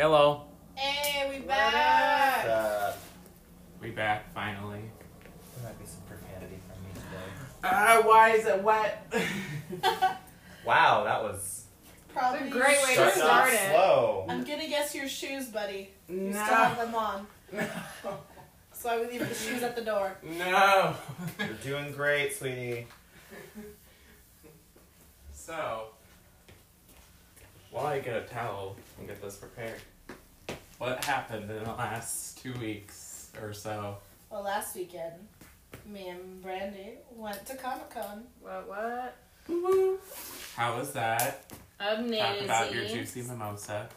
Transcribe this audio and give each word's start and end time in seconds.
Hello. 0.00 0.44
Hey, 0.76 1.28
we 1.28 1.40
What 1.40 1.48
back. 1.48 2.46
Uh, 2.46 2.92
We 3.82 3.90
back 3.90 4.32
finally. 4.32 4.80
there 5.20 5.64
might 5.64 5.78
be 5.78 5.84
some 5.84 6.00
profanity 6.08 6.56
from 6.66 6.82
me 6.82 6.90
today. 6.94 7.28
Uh, 7.62 8.00
why 8.04 8.30
is 8.30 8.46
it 8.46 8.62
wet? 8.62 9.12
Wow, 10.64 11.04
that 11.04 11.22
was 11.22 11.66
Probably 12.14 12.48
a 12.48 12.50
great 12.50 12.82
way 12.82 12.94
to 12.94 13.00
your 13.02 13.10
start 13.10 13.48
off 13.48 13.52
it. 13.52 13.70
slow. 13.72 14.24
I'm 14.26 14.42
gonna 14.42 14.68
guess 14.68 14.94
your 14.94 15.06
shoes, 15.06 15.48
buddy. 15.48 15.90
You 16.08 16.16
no. 16.16 16.30
still 16.32 16.44
have 16.44 16.78
them 16.78 16.94
on, 16.94 17.26
so 18.72 18.88
I 18.88 18.98
would 19.00 19.10
leave 19.10 19.28
the 19.28 19.34
shoes 19.34 19.62
at 19.62 19.76
the 19.76 19.82
door. 19.82 20.16
No. 20.22 20.94
You're 21.38 21.48
doing 21.62 21.92
great, 21.92 22.34
sweetie. 22.34 22.86
so, 25.34 25.88
while 27.70 27.86
I 27.86 28.00
get 28.00 28.16
a 28.16 28.26
towel 28.26 28.76
and 28.98 29.06
get 29.08 29.22
this 29.22 29.36
prepared, 29.36 29.80
what 30.78 31.04
happened 31.04 31.50
in 31.50 31.64
the 31.64 31.70
last 31.72 32.38
two 32.38 32.52
weeks 32.54 33.30
or 33.40 33.52
so? 33.52 33.96
Well, 34.30 34.42
last 34.42 34.74
weekend, 34.76 35.14
me 35.86 36.08
and 36.08 36.42
Brandy 36.42 36.94
went 37.14 37.44
to 37.46 37.56
Comic 37.56 37.90
Con. 37.90 38.24
What? 38.40 38.68
What? 38.68 40.00
How 40.56 40.76
was 40.78 40.92
that? 40.92 41.44
Amazing. 41.80 42.18
Talk 42.18 42.40
about 42.44 42.74
your 42.74 42.84
juicy 42.84 43.22
mimosa. 43.22 43.88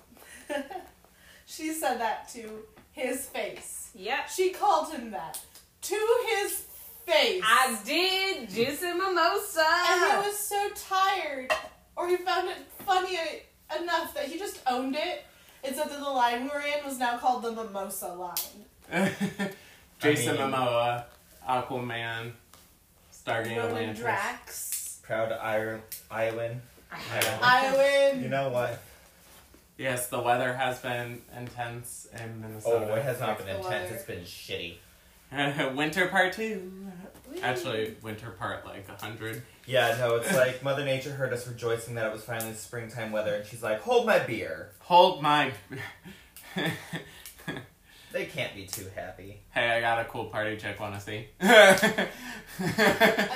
she 1.46 1.74
said 1.74 2.00
that 2.00 2.30
to 2.30 2.64
his 2.92 3.26
face. 3.28 3.92
Yep. 3.96 4.30
She 4.30 4.52
called 4.52 4.92
him 4.92 5.12
that 5.12 5.40
to 5.84 6.08
his 6.38 6.66
face. 7.06 7.44
I 7.46 7.78
did 7.86 8.50
juicy 8.50 8.94
mimosa. 8.94 9.66
and 9.66 10.24
he 10.24 10.28
was 10.30 10.40
so 10.40 10.70
tired, 10.76 11.52
or 11.96 12.08
he 12.08 12.18
found 12.18 12.50
it 12.50 12.58
funny 12.86 13.18
enough 13.82 14.14
that 14.14 14.26
he 14.26 14.38
just 14.38 14.62
owned 14.68 14.96
it. 14.96 15.26
And 15.64 15.76
so 15.76 15.84
that 15.84 16.00
the 16.00 16.10
line 16.10 16.44
we 16.44 16.50
were 16.50 16.62
in 16.62 16.86
was 16.86 17.00
now 17.00 17.18
called 17.18 17.44
the 17.44 17.52
Mimosa 17.52 18.14
line. 18.14 18.36
Jason 20.00 20.36
mean- 20.36 20.52
Momoa, 20.52 21.06
Aquaman, 21.48 22.34
Stargate 23.14 23.58
Ronon 23.58 23.66
Atlantis. 23.66 24.00
Drax. 24.00 25.00
Proud 25.04 25.32
Iron 25.32 25.82
Iowan. 26.12 26.62
I 26.92 28.12
win. 28.12 28.24
You 28.24 28.30
know 28.30 28.50
what? 28.50 28.82
Yes, 29.78 30.08
the 30.10 30.22
weather 30.22 30.54
has 30.54 30.80
been 30.80 31.22
intense 31.36 32.08
in 32.14 32.22
oh, 32.22 32.48
Minnesota. 32.48 32.88
Oh, 32.92 32.96
it 32.96 33.04
has 33.04 33.20
not 33.20 33.38
been 33.40 33.56
intense. 33.56 33.92
It's 33.92 34.04
been 34.04 34.22
shitty. 34.22 34.76
winter 35.76 36.08
part 36.08 36.34
two. 36.34 36.72
Actually, 37.42 37.96
winter 38.02 38.30
part 38.32 38.66
like 38.66 38.88
a 38.90 39.04
hundred. 39.04 39.42
Yeah, 39.66 39.96
no, 40.00 40.16
it's 40.18 40.34
like 40.36 40.62
Mother 40.64 40.84
Nature 40.86 41.12
heard 41.14 41.34
us 41.34 41.48
rejoicing 41.48 41.96
that 41.96 42.06
it 42.06 42.12
was 42.14 42.24
finally 42.24 42.54
springtime 42.54 43.12
weather, 43.12 43.36
and 43.36 43.46
she's 43.46 43.64
like, 43.64 43.82
"Hold 43.82 44.06
my 44.06 44.20
beer." 44.20 44.72
Hold 44.80 45.22
my. 45.22 45.52
They 48.12 48.26
can't 48.28 48.54
be 48.54 48.68
too 48.68 48.86
happy. 48.96 49.40
hey, 49.56 49.72
I 49.72 49.82
got 49.82 50.00
a 50.00 50.06
cool 50.06 50.26
party 50.26 50.56
chick. 50.56 50.80
Want 50.80 50.94
to 50.94 51.02
see? 51.02 51.30
I 51.42 52.08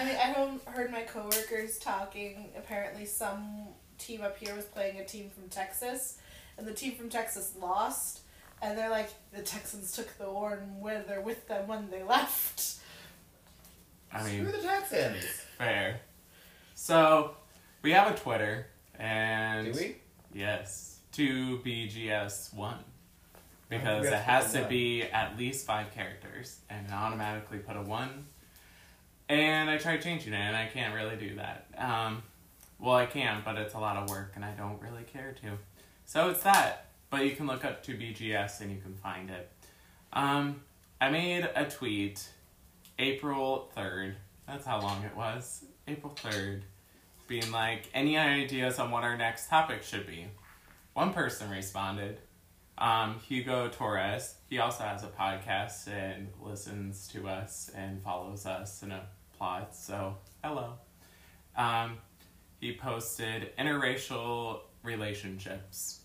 mean, 0.05 0.15
I 0.15 0.33
heard- 0.35 0.59
heard 0.67 0.91
my 0.91 1.01
coworkers 1.01 1.79
talking. 1.79 2.51
Apparently, 2.55 3.03
some 3.07 3.69
team 3.97 4.21
up 4.21 4.37
here 4.37 4.55
was 4.55 4.65
playing 4.65 4.99
a 4.99 5.03
team 5.03 5.31
from 5.31 5.49
Texas, 5.49 6.19
and 6.59 6.67
the 6.67 6.73
team 6.75 6.93
from 6.95 7.09
Texas 7.09 7.53
lost. 7.59 8.19
And 8.61 8.77
they're 8.77 8.91
like, 8.91 9.09
the 9.33 9.41
Texans 9.41 9.91
took 9.93 10.15
the 10.19 10.29
war 10.29 10.53
and 10.61 10.79
where 10.79 11.03
they're 11.07 11.21
with 11.21 11.47
them 11.47 11.67
when 11.67 11.89
they 11.89 12.03
left. 12.03 12.75
I 14.11 14.21
Screw 14.21 14.43
mean, 14.43 14.51
the 14.51 14.57
Texans. 14.59 15.23
fair. 15.57 15.99
So, 16.75 17.35
we 17.81 17.91
have 17.91 18.13
a 18.13 18.17
Twitter, 18.17 18.67
and 18.99 19.73
Do 19.73 19.79
we? 19.79 19.95
Yes, 20.33 20.99
two 21.11 21.59
BGS 21.65 22.53
one. 22.53 22.83
Because 23.69 24.05
it 24.05 24.13
has 24.13 24.53
to 24.53 24.65
be 24.65 25.03
at 25.03 25.37
least 25.37 25.65
five 25.65 25.91
characters 25.93 26.59
and 26.69 26.87
automatically 26.91 27.57
put 27.57 27.75
a 27.75 27.81
one. 27.81 28.27
And 29.27 29.69
I 29.69 29.77
tried 29.77 30.01
changing 30.01 30.31
it 30.31 30.37
and 30.37 30.55
I 30.55 30.67
can't 30.67 30.95
really 30.95 31.17
do 31.17 31.35
that. 31.35 31.67
Um, 31.77 32.23
well, 32.79 32.95
I 32.95 33.05
can, 33.07 33.41
but 33.43 33.57
it's 33.57 33.73
a 33.73 33.79
lot 33.79 33.97
of 33.97 34.09
work 34.09 34.31
and 34.35 34.45
I 34.45 34.51
don't 34.51 34.81
really 34.81 35.03
care 35.03 35.35
to. 35.41 35.57
So 36.05 36.29
it's 36.29 36.43
that. 36.43 36.85
But 37.09 37.25
you 37.25 37.31
can 37.31 37.45
look 37.45 37.65
up 37.65 37.83
to 37.83 37.93
BGS 37.93 38.61
and 38.61 38.71
you 38.71 38.79
can 38.79 38.93
find 38.95 39.29
it. 39.29 39.51
Um, 40.13 40.61
I 41.01 41.09
made 41.09 41.49
a 41.53 41.65
tweet 41.65 42.25
April 42.99 43.71
3rd. 43.75 44.15
That's 44.47 44.65
how 44.65 44.81
long 44.81 45.03
it 45.03 45.15
was. 45.15 45.65
April 45.87 46.13
3rd. 46.15 46.61
Being 47.27 47.51
like, 47.51 47.89
any 47.93 48.17
ideas 48.17 48.79
on 48.79 48.89
what 48.91 49.03
our 49.03 49.17
next 49.17 49.49
topic 49.49 49.83
should 49.83 50.07
be? 50.07 50.25
One 50.93 51.13
person 51.13 51.49
responded, 51.51 52.19
um, 52.77 53.19
Hugo 53.19 53.67
Torres. 53.69 54.35
He 54.49 54.59
also 54.59 54.83
has 54.83 55.03
a 55.03 55.07
podcast 55.07 55.87
and 55.87 56.29
listens 56.41 57.07
to 57.09 57.27
us 57.27 57.69
and 57.75 58.01
follows 58.01 58.45
us 58.45 58.81
and 58.81 58.93
applauds. 58.93 59.77
So, 59.77 60.15
hello. 60.43 60.73
Um, 61.55 61.97
he 62.59 62.75
posted 62.75 63.55
interracial 63.57 64.61
relationships. 64.81 66.01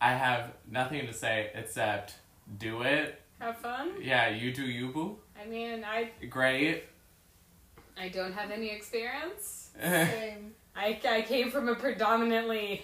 I 0.00 0.12
have 0.12 0.52
nothing 0.70 1.06
to 1.06 1.14
say 1.14 1.50
except 1.54 2.14
do 2.58 2.82
it. 2.82 3.20
Have 3.40 3.58
fun. 3.58 3.90
Yeah, 4.00 4.28
you 4.30 4.52
do 4.52 4.62
you 4.62 4.88
boo. 4.88 5.18
I 5.40 5.46
mean, 5.46 5.84
I 5.84 6.10
Great. 6.28 6.84
I 7.98 8.08
don't 8.08 8.32
have 8.32 8.50
any 8.50 8.70
experience. 8.70 9.70
Same. 9.80 10.54
I, 10.76 10.98
I 11.08 11.22
came 11.22 11.50
from 11.50 11.68
a 11.68 11.74
predominantly 11.74 12.82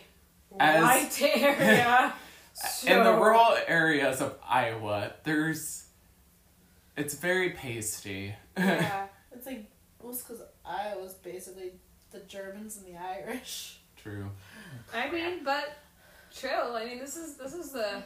As- 0.58 0.82
white 0.82 1.22
area. 1.36 2.12
In 2.86 3.02
the 3.04 3.12
rural 3.12 3.56
areas 3.66 4.20
of 4.20 4.36
Iowa, 4.46 5.12
there's. 5.24 5.86
It's 6.96 7.14
very 7.14 7.50
pasty. 7.50 8.34
Yeah. 8.58 9.06
It's 9.32 9.46
like, 9.46 9.64
well, 10.02 10.12
it's 10.12 10.22
because 10.22 10.42
Iowa's 10.66 11.14
basically 11.14 11.72
the 12.10 12.18
Germans 12.20 12.76
and 12.76 12.86
the 12.86 12.98
Irish. 13.00 13.78
True. 13.96 14.28
I 14.92 15.10
mean, 15.10 15.44
but 15.44 15.78
chill. 16.30 16.74
I 16.76 16.84
mean, 16.84 16.98
this 16.98 17.16
is 17.16 17.36
this 17.36 17.54
is 17.54 17.70
the. 17.72 18.02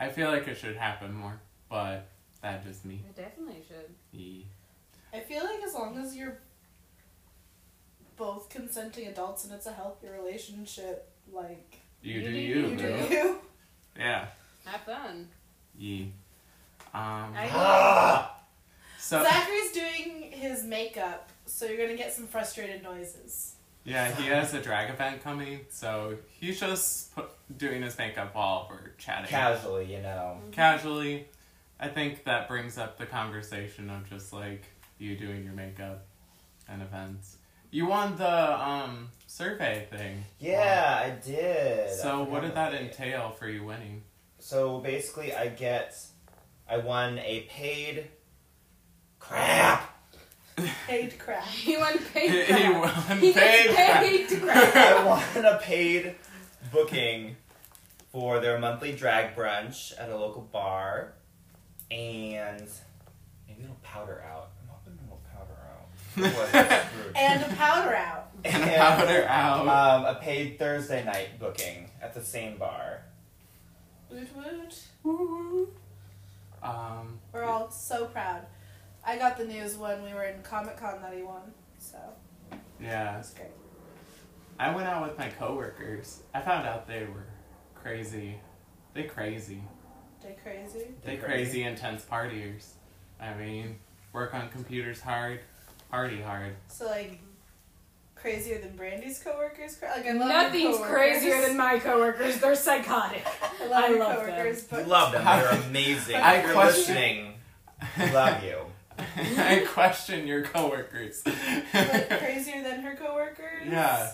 I 0.00 0.08
feel 0.08 0.30
like 0.30 0.48
it 0.48 0.56
should 0.56 0.76
happen 0.76 1.14
more, 1.14 1.38
but 1.68 2.06
that 2.42 2.64
just 2.64 2.84
me. 2.86 3.00
It 3.08 3.14
definitely 3.16 3.62
should. 3.68 3.94
Ye- 4.18 4.46
I 5.12 5.20
feel 5.20 5.44
like 5.44 5.62
as 5.62 5.74
long 5.74 5.98
as 5.98 6.16
you're 6.16 6.38
both 8.16 8.48
consenting 8.48 9.06
adults 9.08 9.44
and 9.44 9.52
it's 9.54 9.66
a 9.66 9.72
healthy 9.72 10.08
relationship, 10.08 11.10
like 11.32 11.80
You, 12.02 12.14
You 12.14 12.20
do 12.22 12.30
do 12.30 12.36
you, 12.38 12.66
you 12.68 12.76
do 12.76 12.84
you. 13.14 13.38
Yeah. 13.98 14.26
Have 14.64 14.80
fun. 14.82 15.28
Ye. 15.78 16.12
Um. 16.94 17.34
I- 17.36 17.50
Ah! 17.52 18.36
So 18.98 19.22
Zachary's 19.22 19.72
doing 19.72 20.30
his 20.32 20.62
makeup, 20.62 21.30
so 21.46 21.64
you're 21.66 21.78
gonna 21.78 21.96
get 21.96 22.12
some 22.12 22.26
frustrated 22.26 22.82
noises. 22.82 23.54
Yeah, 23.84 24.14
he 24.14 24.26
has 24.28 24.52
a 24.54 24.60
drag 24.60 24.90
event 24.90 25.22
coming, 25.22 25.60
so 25.70 26.16
he's 26.38 26.60
just 26.60 27.14
put, 27.14 27.30
doing 27.56 27.82
his 27.82 27.96
makeup 27.98 28.34
while 28.34 28.68
we're 28.70 28.92
chatting 28.98 29.26
Casually, 29.28 29.94
you 29.94 30.02
know. 30.02 30.38
casually. 30.52 31.26
I 31.78 31.88
think 31.88 32.24
that 32.24 32.46
brings 32.48 32.76
up 32.78 32.98
the 32.98 33.06
conversation 33.06 33.88
of 33.90 34.08
just 34.08 34.32
like 34.32 34.64
you 34.98 35.16
doing 35.16 35.44
your 35.44 35.54
makeup 35.54 36.04
and 36.68 36.82
events. 36.82 37.36
You 37.70 37.86
won 37.86 38.16
the 38.16 38.60
um 38.68 39.08
survey 39.26 39.86
thing. 39.90 40.24
Yeah, 40.38 41.00
I 41.04 41.10
did. 41.24 41.88
I 41.88 41.92
So 41.92 42.22
what 42.24 42.42
did 42.42 42.50
that 42.54 42.72
about 42.72 42.74
it. 42.74 42.82
entail 42.98 43.30
for 43.30 43.48
you 43.48 43.64
winning? 43.64 44.02
So 44.40 44.78
basically, 44.80 45.32
I 45.34 45.48
get, 45.48 45.96
I 46.68 46.78
won 46.78 47.18
a 47.20 47.42
paid. 47.48 48.08
Crap. 49.18 49.88
Paid 50.86 51.18
crap. 51.18 51.44
He 51.46 51.76
went 51.76 52.12
paid. 52.12 52.30
he 52.46 52.52
crap. 52.52 53.08
won 53.08 53.18
He 53.18 53.32
paid 53.32 53.64
gets 53.64 53.74
crap. 53.74 54.02
paid 54.02 54.28
to 54.28 54.36
crap. 54.40 54.76
I 54.76 55.04
won 55.04 55.44
a 55.44 55.58
paid 55.58 56.14
booking 56.72 57.36
for 58.12 58.40
their 58.40 58.58
monthly 58.58 58.92
drag 58.92 59.36
brunch 59.36 59.92
at 59.98 60.08
a 60.10 60.16
local 60.16 60.42
bar, 60.42 61.12
and 61.90 62.68
maybe 63.48 63.62
it'll 63.64 63.76
powder 63.82 64.22
out. 64.28 64.50
I'm 64.62 64.68
hoping 64.68 64.98
it'll 65.04 65.20
powder 65.32 65.56
out. 65.70 65.88
Otherwise, 66.16 66.54
I'm 66.54 66.88
screwed. 67.00 67.16
And 67.16 67.42
a 67.44 67.54
powder 67.56 67.94
out. 67.94 68.30
And 68.44 68.62
a 68.64 68.76
powder 68.76 69.24
out. 69.28 69.60
Um, 69.68 70.04
a 70.16 70.18
paid 70.20 70.58
Thursday 70.58 71.04
night 71.04 71.38
booking 71.38 71.90
at 72.02 72.14
the 72.14 72.22
same 72.22 72.56
bar. 72.58 73.02
Woot 74.10 74.28
woot. 74.36 74.74
Woo. 75.04 75.68
Um, 76.62 77.20
We're 77.32 77.44
all 77.44 77.70
so 77.70 78.06
proud. 78.06 78.46
I 79.04 79.16
got 79.18 79.36
the 79.38 79.44
news 79.44 79.76
when 79.76 80.02
we 80.02 80.12
were 80.12 80.24
in 80.24 80.42
Comic 80.42 80.76
Con 80.76 81.00
that 81.02 81.12
he 81.14 81.22
won, 81.22 81.40
so 81.78 81.96
yeah, 82.80 83.12
that's 83.14 83.32
great. 83.34 83.48
I 84.58 84.74
went 84.74 84.86
out 84.88 85.02
with 85.08 85.16
my 85.18 85.28
coworkers. 85.30 86.20
I 86.34 86.40
found 86.42 86.66
out 86.66 86.86
they 86.86 87.00
were 87.04 87.24
crazy. 87.74 88.36
They 88.94 89.04
crazy. 89.04 89.62
They 90.22 90.36
crazy. 90.42 90.88
They 91.04 91.12
They 91.12 91.16
crazy 91.16 91.44
crazy. 91.44 91.62
intense 91.62 92.04
partiers. 92.04 92.72
I 93.18 93.32
mean, 93.34 93.78
work 94.12 94.34
on 94.34 94.48
computers 94.50 95.00
hard, 95.00 95.40
party 95.90 96.20
hard. 96.20 96.56
So 96.68 96.86
like 96.86 97.20
crazier 98.14 98.58
than 98.58 98.76
Brandy's 98.76 99.18
coworkers? 99.22 99.78
Like 99.80 100.06
I 100.06 100.12
love 100.12 100.28
Nothing's 100.28 100.76
coworkers. 100.76 100.94
crazier 100.94 101.40
than 101.40 101.56
my 101.56 101.78
coworkers. 101.78 102.38
They're 102.38 102.54
psychotic. 102.54 103.26
I 103.62 103.66
love 103.66 103.84
I 103.84 103.88
your 103.88 103.98
love 103.98 104.16
coworkers, 104.18 104.66
We 104.70 104.76
but 104.78 104.88
love 104.88 105.12
them. 105.12 105.24
They're 105.24 105.48
amazing. 105.68 106.16
I 106.16 106.34
if 106.36 106.44
you're 106.44 106.52
question- 106.52 106.94
listening, 106.94 107.34
love 108.12 108.44
you. 108.44 108.58
I 109.16 109.64
question 109.68 110.26
your 110.26 110.42
coworkers. 110.42 111.22
but 111.24 112.08
crazier 112.18 112.62
than 112.62 112.80
her 112.82 112.94
coworkers. 112.96 113.66
Yeah. 113.68 114.12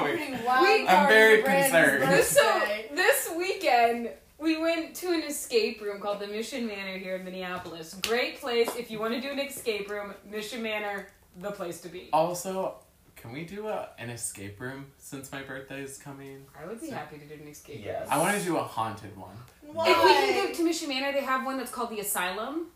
a 0.00 0.04
wait. 0.04 0.16
pretty 0.16 0.44
wild 0.44 0.62
We- 0.66 0.88
I'm 0.88 1.08
very 1.08 1.42
concerned. 1.42 2.02
This, 2.12 2.28
so 2.30 2.62
this 2.94 3.30
weekend 3.36 4.10
we 4.38 4.60
went 4.60 4.94
to 4.96 5.08
an 5.12 5.22
escape 5.22 5.80
room 5.80 6.00
called 6.00 6.18
the 6.20 6.26
Mission 6.26 6.66
Manor 6.66 6.98
here 6.98 7.14
in 7.16 7.24
Minneapolis. 7.24 7.94
Great 8.02 8.40
place 8.40 8.74
if 8.76 8.90
you 8.90 8.98
want 8.98 9.14
to 9.14 9.20
do 9.20 9.30
an 9.30 9.38
escape 9.38 9.88
room. 9.88 10.14
Mission 10.28 10.62
Manor, 10.62 11.06
the 11.40 11.52
place 11.52 11.80
to 11.82 11.88
be. 11.88 12.08
also, 12.12 12.74
can 13.22 13.30
we 13.32 13.44
do 13.44 13.68
a, 13.68 13.88
an 13.98 14.10
escape 14.10 14.60
room 14.60 14.86
since 14.98 15.30
my 15.30 15.42
birthday 15.42 15.80
is 15.80 15.96
coming? 15.96 16.44
I 16.60 16.66
would 16.66 16.80
be 16.80 16.90
happy 16.90 17.18
to 17.18 17.24
do 17.24 17.34
an 17.40 17.46
escape 17.48 17.76
room. 17.76 17.84
Yes. 17.86 18.00
room. 18.02 18.08
I 18.10 18.18
want 18.18 18.36
to 18.36 18.44
do 18.44 18.56
a 18.56 18.62
haunted 18.64 19.16
one. 19.16 19.36
Why? 19.62 19.90
If 19.90 20.04
we 20.04 20.12
can 20.12 20.48
go 20.48 20.52
to 20.52 20.64
Mission 20.64 20.88
Manor, 20.88 21.12
they 21.12 21.20
have 21.22 21.46
one 21.46 21.56
that's 21.56 21.70
called 21.70 21.90
the 21.90 22.00
Asylum. 22.00 22.66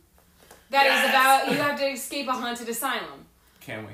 That 0.70 0.87
is 0.87 0.93
Yes! 0.93 1.10
about 1.10 1.52
you 1.52 1.58
have 1.60 1.78
to 1.81 1.87
escape 1.87 2.28
a 2.28 2.32
haunted 2.32 2.69
asylum. 2.69 3.26
Can 3.60 3.87
we? 3.87 3.93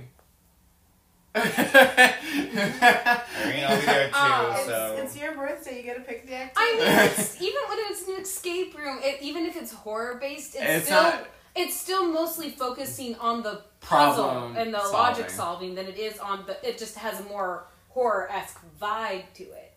Irene, 1.34 1.49
I'll 3.64 3.81
be 3.81 3.87
there 3.87 4.08
too. 4.08 4.14
Oh. 4.14 4.54
it's, 4.54 4.66
so 4.66 4.96
it's 4.99 5.16
your 5.16 5.34
birthday. 5.34 5.78
You 5.78 5.82
get 5.84 5.96
to 5.96 6.02
pick 6.02 6.26
the 6.26 6.34
activity. 6.34 6.54
I 6.56 6.76
mean, 6.78 7.10
it's, 7.10 7.37
even 7.40 7.62
when 7.70 7.78
it's 7.90 8.08
an 8.08 8.20
escape 8.20 8.76
room, 8.76 8.99
it, 9.02 9.22
even 9.22 9.46
if 9.46 9.56
it's 9.56 9.72
horror 9.72 10.19
based, 10.20 10.54
it's, 10.54 10.64
It's 10.64 10.84
still 10.84 11.02
not- 11.02 11.26
it's 11.54 11.78
still 11.78 12.06
mostly 12.10 12.50
focusing 12.50 13.14
on 13.16 13.43
the 13.43 13.62
puzzle 13.81 14.25
Problem 14.28 14.56
and 14.56 14.72
the 14.72 14.81
solving. 14.81 14.99
logic 14.99 15.31
solving 15.31 15.75
than 15.75 15.87
it 15.87 15.99
is 15.99 16.19
on 16.19 16.46
the. 16.46 16.69
It 16.69 16.78
just 16.78 16.96
has 16.96 17.20
a 17.20 17.25
more 17.25 17.66
horror 17.88 18.31
esque 18.31 18.60
vibe 18.81 19.25
to 19.34 19.44
it. 19.44 19.72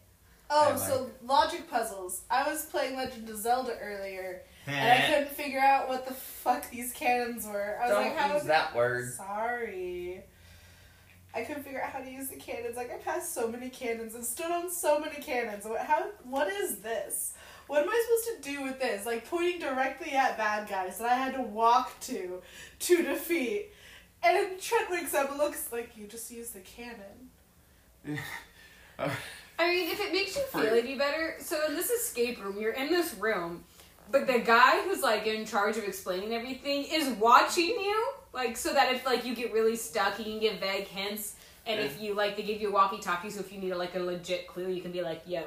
oh, 0.49 0.73
I 0.73 0.75
so 0.77 1.09
logic 1.23 1.69
puzzles. 1.69 2.21
I 2.29 2.47
was 2.49 2.65
playing 2.65 2.95
Legend 2.95 3.29
of 3.29 3.37
Zelda 3.37 3.77
earlier, 3.81 4.43
and 4.67 4.91
I 4.91 5.07
couldn't 5.07 5.29
figure 5.29 5.59
out 5.59 5.89
what 5.89 6.07
the 6.07 6.13
fuck 6.13 6.69
these 6.69 6.93
cannons 6.93 7.45
were. 7.45 7.77
I 7.81 7.87
was 7.87 7.91
don't 7.91 8.03
like, 8.03 8.17
how 8.17 8.33
use 8.35 8.43
that 8.43 8.75
word. 8.75 9.13
Sorry. 9.13 10.23
I 11.33 11.43
couldn't 11.43 11.63
figure 11.63 11.81
out 11.81 11.89
how 11.89 11.99
to 11.99 12.09
use 12.09 12.29
the 12.29 12.37
cannons. 12.37 12.77
Like 12.77 12.91
I 12.93 12.97
passed 12.97 13.33
so 13.33 13.49
many 13.49 13.69
cannons 13.69 14.15
and 14.15 14.23
stood 14.23 14.51
on 14.51 14.71
so 14.71 14.99
many 14.99 15.17
cannons. 15.17 15.65
What 15.65 15.81
how 15.81 16.05
what 16.23 16.47
is 16.47 16.77
this? 16.77 17.33
What 17.67 17.81
am 17.83 17.89
I 17.89 18.03
supposed 18.05 18.43
to 18.43 18.49
do 18.51 18.63
with 18.63 18.79
this? 18.79 19.05
Like 19.05 19.29
pointing 19.29 19.59
directly 19.59 20.11
at 20.11 20.37
bad 20.37 20.69
guys 20.69 20.99
that 20.99 21.11
I 21.11 21.15
had 21.15 21.33
to 21.35 21.41
walk 21.41 21.99
to 22.01 22.41
to 22.79 23.03
defeat. 23.03 23.71
And 24.23 24.35
then 24.35 24.59
Trent 24.59 24.89
wakes 24.89 25.13
up 25.13 25.29
and 25.29 25.37
looks 25.37 25.71
like 25.71 25.95
you 25.95 26.07
just 26.07 26.31
used 26.31 26.53
the 26.53 26.61
cannon. 26.61 27.29
Uh, 28.97 29.09
I 29.59 29.69
mean, 29.69 29.89
if 29.91 29.99
it 29.99 30.13
makes 30.13 30.37
you 30.37 30.43
feel 30.43 30.73
any 30.73 30.97
better, 30.97 31.35
so 31.39 31.65
in 31.67 31.75
this 31.75 31.89
escape 31.89 32.41
room, 32.41 32.57
you're 32.57 32.71
in 32.71 32.89
this 32.89 33.13
room, 33.15 33.65
but 34.09 34.25
the 34.25 34.39
guy 34.39 34.81
who's 34.83 35.01
like 35.01 35.27
in 35.27 35.45
charge 35.45 35.75
of 35.75 35.83
explaining 35.83 36.33
everything 36.33 36.85
is 36.89 37.09
watching 37.17 37.65
you, 37.65 38.09
like 38.33 38.55
so 38.55 38.73
that 38.73 38.93
if 38.93 39.05
like 39.05 39.25
you 39.25 39.35
get 39.35 39.51
really 39.51 39.75
stuck, 39.75 40.15
he 40.15 40.23
can 40.23 40.39
give 40.39 40.61
vague 40.61 40.87
hints, 40.87 41.35
and 41.65 41.81
if 41.81 41.99
you 42.01 42.13
like, 42.15 42.37
they 42.37 42.43
give 42.43 42.61
you 42.61 42.69
a 42.69 42.71
walkie-talkie, 42.71 43.29
so 43.29 43.41
if 43.41 43.51
you 43.51 43.59
need 43.59 43.73
like 43.73 43.95
a 43.95 43.99
legit 43.99 44.47
clue, 44.47 44.69
you 44.69 44.81
can 44.81 44.93
be 44.93 45.01
like, 45.01 45.23
"Yo, 45.25 45.43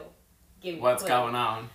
give 0.61 0.75
me." 0.75 0.81
a 0.81 0.83
What's 0.83 1.03
clue." 1.05 1.09
going 1.09 1.35
on? 1.35 1.71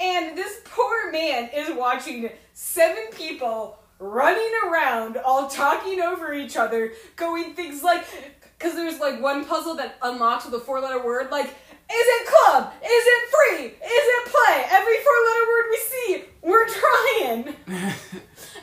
And 0.00 0.36
this 0.36 0.60
poor 0.64 1.10
man 1.10 1.50
is 1.54 1.76
watching 1.76 2.30
seven 2.54 3.06
people 3.12 3.78
running 3.98 4.50
around, 4.66 5.16
all 5.16 5.48
talking 5.48 6.00
over 6.00 6.32
each 6.32 6.56
other, 6.56 6.92
going 7.16 7.54
things 7.54 7.82
like, 7.82 8.04
because 8.58 8.74
there's 8.74 9.00
like 9.00 9.20
one 9.20 9.44
puzzle 9.44 9.74
that 9.76 9.98
unlocks 10.02 10.44
with 10.44 10.54
a 10.54 10.60
four 10.60 10.80
letter 10.80 11.04
word, 11.04 11.30
like, 11.30 11.46
is 11.46 11.54
it 11.90 12.26
club? 12.26 12.72
Is 12.82 12.90
it 12.90 13.30
free? 13.30 13.66
Is 13.66 13.74
it 13.82 14.26
play? 14.26 14.64
Every 14.70 14.96
four 14.98 15.14
letter 15.26 15.46
word 15.48 15.66
we 15.70 15.78
see, 15.78 16.24
we're 16.42 16.68
trying. 16.68 17.94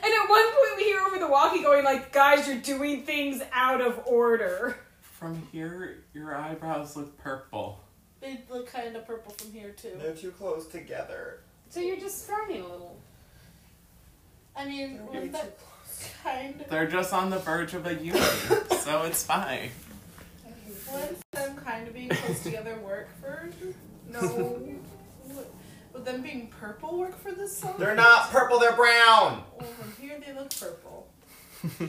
And 0.02 0.14
at 0.14 0.28
one 0.28 0.44
point 0.44 0.76
we 0.76 0.84
hear 0.84 1.00
over 1.00 1.18
the 1.18 1.26
walkie 1.26 1.62
going 1.62 1.84
like, 1.84 2.12
guys, 2.12 2.46
you're 2.46 2.58
doing 2.58 3.02
things 3.02 3.42
out 3.52 3.80
of 3.80 4.00
order. 4.06 4.76
From 5.00 5.48
here, 5.50 6.04
your 6.12 6.36
eyebrows 6.36 6.96
look 6.96 7.16
purple. 7.18 7.80
They 8.26 8.40
look 8.50 8.66
kind 8.72 8.96
of 8.96 9.06
purple 9.06 9.32
from 9.34 9.52
here 9.52 9.70
too. 9.70 9.92
They're 10.02 10.12
too 10.12 10.32
close 10.32 10.66
together. 10.66 11.38
So 11.70 11.78
you're 11.78 11.96
just 11.96 12.26
frowning 12.26 12.62
a 12.62 12.68
little. 12.68 12.96
I 14.56 14.64
mean, 14.64 15.00
They're 15.12 15.20
was 15.22 15.30
that 15.30 15.58
kind 16.24 16.60
of 16.60 16.68
They're 16.68 16.88
just 16.88 17.12
on 17.12 17.30
the 17.30 17.38
verge 17.38 17.74
of 17.74 17.86
a 17.86 17.94
union, 18.02 18.24
so 18.80 19.02
it's 19.02 19.22
fine. 19.24 19.70
Wouldn't 20.92 21.30
them 21.32 21.56
kind 21.56 21.86
of 21.86 21.94
being 21.94 22.08
close 22.08 22.42
together 22.42 22.76
work 22.84 23.08
for? 23.20 23.48
No. 24.10 24.20
Would- 24.20 25.46
Would 25.92 26.04
them 26.04 26.20
being 26.20 26.48
purple 26.48 26.98
work 26.98 27.18
for 27.18 27.30
this 27.32 27.56
song? 27.56 27.74
They're 27.78 27.94
not 27.94 28.30
purple. 28.30 28.58
They're 28.58 28.72
brown. 28.76 29.44
Well, 29.58 29.68
from 29.70 29.92
here 30.02 30.20
they 30.24 30.34
look 30.34 30.50
purple. 30.58 31.06
Do 31.78 31.88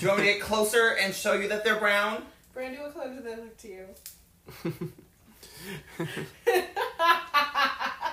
you 0.00 0.08
want 0.08 0.20
me 0.20 0.26
to 0.26 0.32
get 0.32 0.40
closer 0.40 0.96
and 1.00 1.14
show 1.14 1.34
you 1.34 1.46
that 1.48 1.62
they're 1.62 1.78
brown? 1.78 2.24
Brandy, 2.52 2.78
what 2.78 2.94
color 2.94 3.14
do 3.14 3.20
they 3.20 3.36
look 3.36 3.56
to 3.58 3.68
you? 3.68 4.92
I 6.46 8.12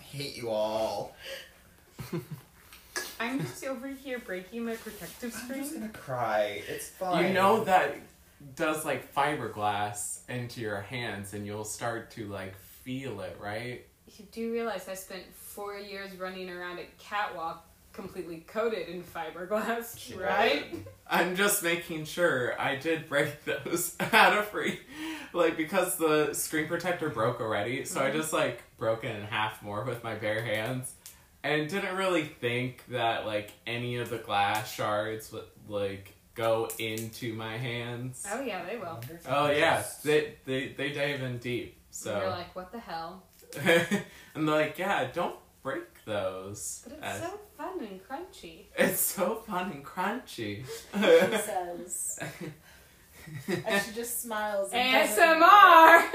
hate 0.00 0.36
you 0.36 0.50
all. 0.50 1.16
I'm 3.20 3.40
just 3.40 3.64
over 3.64 3.88
here 3.88 4.18
breaking 4.18 4.64
my 4.64 4.74
protective 4.74 5.32
screen. 5.32 5.58
I'm 5.58 5.64
just 5.64 5.74
gonna 5.74 5.88
cry. 5.88 6.62
It's 6.68 6.88
fine. 6.88 7.26
You 7.26 7.32
know 7.32 7.64
that 7.64 7.96
does 8.56 8.84
like 8.84 9.14
fiberglass 9.14 10.20
into 10.28 10.60
your 10.60 10.80
hands, 10.80 11.34
and 11.34 11.46
you'll 11.46 11.64
start 11.64 12.10
to 12.12 12.26
like 12.26 12.56
feel 12.56 13.20
it, 13.20 13.36
right? 13.40 13.86
You 14.06 14.26
do 14.30 14.52
realize 14.52 14.88
I 14.88 14.94
spent 14.94 15.22
four 15.34 15.76
years 15.76 16.14
running 16.16 16.50
around 16.50 16.78
a 16.78 16.86
catwalk 16.98 17.66
completely 17.94 18.44
coated 18.46 18.88
in 18.88 19.02
fiberglass, 19.02 19.98
She 19.98 20.14
right? 20.14 20.66
I'm 21.06 21.36
just 21.36 21.62
making 21.62 22.04
sure 22.04 22.60
I 22.60 22.76
did 22.76 23.08
break 23.08 23.44
those 23.64 23.96
out 24.12 24.36
of 24.36 24.48
free, 24.48 24.80
like 25.32 25.56
because 25.56 25.96
the 25.96 26.34
screen 26.34 26.68
protector 26.68 27.08
broke 27.08 27.40
already, 27.40 27.84
so 27.84 28.00
I 28.00 28.08
mm-hmm. 28.08 28.18
just 28.18 28.32
like 28.32 28.62
broke 28.76 29.04
it 29.04 29.16
in 29.16 29.22
half 29.22 29.62
more 29.62 29.84
with 29.84 30.04
my 30.04 30.14
bare 30.14 30.42
hands, 30.42 30.92
and 31.42 31.68
didn't 31.68 31.96
really 31.96 32.24
think 32.24 32.84
that 32.88 33.24
like 33.24 33.52
any 33.66 33.96
of 33.96 34.10
the 34.10 34.18
glass 34.18 34.72
shards 34.72 35.32
would 35.32 35.44
like 35.68 36.14
go 36.34 36.68
into 36.78 37.32
my 37.32 37.56
hands. 37.56 38.26
Oh 38.30 38.42
yeah, 38.42 38.64
they 38.64 38.76
will. 38.76 39.00
Oh 39.28 39.50
yeah, 39.50 39.82
they 40.02 40.34
they 40.44 40.74
they 40.76 40.92
dive 40.92 41.22
in 41.22 41.38
deep. 41.38 41.78
So 41.90 42.18
you're 42.18 42.30
like, 42.30 42.54
what 42.56 42.72
the 42.72 42.80
hell? 42.80 43.22
and 43.64 44.48
they're 44.48 44.54
like, 44.54 44.78
yeah, 44.78 45.08
don't 45.12 45.36
break 45.62 45.84
those. 46.04 46.84
But 46.88 46.98
it's 46.98 47.06
Uh, 47.22 47.26
so 47.28 47.40
fun 47.56 47.80
and 47.80 48.00
crunchy. 48.08 48.64
it's 48.76 49.00
so 49.00 49.36
fun 49.36 49.70
and 49.72 49.84
crunchy. 49.84 50.64
She 50.66 50.98
says. 51.38 52.18
And 53.66 53.82
she 53.82 53.92
just 53.92 54.20
smiles. 54.20 54.70
And 54.70 55.08
ASMR. 55.08 56.10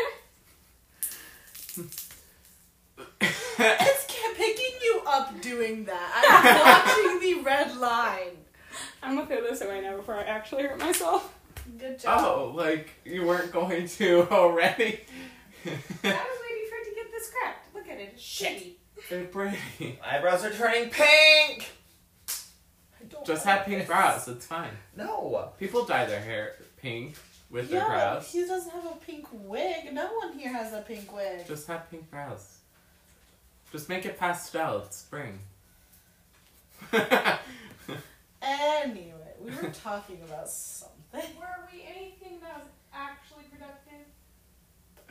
It's 3.21 4.05
picking 4.35 4.75
you 4.83 5.01
up 5.07 5.41
doing 5.41 5.85
that. 5.85 6.23
I'm 6.29 7.19
watching 7.19 7.19
the 7.19 7.43
red 7.43 7.75
line. 7.77 8.37
I'm 9.01 9.15
gonna 9.15 9.27
throw 9.27 9.41
this 9.41 9.61
away 9.61 9.81
now 9.81 9.97
before 9.97 10.15
I 10.15 10.21
actually 10.23 10.63
hurt 10.63 10.79
myself. 10.79 11.33
Good 11.77 11.99
job. 11.99 12.21
oh, 12.23 12.53
like 12.55 12.89
you 13.05 13.25
weren't 13.25 13.51
going 13.51 13.87
to 13.87 14.27
already. 14.29 14.99
I 15.65 15.69
was 15.69 15.73
waiting 15.73 16.67
for 16.69 16.77
it 16.77 16.89
to 16.89 16.95
get 16.95 17.11
this 17.11 17.29
cracked. 17.31 17.73
Look 17.75 17.87
at 17.89 17.99
it. 17.99 18.11
It's 18.13 18.21
Shit. 18.21 18.77
Pretty. 19.09 19.23
They're 19.23 19.25
pretty. 19.25 19.99
Eyebrows 20.05 20.43
are 20.45 20.51
turning 20.51 20.89
pink. 20.89 21.69
I 23.01 23.03
don't 23.09 23.25
Just 23.25 23.45
have 23.45 23.65
pink 23.65 23.79
this. 23.79 23.87
brows. 23.87 24.27
It's 24.27 24.45
fine. 24.45 24.71
No. 24.95 25.49
People 25.59 25.85
dye 25.85 26.05
their 26.05 26.19
hair 26.21 26.55
pink 26.77 27.15
with 27.49 27.69
their 27.69 27.79
Yeah, 27.79 27.87
but 27.87 27.93
brows. 27.93 28.31
he 28.31 28.45
doesn't 28.45 28.71
have 28.71 28.85
a 28.85 28.95
pink 29.05 29.27
wig. 29.31 29.93
No 29.93 30.07
one 30.13 30.37
here 30.37 30.51
has 30.53 30.73
a 30.73 30.81
pink 30.81 31.13
wig. 31.15 31.47
Just 31.47 31.67
have 31.67 31.89
pink 31.89 32.09
brows. 32.11 32.57
Just 33.71 33.89
make 33.89 34.05
it 34.05 34.17
pastel. 34.19 34.83
It's 34.85 34.97
spring. 34.97 35.39
Anyway, 38.41 39.33
we 39.41 39.51
were 39.51 39.69
talking 39.83 40.17
about 40.23 40.49
something. 40.49 41.21
Were 41.37 41.67
we 41.71 41.83
anything 41.83 42.39
that 42.41 42.63
was 42.63 42.71
actually 42.93 43.43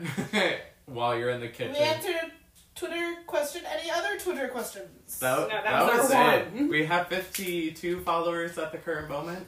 productive? 0.00 0.60
While 0.86 1.18
you're 1.18 1.28
in 1.30 1.40
the 1.40 1.48
kitchen. 1.48 1.74
We 1.74 1.78
answered 1.80 2.14
a 2.14 2.30
Twitter 2.78 3.16
question. 3.26 3.62
Any 3.66 3.90
other 3.90 4.18
Twitter 4.18 4.48
questions? 4.48 5.18
That, 5.20 5.38
No, 5.38 5.48
that 5.48 5.64
that 5.64 5.82
was 5.86 6.02
was, 6.02 6.10
our 6.12 6.34
it. 6.38 6.52
one. 6.52 6.68
We 6.68 6.84
have 6.86 7.08
52 7.08 8.00
followers 8.00 8.56
at 8.58 8.72
the 8.72 8.78
current 8.78 9.08
moment. 9.08 9.46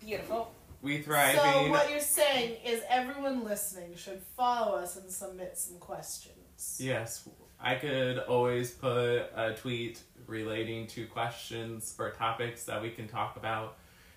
Beautiful. 0.00 0.52
We 0.82 1.02
thrive. 1.02 1.36
So 1.36 1.68
what 1.70 1.90
you're 1.90 2.00
saying 2.00 2.56
is 2.64 2.82
everyone 2.88 3.44
listening 3.44 3.94
should 3.96 4.22
follow 4.36 4.76
us 4.78 4.96
and 4.96 5.10
submit 5.10 5.58
some 5.58 5.76
questions. 5.78 6.78
Yes, 6.80 7.28
I 7.60 7.74
could 7.74 8.18
always 8.20 8.70
put 8.70 9.18
a 9.36 9.54
tweet 9.58 10.00
relating 10.26 10.86
to 10.88 11.06
questions 11.06 11.94
or 11.98 12.10
topics 12.12 12.64
that 12.64 12.80
we 12.80 12.90
can 12.90 13.08
talk 13.08 13.36
about. 13.36 13.76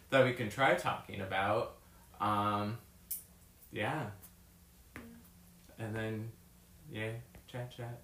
that 0.10 0.24
we 0.24 0.32
can 0.34 0.50
try 0.50 0.76
talking 0.76 1.20
about. 1.22 1.76
Um, 2.22 2.78
yeah. 3.72 4.06
And 5.80 5.94
then, 5.96 6.32
yeah, 6.92 7.10
chat 7.48 7.76
chat. 7.76 8.00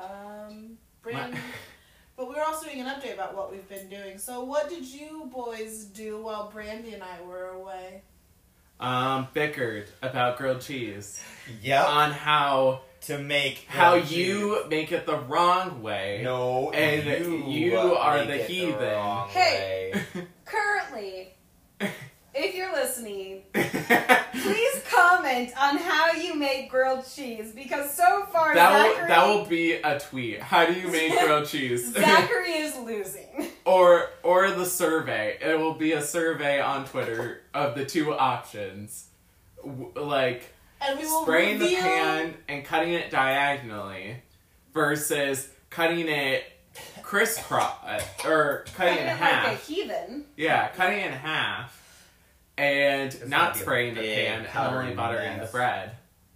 Um, 0.00 0.78
Brand, 1.02 1.36
but 2.16 2.28
we 2.28 2.34
were 2.34 2.42
also 2.42 2.66
doing 2.66 2.80
an 2.80 2.86
update 2.86 3.14
about 3.14 3.36
what 3.36 3.50
we've 3.50 3.68
been 3.68 3.88
doing. 3.88 4.18
So, 4.18 4.44
what 4.44 4.68
did 4.68 4.84
you 4.84 5.28
boys 5.32 5.84
do 5.84 6.22
while 6.22 6.50
Brandy 6.50 6.94
and 6.94 7.02
I 7.02 7.20
were 7.26 7.50
away? 7.50 8.02
Um, 8.78 9.28
bickered 9.34 9.88
about 10.02 10.38
grilled 10.38 10.62
cheese 10.62 11.20
Yep. 11.62 11.86
on 11.86 12.10
how 12.12 12.80
to 13.02 13.18
make 13.18 13.66
how 13.68 13.92
grilled 13.92 14.10
you 14.10 14.64
make 14.70 14.90
it 14.92 15.04
the 15.06 15.16
wrong 15.18 15.82
way. 15.82 16.20
no 16.24 16.70
and 16.70 17.24
you, 17.26 17.44
you 17.46 17.76
are 17.78 18.18
make 18.18 18.28
the 18.28 18.34
it 18.40 18.46
heathen. 18.50 18.78
wrong 18.94 19.28
Hey. 19.28 19.92
way. 20.14 20.26
Currently, 20.46 21.34
if 22.42 22.54
you're 22.54 22.72
listening, 22.72 23.42
please 23.52 24.82
comment 24.90 25.52
on 25.60 25.76
how 25.76 26.12
you 26.12 26.34
make 26.34 26.70
grilled 26.70 27.04
cheese 27.06 27.52
because 27.54 27.92
so 27.94 28.24
far 28.32 28.54
that 28.54 28.72
will 28.72 28.92
Zachary, 28.94 29.08
that 29.08 29.26
will 29.26 29.44
be 29.44 29.72
a 29.74 29.98
tweet. 30.00 30.40
How 30.40 30.66
do 30.66 30.72
you 30.72 30.88
make 30.88 31.18
grilled 31.18 31.46
cheese? 31.46 31.92
Zachary 31.92 32.52
is 32.52 32.76
losing. 32.76 33.48
or 33.64 34.08
or 34.22 34.50
the 34.50 34.64
survey. 34.66 35.36
It 35.40 35.58
will 35.58 35.74
be 35.74 35.92
a 35.92 36.02
survey 36.02 36.60
on 36.60 36.86
Twitter 36.86 37.42
of 37.52 37.74
the 37.74 37.84
two 37.84 38.14
options, 38.14 39.08
W- 39.62 39.92
like 39.96 40.52
will 40.98 41.22
spraying 41.22 41.58
the 41.58 41.76
pan 41.76 42.34
and 42.48 42.64
cutting 42.64 42.92
it 42.94 43.10
diagonally, 43.10 44.16
versus 44.72 45.48
cutting 45.68 46.08
it 46.08 46.44
crisscross 47.02 48.02
or 48.24 48.64
cutting 48.76 48.94
it 48.94 49.00
in 49.00 49.06
like 49.08 49.16
half. 49.18 49.52
a 49.52 49.72
heathen. 49.72 50.24
Yeah, 50.36 50.68
cutting 50.68 51.00
it 51.00 51.06
in 51.06 51.12
half, 51.12 51.79
and 52.60 53.14
It's 53.14 53.26
not 53.26 53.30
gonna 53.30 53.52
be 53.54 53.58
a 53.58 53.62
spraying 53.62 53.94
the 53.94 54.00
pan 54.02 54.38
and 54.40 54.48
powdery 54.48 54.82
only 54.84 54.94
buttering 54.94 55.38
the 55.38 55.46
bread. 55.46 55.92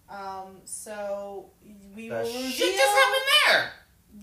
Um, 0.09 0.61
so 0.65 1.51
we 1.95 2.09
The 2.09 2.15
will 2.17 2.25
shit 2.51 2.75
just 2.77 2.95
happened 2.97 3.23
there. 3.47 3.71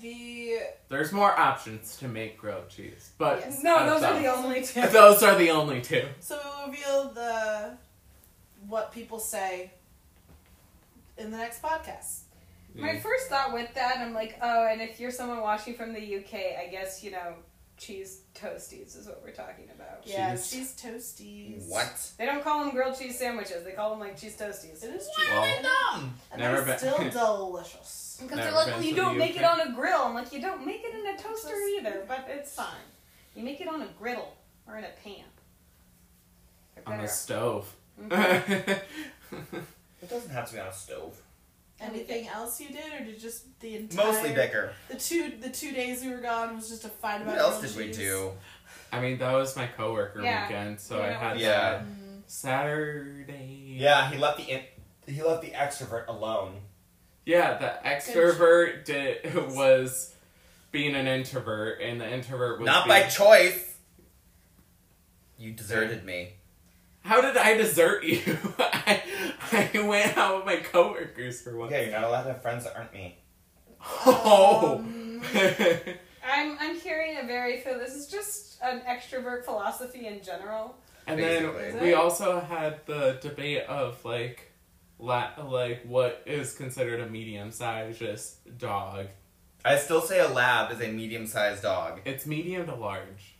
the 0.02 0.58
There's 0.90 1.12
more 1.12 1.38
options 1.38 1.98
to 1.98 2.08
make 2.08 2.38
grilled 2.38 2.70
cheese, 2.70 3.12
but 3.18 3.40
Yes. 3.40 3.62
No, 3.64 3.86
those 3.86 4.04
are 4.04 4.20
the 4.20 4.28
only 4.28 4.64
two. 4.64 4.82
Those 4.88 5.22
are 5.24 5.38
the 5.38 5.50
only 5.52 5.82
two. 5.82 6.08
so 6.20 6.40
we 6.66 6.72
will 6.72 6.72
reveal 6.72 7.10
the 7.14 7.78
what 8.68 8.92
people 8.92 9.20
say 9.20 9.72
in 11.18 11.30
the 11.32 11.38
next 11.38 11.62
podcast. 11.62 12.22
My 12.74 12.98
first 13.00 13.28
thought 13.28 13.52
with 13.54 13.74
that, 13.74 13.98
I'm 13.98 14.14
like, 14.14 14.38
oh, 14.42 14.66
and 14.72 14.82
if 14.82 14.98
you're 14.98 15.12
someone 15.12 15.42
watching 15.42 15.74
from 15.74 15.92
the 15.94 16.00
UK, 16.20 16.34
I 16.58 16.68
guess 16.72 17.04
you 17.04 17.12
know 17.12 17.34
cheese 17.82 18.22
toasties 18.36 18.96
is 18.98 19.08
what 19.08 19.22
we're 19.24 19.32
talking 19.32 19.66
about. 19.76 20.06
Yeah, 20.06 20.36
Cheese. 20.36 20.52
cheese 20.52 20.76
toasties. 20.82 21.68
What? 21.68 22.12
They 22.20 22.26
don't 22.28 22.44
call 22.44 22.60
them 22.64 22.70
grilled 22.72 22.98
cheese 22.98 23.18
sandwiches; 23.18 23.64
they 23.64 23.72
call 23.72 23.90
them 23.90 24.00
like 24.00 24.18
cheese 24.20 24.38
toasties. 24.38 24.84
It 24.84 24.94
is 24.96 25.10
Why 25.18 25.24
cheese. 25.24 25.30
Well, 25.32 25.44
are 25.44 26.00
they? 26.00 26.08
And 26.32 26.38
Never 26.42 26.58
they're 26.62 26.78
been- 27.00 27.12
still 27.12 27.48
delicious. 27.50 28.20
Because 28.22 28.38
they're 28.38 28.52
like, 28.52 28.68
well, 28.68 28.84
you 28.84 28.96
don't 28.96 29.18
make 29.18 29.36
it 29.36 29.44
on 29.44 29.60
a 29.60 29.72
grill. 29.74 30.02
I'm 30.04 30.14
like, 30.14 30.32
you 30.32 30.40
don't 30.42 30.64
make 30.66 30.84
it 30.84 30.94
in 30.94 31.08
a 31.08 31.18
toaster 31.18 31.50
Just- 31.50 31.80
either, 31.80 32.06
but 32.08 32.28
it's 32.30 32.54
fine. 32.54 32.68
You 33.36 33.44
make 33.44 33.60
it 33.62 33.68
on 33.68 33.82
a 33.82 33.88
griddle 33.98 34.36
or 34.68 34.78
in 34.78 34.84
a 34.84 34.90
pan. 35.04 35.26
On 36.86 36.94
a 36.94 36.98
better. 36.98 37.08
stove. 37.08 37.76
Mhm. 38.00 38.82
It 40.04 40.10
doesn't 40.10 40.32
have 40.32 40.48
to 40.48 40.54
be 40.56 40.60
on 40.60 40.68
a 40.68 40.74
stove. 40.74 41.16
Anything 41.82 42.28
else 42.28 42.62
you 42.62 42.70
did, 42.70 42.94
or 42.94 43.04
did 43.06 43.20
just 43.20 43.60
the 43.60 43.76
entire 43.76 44.06
Mostly 44.06 44.34
bicker. 44.34 44.74
The 44.88 44.96
two 44.96 45.32
the 45.42 45.50
two 45.50 45.72
days 45.72 46.04
we 46.04 46.10
were 46.12 46.18
gone 46.22 46.56
was 46.56 46.70
just 46.70 46.86
a 46.86 46.90
fight 46.90 47.22
about 47.22 47.28
What 47.36 47.38
else 47.40 47.62
did 47.62 47.76
we 47.76 47.88
cheese? 47.88 47.98
do? 47.98 48.32
I 48.92 49.00
mean, 49.00 49.18
that 49.18 49.34
was 49.34 49.56
my 49.56 49.68
coworker 49.68 50.22
Yeah. 50.22 50.48
weekend, 50.48 50.80
so 50.80 50.98
You 50.98 51.04
I 51.04 51.10
know 51.14 51.20
had 51.20 51.40
Yeah. 51.40 51.60
that 51.60 51.82
Mm. 51.86 52.22
Saturday. 52.28 53.76
Yeah, 53.78 54.10
he 54.12 54.18
left 54.18 54.38
the 54.38 54.44
in- 54.44 54.66
he 55.08 55.22
left 55.24 55.42
the 55.42 55.52
extrovert 55.52 56.08
alone. 56.08 56.62
Yeah, 57.26 57.58
the 57.58 57.88
extrovert 57.88 58.86
did 58.86 59.34
was 59.56 60.14
being 60.72 60.96
an 60.96 61.08
introvert, 61.08 61.82
and 61.82 62.00
the 62.00 62.08
introvert 62.10 62.60
was 62.60 62.66
Not 62.68 62.86
being, 62.88 63.02
by 63.04 63.10
choice. 63.10 63.76
You 65.38 65.52
deserted 65.54 66.06
me. 66.06 66.34
How 67.04 67.22
did 67.22 67.36
I 67.38 67.56
desert 67.58 68.04
you? 68.04 68.22
I, 68.60 69.02
I 69.52 69.82
went 69.82 70.18
out 70.18 70.38
with 70.38 70.46
my 70.46 70.58
coworkers 70.58 71.42
for 71.42 71.58
one. 71.58 71.68
Okay, 71.68 71.86
you're 71.90 72.00
not 72.00 72.04
allowed 72.08 72.24
to 72.24 72.34
have 72.34 72.42
friends 72.42 72.64
that 72.66 72.76
aren't 72.78 72.94
me. 72.94 73.18
Oh. 74.06 74.78
Um, 74.80 75.22
I'm 76.24 76.58
I'm 76.60 76.80
hearing 76.80 77.18
a 77.18 77.26
very 77.26 77.62
so 77.64 77.78
this 77.78 77.94
is 77.96 78.08
just 78.08 78.60
an 78.62 78.82
extrovert 78.88 79.44
philosophy 79.46 80.06
in 80.08 80.22
general. 80.24 80.76
and 81.08 81.18
Basically. 81.18 81.72
then 81.72 81.82
we 81.84 81.94
also 81.94 82.40
had 82.40 82.86
the 82.86 83.18
debate 83.22 83.64
of 83.64 84.04
like, 84.06 84.52
la- 85.00 85.32
like 85.44 85.84
what 85.86 86.22
is 86.28 86.54
considered 86.54 87.00
a 87.00 87.10
medium-sized 87.10 87.98
just 88.00 88.58
dog. 88.60 89.08
I 89.66 89.78
still 89.78 90.02
say 90.02 90.20
a 90.20 90.28
lab 90.28 90.72
is 90.72 90.80
a 90.82 90.88
medium-sized 90.92 91.64
dog. 91.64 92.02
It's 92.06 92.26
medium 92.26 92.66
to 92.68 92.76
large. 92.76 93.31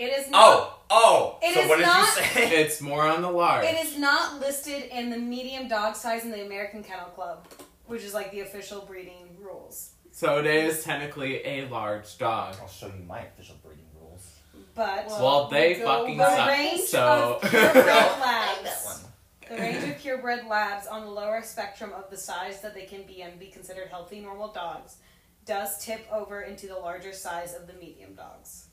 It 0.00 0.18
is 0.18 0.26
oh, 0.28 0.30
not. 0.30 0.42
Oh, 0.42 0.78
oh. 0.90 1.38
It 1.42 1.52
so 1.54 1.60
is 1.60 1.68
what 1.68 1.76
did 1.76 1.86
not- 1.86 2.16
you 2.16 2.22
say? 2.22 2.60
It's 2.62 2.80
more 2.80 3.06
on 3.06 3.20
the 3.20 3.30
large. 3.30 3.66
It 3.66 3.84
is 3.84 3.98
not 3.98 4.40
listed 4.40 4.84
in 4.90 5.10
the 5.10 5.18
medium 5.18 5.68
dog 5.68 5.94
size 5.94 6.24
in 6.24 6.30
the 6.30 6.44
American 6.44 6.82
Kennel 6.82 7.10
Club, 7.14 7.46
which 7.86 8.02
is 8.02 8.14
like 8.14 8.30
the 8.32 8.40
official 8.40 8.80
breeding 8.86 9.36
rules. 9.38 9.90
So 10.10 10.38
it 10.38 10.46
is 10.46 10.82
technically 10.84 11.44
a 11.44 11.68
large 11.68 12.16
dog. 12.16 12.56
I'll 12.62 12.68
show 12.68 12.86
you 12.86 13.04
my 13.06 13.20
official 13.20 13.56
breeding 13.62 13.84
rules. 14.00 14.26
But 14.74 15.06
Well, 15.06 15.20
Well, 15.22 15.48
they 15.48 15.74
go 15.74 15.84
fucking 15.84 16.16
the 16.16 16.36
suck. 16.36 16.48
range 16.48 16.80
so 16.80 17.38
of 17.42 17.50
purebred 17.50 17.84
labs, 17.84 19.04
the 19.50 19.56
range 19.56 19.84
of 19.84 19.98
purebred 19.98 20.46
labs 20.46 20.86
on 20.86 21.02
the 21.04 21.10
lower 21.10 21.42
spectrum 21.42 21.92
of 21.92 22.08
the 22.08 22.16
size 22.16 22.62
that 22.62 22.72
they 22.74 22.86
can 22.86 23.02
be 23.02 23.20
and 23.20 23.38
be 23.38 23.48
considered 23.48 23.88
healthy 23.88 24.20
normal 24.20 24.48
dogs, 24.48 24.96
does 25.44 25.84
tip 25.84 26.06
over 26.10 26.40
into 26.40 26.66
the 26.66 26.76
larger 26.76 27.12
size 27.12 27.54
of 27.54 27.66
the 27.66 27.74
medium 27.74 28.14
dogs. 28.14 28.68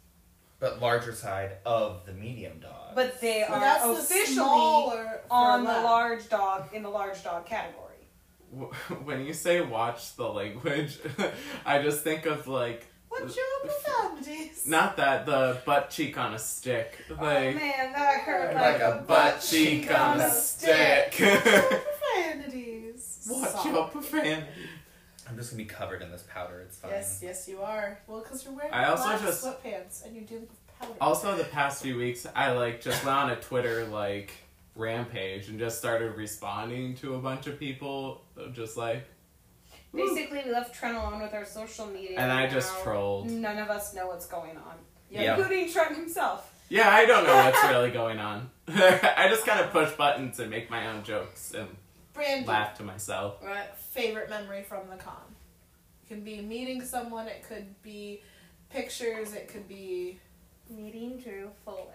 But 0.59 0.81
larger 0.81 1.13
side 1.13 1.57
of 1.65 2.05
the 2.05 2.13
medium 2.13 2.59
dog. 2.59 2.95
But 2.95 3.21
they 3.21 3.43
so 3.47 3.53
are 3.53 3.59
that's 3.59 3.83
the 3.83 3.91
officially 3.91 4.39
on 5.29 5.63
the 5.63 5.69
large 5.71 6.27
dog 6.29 6.73
in 6.73 6.81
the 6.83 6.89
large 6.89 7.23
dog 7.23 7.45
category. 7.45 7.83
when 9.03 9.25
you 9.25 9.33
say 9.33 9.61
watch 9.61 10.15
the 10.15 10.27
language, 10.27 10.99
I 11.65 11.81
just 11.81 12.03
think 12.03 12.25
of 12.25 12.47
like 12.47 12.87
What's 13.09 13.35
your 13.37 13.45
profanities? 13.63 14.67
not 14.67 14.97
that 14.97 15.25
the 15.25 15.61
butt 15.65 15.89
cheek 15.89 16.17
on 16.17 16.33
a 16.33 16.39
stick, 16.39 16.97
oh 17.09 17.13
like 17.13 17.55
man, 17.55 17.93
that 17.93 18.21
hurt 18.21 18.53
Like 18.55 18.81
like, 18.81 18.81
a 18.81 19.03
butt 19.07 19.41
cheek 19.41 19.89
on 19.97 20.19
a 20.19 20.29
stick. 20.29 21.17
Your 21.19 21.37
profanities. 21.41 23.27
Watch 23.29 23.49
Stop. 23.49 23.65
your 23.65 23.87
profanity. 23.89 24.45
I'm 25.29 25.35
just 25.37 25.51
gonna 25.51 25.63
be 25.63 25.67
covered 25.69 26.01
in 26.01 26.11
this 26.11 26.23
powder. 26.31 26.59
It's 26.61 26.77
fine. 26.77 26.91
Yes, 26.91 27.19
yes, 27.21 27.47
you 27.47 27.61
are. 27.61 27.99
Well, 28.07 28.21
because 28.21 28.43
you're 28.45 28.53
wearing 28.53 28.73
I 28.73 28.85
also 28.89 29.03
black 29.03 29.21
just- 29.21 29.43
sweatpants 29.45 30.05
and 30.05 30.15
you're 30.15 30.25
dealing 30.25 30.47
with 30.47 30.77
powder. 30.79 30.93
Also, 31.01 31.35
the 31.35 31.43
past 31.45 31.81
few 31.81 31.97
weeks, 31.97 32.25
I 32.35 32.51
like 32.51 32.81
just 32.81 33.03
went 33.05 33.17
on 33.17 33.29
a 33.31 33.35
Twitter 33.35 33.85
like 33.85 34.31
rampage 34.75 35.49
and 35.49 35.57
just 35.59 35.77
started 35.79 36.15
responding 36.15 36.95
to 36.97 37.15
a 37.15 37.19
bunch 37.19 37.47
of 37.47 37.59
people, 37.59 38.21
just 38.53 38.77
like, 38.77 39.03
Basically, 39.93 40.43
we 40.45 40.51
left 40.51 40.75
Trent 40.75 40.95
alone 40.97 41.21
with 41.21 41.33
our 41.33 41.45
social 41.45 41.87
media. 41.87 42.19
and 42.19 42.31
I 42.31 42.47
just 42.47 42.73
now. 42.77 42.83
trolled. 42.83 43.29
None 43.29 43.57
of 43.57 43.69
us 43.69 43.93
know 43.95 44.07
what's 44.07 44.27
going 44.27 44.55
on, 44.57 44.75
Yeah. 45.09 45.35
including 45.35 45.71
Trent 45.71 45.95
himself. 45.95 46.53
Yeah, 46.69 46.89
I 46.89 47.05
don't 47.05 47.25
know 47.25 47.35
what's 47.35 47.63
really 47.69 47.89
going 47.91 48.19
on. 48.19 48.51
I 48.67 49.27
just 49.29 49.45
kind 49.45 49.59
of 49.61 49.71
push 49.71 49.91
buttons 49.93 50.39
and 50.39 50.51
make 50.51 50.69
my 50.69 50.87
own 50.87 51.03
jokes 51.03 51.53
and 51.53 51.69
Brandon, 52.17 52.47
laugh 52.47 52.77
to 52.77 52.83
myself. 52.83 53.41
right? 53.43 53.73
Favorite 53.91 54.29
memory 54.29 54.63
from 54.63 54.89
the 54.89 54.95
con. 54.97 55.15
It 56.03 56.07
can 56.13 56.21
be 56.21 56.41
meeting 56.41 56.83
someone. 56.83 57.27
It 57.27 57.43
could 57.47 57.81
be 57.81 58.21
pictures. 58.69 59.33
It 59.33 59.47
could 59.47 59.67
be 59.67 60.19
Meeting 60.69 61.17
Drew 61.19 61.49
Fuller. 61.63 61.93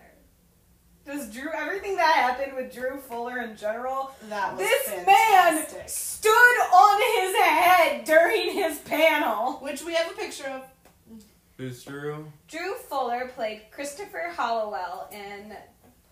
Just 1.04 1.32
Drew, 1.32 1.50
everything 1.52 1.96
that 1.96 2.14
happened 2.14 2.54
with 2.54 2.72
Drew 2.72 2.96
Fuller 2.98 3.40
in 3.42 3.56
general. 3.56 4.12
that 4.28 4.52
was 4.56 4.60
This 4.60 4.82
fantastic. 4.88 5.78
man 5.78 5.88
stood 5.88 6.30
on 6.30 7.00
his 7.20 7.36
head 7.36 8.04
during 8.04 8.52
his 8.52 8.78
panel. 8.78 9.54
which 9.54 9.82
we 9.82 9.94
have 9.94 10.10
a 10.10 10.14
picture 10.14 10.46
of. 10.48 10.62
Who's 11.58 11.82
Drew? 11.84 12.30
Drew 12.48 12.74
Fuller 12.88 13.30
played 13.34 13.62
Christopher 13.72 14.32
Halliwell 14.36 15.10
in 15.12 15.54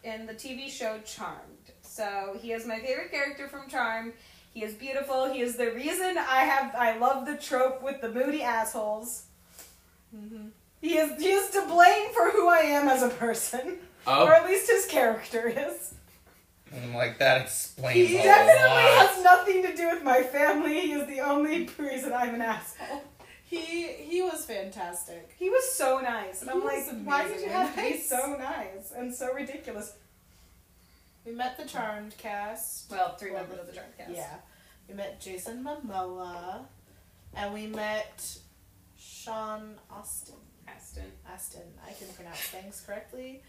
in 0.03 0.27
the 0.27 0.35
TV 0.35 0.69
show 0.69 0.99
Charmed. 1.05 1.60
So 2.01 2.39
he 2.41 2.53
is 2.53 2.67
my 2.67 2.79
favorite 2.79 3.11
character 3.11 3.47
from 3.47 3.69
Charmed. 3.69 4.15
He 4.55 4.65
is 4.65 4.73
beautiful. 4.73 5.31
He 5.31 5.43
is 5.43 5.57
the 5.57 5.71
reason 5.73 6.17
I 6.17 6.45
have 6.53 6.75
I 6.75 6.97
love 6.97 7.27
the 7.27 7.37
trope 7.37 7.83
with 7.83 8.01
the 8.01 8.09
moody 8.09 8.43
assholes. 8.43 9.25
Mm-hmm. 10.17 10.47
He 10.81 10.97
is 10.97 11.21
he 11.21 11.29
is 11.29 11.51
to 11.51 11.61
blame 11.67 12.09
for 12.15 12.31
who 12.31 12.49
I 12.49 12.61
am 12.61 12.89
as 12.89 13.03
a 13.03 13.11
person, 13.11 13.81
or 14.07 14.15
Oh, 14.15 14.29
at 14.29 14.47
least 14.47 14.71
his 14.71 14.87
character 14.87 15.47
is. 15.55 15.93
I'm 16.75 16.95
like 16.95 17.19
that 17.19 17.43
explains 17.43 18.09
He 18.09 18.17
a 18.17 18.23
definitely 18.23 18.87
lot. 18.93 19.07
has 19.09 19.23
nothing 19.23 19.63
to 19.65 19.77
do 19.77 19.91
with 19.91 20.03
my 20.03 20.23
family. 20.23 20.81
He 20.81 20.93
is 20.93 21.07
the 21.07 21.21
only 21.21 21.69
reason 21.79 22.15
I'm 22.15 22.35
an 22.35 22.41
asshole. 22.41 23.05
He 23.45 23.89
he 24.11 24.23
was 24.23 24.47
fantastic. 24.47 25.35
He 25.39 25.51
was 25.51 25.71
so 25.71 25.99
nice, 26.01 26.41
and 26.41 26.51
He 26.51 26.57
I'm 26.57 26.65
was 26.65 26.87
like, 26.87 26.97
why 27.05 27.29
did 27.29 27.41
you 27.43 27.51
have 27.51 27.75
to 27.77 27.83
be 27.83 27.99
so 28.15 28.37
nice 28.39 28.91
and 28.97 29.15
so 29.15 29.35
ridiculous? 29.35 29.93
We 31.25 31.33
met 31.33 31.57
the 31.57 31.65
Charmed 31.65 32.17
cast. 32.19 32.91
Well, 32.91 33.17
three 33.17 33.33
members 33.33 33.59
of 33.59 33.67
the 33.67 33.73
Charmed 33.73 33.97
cast. 33.97 34.11
Yeah. 34.11 34.37
We 34.89 34.95
met 34.95 35.21
Jason 35.21 35.63
Momoa. 35.65 36.65
And 37.35 37.55
we 37.55 37.67
met 37.67 38.39
Sean 38.99 39.75
Austin. 39.91 40.35
Astin. 40.67 41.05
Astin. 41.33 41.63
I 41.87 41.93
can 41.93 42.09
pronounce 42.15 42.39
things 42.41 42.83
correctly. 42.87 43.43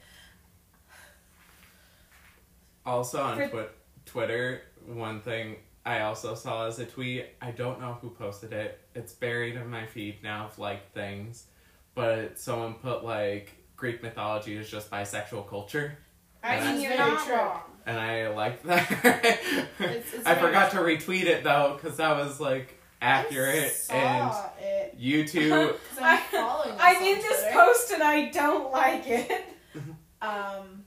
Also 2.85 3.21
on 3.21 3.37
For- 3.37 3.47
twi- 3.49 3.67
Twitter, 4.05 4.61
one 4.85 5.21
thing 5.21 5.57
I 5.85 6.01
also 6.01 6.35
saw 6.35 6.67
as 6.67 6.79
a 6.79 6.85
tweet. 6.85 7.27
I 7.41 7.51
don't 7.51 7.79
know 7.79 7.97
who 8.01 8.09
posted 8.09 8.53
it. 8.53 8.79
It's 8.95 9.13
buried 9.13 9.55
in 9.55 9.69
my 9.69 9.85
feed 9.85 10.21
now 10.23 10.45
of 10.47 10.59
like 10.59 10.91
things, 10.93 11.45
but 11.95 12.37
someone 12.39 12.75
put 12.75 13.03
like 13.03 13.51
Greek 13.77 14.01
mythology 14.03 14.55
is 14.57 14.69
just 14.69 14.89
bisexual 14.91 15.47
culture, 15.47 15.97
I 16.43 16.55
That's 16.59 16.65
mean, 16.73 16.81
you're 16.81 16.97
very 16.97 17.11
not 17.11 17.25
true. 17.25 17.35
wrong. 17.35 17.59
and 17.85 17.99
I 17.99 18.27
like 18.29 18.63
that. 18.63 18.89
It's- 19.79 20.13
it's 20.13 20.25
I 20.25 20.35
very 20.35 20.47
forgot 20.47 20.71
to 20.71 20.77
retweet 20.77 21.23
it 21.25 21.43
though 21.43 21.77
because 21.79 21.97
that 21.97 22.15
was 22.17 22.39
like 22.39 22.79
accurate 23.01 23.73
I 23.89 23.95
and 23.95 24.31
saw 24.31 24.49
it. 24.59 24.95
you 24.97 25.27
two. 25.27 25.49
'cause 25.49 25.97
I'm 26.01 26.19
following 26.31 26.77
I 26.79 26.93
us 26.95 27.01
made 27.01 27.17
this 27.17 27.45
post 27.51 27.91
and 27.91 28.03
I 28.03 28.29
don't 28.29 28.71
like 28.71 29.07
it. 29.07 29.31
Um, 30.23 30.83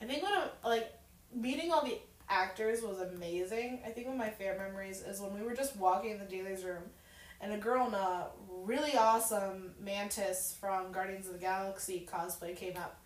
I 0.00 0.06
think 0.06 0.22
one 0.22 0.32
of 0.34 0.48
like 0.64 0.90
meeting 1.34 1.70
all 1.72 1.84
the 1.84 1.98
actors 2.28 2.80
was 2.82 3.00
amazing. 3.00 3.82
I 3.86 3.90
think 3.90 4.06
one 4.06 4.16
of 4.16 4.18
my 4.18 4.30
favorite 4.30 4.58
memories 4.58 5.02
is 5.02 5.20
when 5.20 5.34
we 5.34 5.42
were 5.42 5.54
just 5.54 5.76
walking 5.76 6.12
in 6.12 6.18
the 6.18 6.24
Dailies 6.24 6.64
room, 6.64 6.84
and 7.42 7.52
a 7.52 7.58
girl 7.58 7.86
in 7.88 7.92
a 7.92 8.28
really 8.48 8.96
awesome 8.96 9.74
mantis 9.78 10.56
from 10.58 10.90
Guardians 10.90 11.26
of 11.26 11.34
the 11.34 11.38
Galaxy 11.38 12.08
cosplay 12.10 12.56
came 12.56 12.78
up 12.78 12.98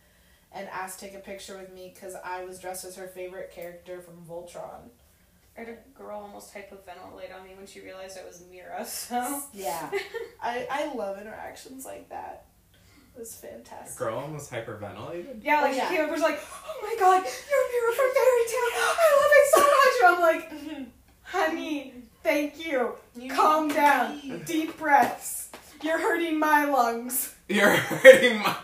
and 0.52 0.68
asked 0.68 1.00
to 1.00 1.06
take 1.06 1.14
a 1.14 1.20
picture 1.20 1.56
with 1.58 1.72
me 1.74 1.92
because 1.94 2.14
I 2.24 2.44
was 2.44 2.58
dressed 2.58 2.84
as 2.84 2.96
her 2.96 3.06
favorite 3.06 3.52
character 3.52 4.00
from 4.00 4.14
Voltron. 4.28 4.90
I 5.56 5.60
had 5.62 5.68
a 5.70 5.98
girl 5.98 6.20
almost 6.20 6.54
hyperventilate 6.54 7.34
on 7.36 7.44
me 7.44 7.50
when 7.56 7.66
she 7.66 7.80
realized 7.80 8.16
I 8.16 8.24
was 8.26 8.42
Mira, 8.50 8.84
so. 8.86 9.42
Yeah, 9.52 9.90
I 10.42 10.66
I 10.70 10.94
love 10.94 11.20
interactions 11.20 11.84
like 11.84 12.08
that. 12.10 12.46
It 13.16 13.18
was 13.18 13.34
fantastic. 13.34 13.98
Girl 13.98 14.16
almost 14.18 14.50
hyperventilated. 14.52 15.40
Yeah, 15.42 15.62
like 15.62 15.72
Oh, 15.72 15.76
yeah. 15.76 15.88
she 15.88 15.94
came 15.96 16.00
up 16.04 16.04
and 16.04 16.12
was 16.12 16.22
like, 16.22 16.38
oh 16.40 16.78
my 16.82 16.94
god, 17.00 17.24
you're 17.24 17.72
Mira 17.72 17.94
from 17.96 18.10
Fairy 18.14 18.44
Tail. 18.46 18.70
I 18.78 19.08
love 19.20 19.32
it 19.34 19.48
so 19.50 19.60
much. 19.74 19.94
And 20.00 20.14
I'm 20.14 20.20
like, 20.20 20.50
mm-hmm. 20.52 20.84
honey, 21.22 21.94
thank 22.22 22.64
you. 22.64 22.94
You 23.16 23.32
Calm 23.34 23.68
down. 23.68 24.20
breathe. 24.20 24.46
Deep 24.46 24.78
breaths. 24.78 25.50
You're 25.82 25.98
hurting 25.98 26.38
my 26.38 26.64
lungs. 26.66 27.34
You're 27.48 27.70
hurting 27.76 28.38
my. 28.38 28.56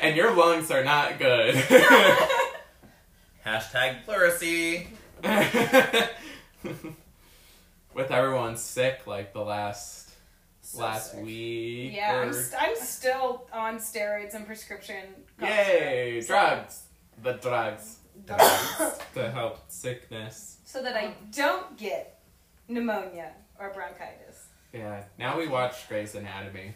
And 0.00 0.16
your 0.16 0.34
lungs 0.34 0.70
are 0.70 0.82
not 0.84 1.18
good. 1.18 1.54
Hashtag 3.46 4.04
pleurisy. 4.06 4.86
With 7.94 8.10
everyone 8.10 8.56
sick 8.56 9.06
like 9.06 9.32
the 9.32 9.40
last 9.40 10.10
So 10.62 10.78
last 10.80 11.12
sick. 11.12 11.24
week. 11.24 11.92
Yeah, 11.94 12.20
I'm, 12.22 12.28
or- 12.30 12.32
st- 12.32 12.62
I'm 12.62 12.76
still 12.76 13.46
on 13.52 13.76
steroids 13.78 14.34
and 14.34 14.46
prescription. 14.46 15.04
Yay! 15.40 16.20
syrup, 16.20 16.26
Drugs. 16.56 16.82
The 17.22 17.32
drugs 17.34 17.96
Dogs. 18.26 18.98
to 19.14 19.30
help 19.30 19.58
sickness. 19.68 20.58
So 20.64 20.82
that 20.82 20.96
I 20.96 21.14
don't 21.34 21.76
get 21.76 22.20
pneumonia 22.68 23.32
or 23.58 23.70
bronchitis. 23.74 24.46
Yeah. 24.72 25.04
Now 25.18 25.36
we 25.38 25.48
watch 25.48 25.88
Grey's 25.88 26.14
Anatomy. 26.14 26.74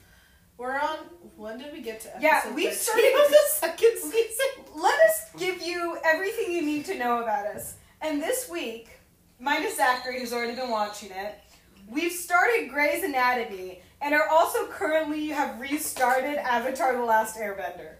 We're 0.65 0.79
on. 0.79 0.97
When 1.37 1.59
did 1.59 1.75
we 1.75 1.83
get 1.83 2.01
to? 2.01 2.09
Yeah, 2.21 2.51
we 2.55 2.71
started- 2.71 3.13
the 3.15 3.39
second 3.51 3.99
season. 3.99 4.65
Let 4.75 4.99
us 5.01 5.27
give 5.37 5.61
you 5.61 5.99
everything 6.03 6.53
you 6.53 6.63
need 6.63 6.87
to 6.87 6.95
know 6.99 7.23
about 7.23 7.45
us. 7.49 7.75
And 8.01 8.23
this 8.23 8.49
week, 8.49 8.89
minus 9.39 9.77
Zachary, 9.77 10.21
who's 10.21 10.33
already 10.33 10.55
been 10.55 10.71
watching 10.71 11.11
it, 11.11 11.35
we've 11.87 12.13
started 12.13 12.71
Grey's 12.71 13.05
Anatomy 13.05 13.83
and 14.01 14.15
are 14.15 14.27
also 14.29 14.67
currently 14.69 15.29
have 15.29 15.61
restarted 15.61 16.37
Avatar: 16.39 16.97
The 16.97 17.05
Last 17.05 17.37
Airbender. 17.37 17.97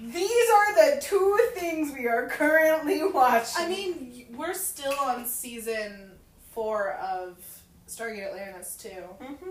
These 0.00 0.50
are 0.56 0.74
the 0.96 1.00
two 1.00 1.38
things 1.54 1.92
we 1.92 2.08
are 2.08 2.26
currently 2.28 3.00
watching. 3.04 3.64
I 3.64 3.68
mean, 3.68 4.26
we're 4.36 4.54
still 4.54 4.94
on 4.98 5.24
season 5.24 6.18
four 6.50 6.94
of 6.94 7.38
Stargate 7.86 8.26
Atlantis 8.26 8.76
too. 8.76 9.02
hmm 9.22 9.50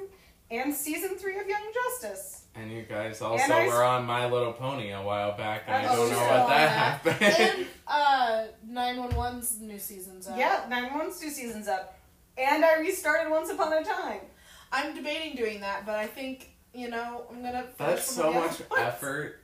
and 0.49 0.73
season 0.73 1.15
three 1.17 1.37
of 1.37 1.45
Young 1.47 1.73
Justice. 1.73 2.45
And 2.59 2.71
you 2.71 2.81
guys 2.83 3.21
also 3.21 3.43
And 3.43 3.53
I- 3.53 3.67
were 3.67 3.83
on 3.83 4.05
My 4.05 4.25
Little 4.27 4.53
Pony 4.53 4.91
a 4.91 5.01
while 5.01 5.37
back, 5.37 5.63
and 5.67 5.75
I 5.87 5.93
Oh, 5.93 5.95
don't 5.97 6.09
know 6.11 6.17
what 6.17 6.49
that 6.49 6.69
happened. 6.69 7.21
and 7.23 7.67
uh, 7.87 8.43
911's 8.67 9.59
new 9.61 9.77
season's 9.77 10.27
out. 10.27 10.37
Yeah, 10.37 10.65
nine 10.69 10.91
months, 10.97 11.19
two 11.19 11.29
seasons 11.29 11.67
up. 11.67 11.97
And 12.37 12.65
I 12.65 12.77
restarted 12.79 13.31
Once 13.31 13.49
Upon 13.49 13.73
a 13.73 13.83
Time. 13.83 14.21
I'm 14.71 14.95
debating 14.95 15.35
doing 15.35 15.61
that, 15.61 15.85
but 15.85 15.95
I 15.95 16.07
think 16.07 16.49
you 16.73 16.89
know 16.89 17.25
I'm 17.29 17.41
gonna. 17.41 17.63
finish 17.63 17.77
That's 17.77 18.11
so 18.11 18.31
much 18.33 18.51
other 18.61 18.65
ones. 18.69 18.81
effort. 18.81 19.39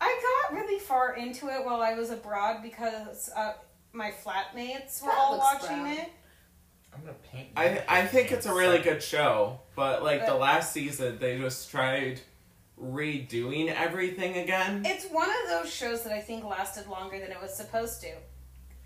I 0.00 0.44
got 0.50 0.56
really 0.58 0.78
far 0.80 1.14
into 1.16 1.48
it 1.48 1.64
while 1.64 1.80
I 1.82 1.94
was 1.94 2.10
abroad 2.10 2.62
because 2.62 3.30
uh, 3.36 3.52
my 3.92 4.10
flatmates 4.10 5.02
were 5.02 5.08
That 5.08 5.18
all 5.18 5.38
watching 5.38 5.82
brown. 5.82 5.86
it. 5.88 6.08
I'm 6.92 7.00
gonna 7.02 7.12
paint. 7.30 7.50
I 7.56 7.84
I 7.88 8.06
think 8.06 8.32
it's 8.32 8.46
a 8.46 8.54
really 8.54 8.80
good 8.80 9.02
show, 9.02 9.60
but 9.76 10.02
like 10.02 10.26
the 10.26 10.34
last 10.34 10.72
season, 10.72 11.18
they 11.20 11.38
just 11.38 11.70
tried 11.70 12.20
redoing 12.82 13.72
everything 13.74 14.38
again. 14.38 14.82
It's 14.84 15.06
one 15.06 15.28
of 15.28 15.48
those 15.48 15.72
shows 15.72 16.02
that 16.04 16.12
I 16.12 16.20
think 16.20 16.44
lasted 16.44 16.86
longer 16.86 17.18
than 17.18 17.30
it 17.30 17.40
was 17.40 17.54
supposed 17.54 18.00
to. 18.02 18.12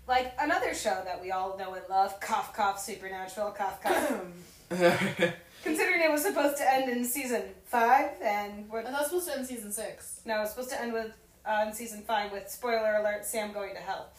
Like 0.07 0.33
another 0.39 0.73
show 0.73 1.01
that 1.05 1.21
we 1.21 1.31
all 1.31 1.57
know 1.57 1.73
and 1.73 1.83
love, 1.89 2.19
Cough 2.19 2.53
Cough 2.53 2.79
Supernatural, 2.79 3.51
Cough 3.51 3.81
Cough. 3.81 4.21
Considering 5.63 6.01
it 6.01 6.11
was 6.11 6.21
supposed 6.21 6.57
to 6.57 6.73
end 6.73 6.91
in 6.91 7.03
season 7.03 7.41
five, 7.65 8.11
and 8.23 8.69
what? 8.69 8.85
And 8.85 8.93
that's 8.93 9.05
supposed 9.05 9.27
to 9.29 9.37
end 9.37 9.47
season 9.47 9.71
six. 9.71 10.21
No, 10.25 10.37
it 10.37 10.41
was 10.41 10.51
supposed 10.51 10.69
to 10.69 10.79
end 10.79 10.93
with 10.93 11.11
uh, 11.43 11.65
in 11.67 11.73
season 11.73 12.03
five 12.03 12.31
with 12.31 12.47
spoiler 12.49 12.97
alert: 12.99 13.25
Sam 13.25 13.51
going 13.51 13.73
to 13.73 13.81
hell. 13.81 14.09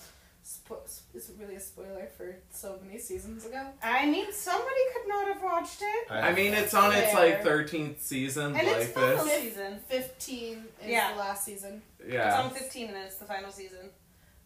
Spo- 0.47 0.79
is 1.13 1.29
it 1.29 1.35
really 1.41 1.57
a 1.57 1.61
spoiler 1.61 2.07
for 2.17 2.37
so 2.53 2.79
many 2.87 3.01
seasons 3.01 3.45
ago? 3.45 3.67
I 3.83 4.07
mean, 4.07 4.27
somebody 4.33 4.81
could 4.95 5.09
not 5.09 5.27
have 5.27 5.43
watched 5.43 5.83
it, 5.83 6.07
I 6.09 6.33
mean, 6.33 6.55
it's 6.55 6.73
on 6.73 6.95
its 6.95 7.13
like 7.13 7.43
thirteenth 7.43 8.01
season, 8.01 8.55
and 8.55 8.55
like 8.55 8.77
it's 8.77 8.93
the 8.93 9.01
this. 9.01 9.41
season. 9.43 9.81
Fifteen 9.89 10.65
is 10.81 10.89
Yeah. 10.89 11.15
the 11.15 11.19
last 11.19 11.45
season. 11.45 11.83
Yeah. 11.99 12.05
It's 12.05 12.15
Yeah, 12.15 12.43
on 12.43 12.51
fifteen, 12.51 12.89
and 12.91 12.97
it's 12.99 13.17
the 13.17 13.25
final 13.25 13.51
season. 13.51 13.91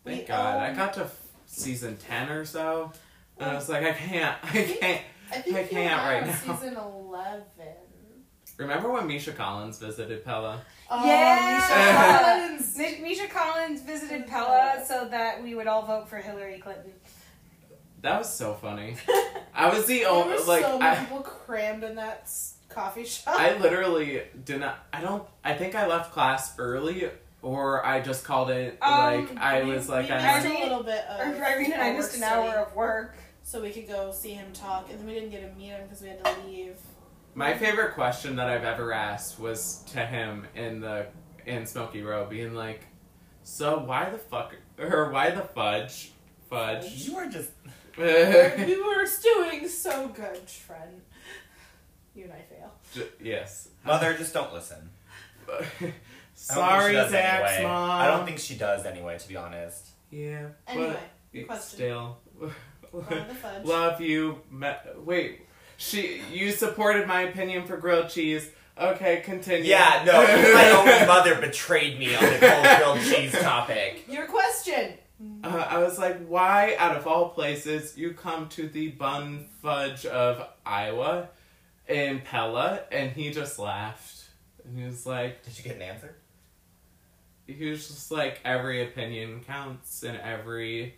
thank 0.03 0.21
We 0.23 0.27
God. 0.27 0.57
I 0.57 0.71
own- 0.71 0.77
got 0.77 0.95
to 0.95 1.03
f- 1.05 1.19
season 1.45 1.99
ten 1.99 2.31
or 2.31 2.47
so, 2.47 2.93
and 3.39 3.51
I 3.51 3.55
was 3.55 3.69
like, 3.69 3.83
I 3.85 3.93
can't, 3.93 4.39
I 4.43 4.49
can't. 4.49 5.03
I 5.33 5.35
think 5.43 5.55
I 5.57 5.61
you're 5.61 5.69
can't 5.69 6.03
right 6.03 6.27
now. 6.27 6.55
Season 6.57 6.77
eleven. 6.79 7.45
Remember 8.61 8.91
when 8.93 9.07
Misha 9.07 9.33
Collins 9.33 9.79
visited 9.79 10.23
Pella? 10.23 10.61
Oh, 10.91 11.07
Yeah. 11.07 11.55
Misha 11.57 12.59
Collins. 12.59 12.77
Mi- 12.79 12.99
Misha 13.09 13.27
Collins 13.27 13.81
visited 13.81 14.27
Pella 14.27 14.85
so 14.87 15.09
that 15.09 15.43
we 15.43 15.55
would 15.55 15.67
all 15.67 15.83
vote 15.87 16.11
for 16.11 16.19
Hillary 16.19 16.59
Clinton. 16.59 16.93
That 18.03 18.19
was 18.19 18.31
so 18.33 18.53
funny. 18.55 18.97
I 19.55 19.71
was 19.71 19.87
the 19.87 20.01
There 20.01 20.09
only 20.11 20.35
were 20.37 20.45
like 20.45 20.63
so 20.63 20.79
many 20.79 20.97
I, 20.99 21.01
people 21.05 21.21
crammed 21.23 21.85
in 21.85 21.95
that 21.97 22.31
coffee 22.69 23.05
shop. 23.07 23.35
I 23.39 23.57
literally 23.57 24.23
did 24.45 24.61
not. 24.61 24.79
I 24.93 25.01
don't. 25.01 25.27
I 25.43 25.55
think 25.55 25.75
I 25.75 25.87
left 25.87 26.13
class 26.13 26.55
early, 26.59 27.09
or 27.43 27.85
I 27.85 28.01
just 28.01 28.25
called 28.25 28.51
it 28.51 28.77
Um, 28.83 28.91
like 29.27 29.37
I 29.39 29.63
We- 29.63 29.71
was 29.71 29.89
like 29.89 30.09
we 30.09 30.15
I. 30.15 30.35
missed 30.43 30.47
I- 30.55 30.61
a 30.61 30.63
little 30.65 30.83
bit 30.83 31.05
of. 31.07 31.21
Or 31.39 31.45
Irene 31.45 31.73
and 31.73 31.83
I 31.83 31.91
our 31.91 31.97
missed 31.97 32.15
an 32.15 32.21
work 32.23 32.31
hour 32.31 32.57
of 32.67 32.75
work. 32.77 33.17
so 33.43 33.61
we 33.63 33.71
could 33.71 33.89
go 33.89 34.13
see 34.13 34.33
him 34.33 34.53
talk, 34.53 34.89
and 34.91 34.99
then 34.99 35.07
we 35.07 35.15
didn't 35.15 35.31
get 35.31 35.41
to 35.51 35.59
meet 35.59 35.69
him 35.69 35.83
because 35.85 36.03
we 36.03 36.09
had 36.09 36.23
to 36.25 36.35
leave. 36.47 36.77
My 37.35 37.57
favorite 37.57 37.95
question 37.95 38.37
that 38.37 38.49
I've 38.49 38.65
ever 38.65 38.93
asked 38.93 39.39
was 39.39 39.83
to 39.93 40.05
him 40.05 40.47
in 40.55 40.81
the 40.81 41.07
in 41.47 41.65
Smoky 41.67 42.03
Row, 42.03 42.27
being 42.27 42.55
like, 42.55 42.87
"So 43.45 43.79
why 43.79 44.11
the 44.11 44.19
fuck 44.19 44.55
or 44.79 45.11
why 45.11 45.31
the 45.31 45.43
fudge 45.43 46.13
fudge?" 46.49 46.93
You 47.07 47.17
are 47.17 47.29
just. 47.29 47.51
we 47.99 48.05
were 48.05 49.07
doing 49.23 49.69
so 49.69 50.09
good, 50.09 50.41
Trent. 50.47 51.03
You 52.15 52.25
and 52.25 52.33
I 52.33 52.43
fail. 52.43 52.73
J- 52.95 53.09
yes. 53.23 53.69
Mother, 53.85 54.15
just 54.17 54.33
don't 54.35 54.53
listen. 54.53 54.91
I 55.49 55.59
don't 55.59 55.69
think 55.81 55.95
Sorry, 56.35 56.93
she 56.95 57.09
Zach's 57.11 57.51
anyway. 57.53 57.63
mom. 57.71 57.91
I 58.01 58.07
don't 58.07 58.25
think 58.25 58.39
she 58.39 58.57
does 58.57 58.87
anyway, 58.87 59.19
to 59.19 59.29
be 59.29 59.37
honest. 59.37 59.89
Yeah. 60.11 60.49
Anyway, 60.67 60.89
but 60.93 61.01
it's 61.33 61.47
question. 61.47 61.77
still. 61.77 62.19
on 62.41 63.29
the 63.29 63.35
fudge. 63.35 63.65
Love 63.65 64.01
you. 64.01 64.41
Me- 64.51 64.73
Wait, 64.99 65.43
she 65.81 66.21
you 66.31 66.53
supported 66.53 67.09
my 67.09 67.23
opinion 67.23 67.67
for 67.67 67.79
grilled 67.79 68.11
cheese. 68.11 68.51
Okay, 68.79 69.21
continue. 69.21 69.71
Yeah, 69.71 70.03
no, 70.07 70.13
my 70.55 70.71
own 70.71 71.09
mother 71.09 71.41
betrayed 71.41 71.99
me 71.99 72.15
on 72.15 72.23
the 72.23 72.39
cold 72.39 72.77
grilled 72.77 73.01
cheese 73.01 73.33
topic. 73.33 74.05
Your 74.09 74.27
question. 74.27 74.95
Uh, 75.43 75.67
I 75.69 75.79
was 75.79 75.99
like, 75.99 76.27
why, 76.27 76.77
out 76.79 76.97
of 76.97 77.07
all 77.07 77.31
places, 77.31 77.97
you 77.99 78.13
come 78.15 78.49
to 78.51 78.69
the 78.69 78.89
bun 78.89 79.47
fudge 79.61 80.07
of 80.07 80.47
Iowa 80.65 81.29
in 81.89 82.21
Pella? 82.21 82.85
And 82.91 83.13
he 83.13 83.31
just 83.31 83.59
laughed. 83.59 84.25
And 84.65 84.79
he 84.79 84.85
was 84.85 85.05
like, 85.05 85.43
Did 85.45 85.57
you 85.59 85.65
get 85.65 85.77
an 85.77 85.83
answer? 85.83 86.15
he 87.47 87.69
was 87.69 87.89
just 87.89 88.11
like 88.11 88.41
every 88.45 88.83
opinion 88.83 89.41
counts 89.47 90.03
and 90.03 90.17
every 90.19 90.95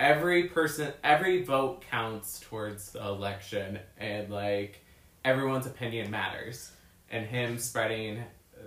every 0.00 0.44
person 0.44 0.92
every 1.04 1.42
vote 1.44 1.82
counts 1.90 2.40
towards 2.40 2.90
the 2.92 3.00
election 3.00 3.78
and 3.98 4.30
like 4.30 4.82
everyone's 5.24 5.66
opinion 5.66 6.10
matters 6.10 6.72
and 7.10 7.26
him 7.26 7.58
spreading 7.58 8.22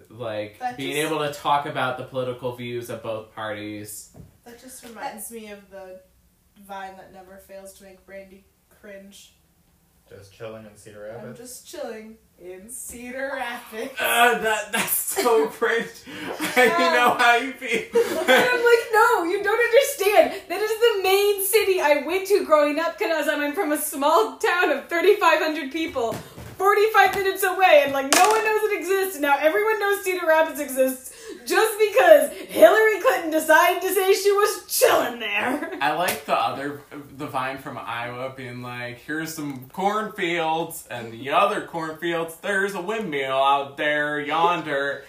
like 0.09 0.59
That 0.59 0.77
being 0.77 0.95
just- 0.95 1.11
able 1.11 1.25
to 1.25 1.33
talk 1.33 1.65
about 1.65 1.97
the 1.97 2.03
political 2.05 2.55
views 2.55 2.89
of 2.91 3.01
both 3.01 3.33
parties 3.33 4.15
That 4.45 4.61
just 4.61 4.83
reminds 4.85 5.31
me 5.31 5.49
of 5.51 5.69
the 5.71 6.01
vine 6.67 6.95
that 6.97 7.11
never 7.11 7.37
fails 7.37 7.73
to 7.73 7.83
make 7.83 8.05
Brandy 8.05 8.45
cringe. 8.69 9.33
Just 10.17 10.33
chilling 10.33 10.65
in 10.65 10.75
Cedar 10.77 11.01
Rapids. 11.01 11.25
I'm 11.25 11.35
just 11.35 11.67
chilling 11.67 12.17
in 12.39 12.69
Cedar 12.69 13.31
Rapids. 13.35 13.91
uh, 13.99 14.37
that 14.39 14.71
that's 14.71 14.91
so 14.91 15.47
cringe 15.57 15.87
i 16.55 16.67
know 16.93 17.15
how 17.17 17.35
you 17.35 17.51
feel 17.53 17.69
And 17.93 18.29
I'm 18.29 18.63
like, 18.63 18.85
no, 18.93 19.23
you 19.23 19.43
don't 19.43 19.59
understand. 19.59 20.41
That 20.49 20.61
is 20.61 20.71
the 20.79 21.03
main 21.03 21.43
city 21.43 21.79
I 21.81 22.03
went 22.05 22.27
to 22.27 22.45
growing 22.45 22.79
up 22.79 22.97
because 22.97 23.27
I'm 23.27 23.53
from 23.53 23.71
a 23.71 23.77
small 23.77 24.37
town 24.37 24.71
of 24.71 24.87
3,500 24.89 25.71
people, 25.71 26.13
45 26.13 27.15
minutes 27.15 27.43
away, 27.43 27.81
and 27.83 27.93
like 27.93 28.13
no 28.13 28.29
one 28.29 28.43
knows 28.45 28.63
it 28.71 28.79
exists. 28.79 29.19
Now 29.19 29.37
everyone 29.39 29.79
knows 29.79 30.03
Cedar 30.03 30.25
Rapids 30.27 30.59
exists 30.59 31.12
just 31.45 31.79
because 31.79 32.31
Hillary 32.31 32.99
Clinton 33.01 33.31
decided 33.31 33.81
to 33.81 33.93
say 33.93 34.13
she 34.13 34.31
was 34.31 34.65
chilling 34.67 35.19
there. 35.19 35.71
I 35.81 35.93
like 35.93 36.25
the 36.25 36.35
other, 36.35 36.81
the 37.17 37.27
vine 37.27 37.57
from 37.57 37.77
Iowa 37.77 38.33
being 38.35 38.61
like, 38.61 38.99
here's 38.99 39.33
some 39.33 39.69
cornfields, 39.73 40.87
and 40.89 41.11
the 41.11 41.29
other 41.31 41.61
cornfields, 41.65 42.35
there's 42.37 42.75
a 42.75 42.81
windmill 42.81 43.31
out 43.37 43.77
there 43.77 44.19
yonder, 44.19 45.03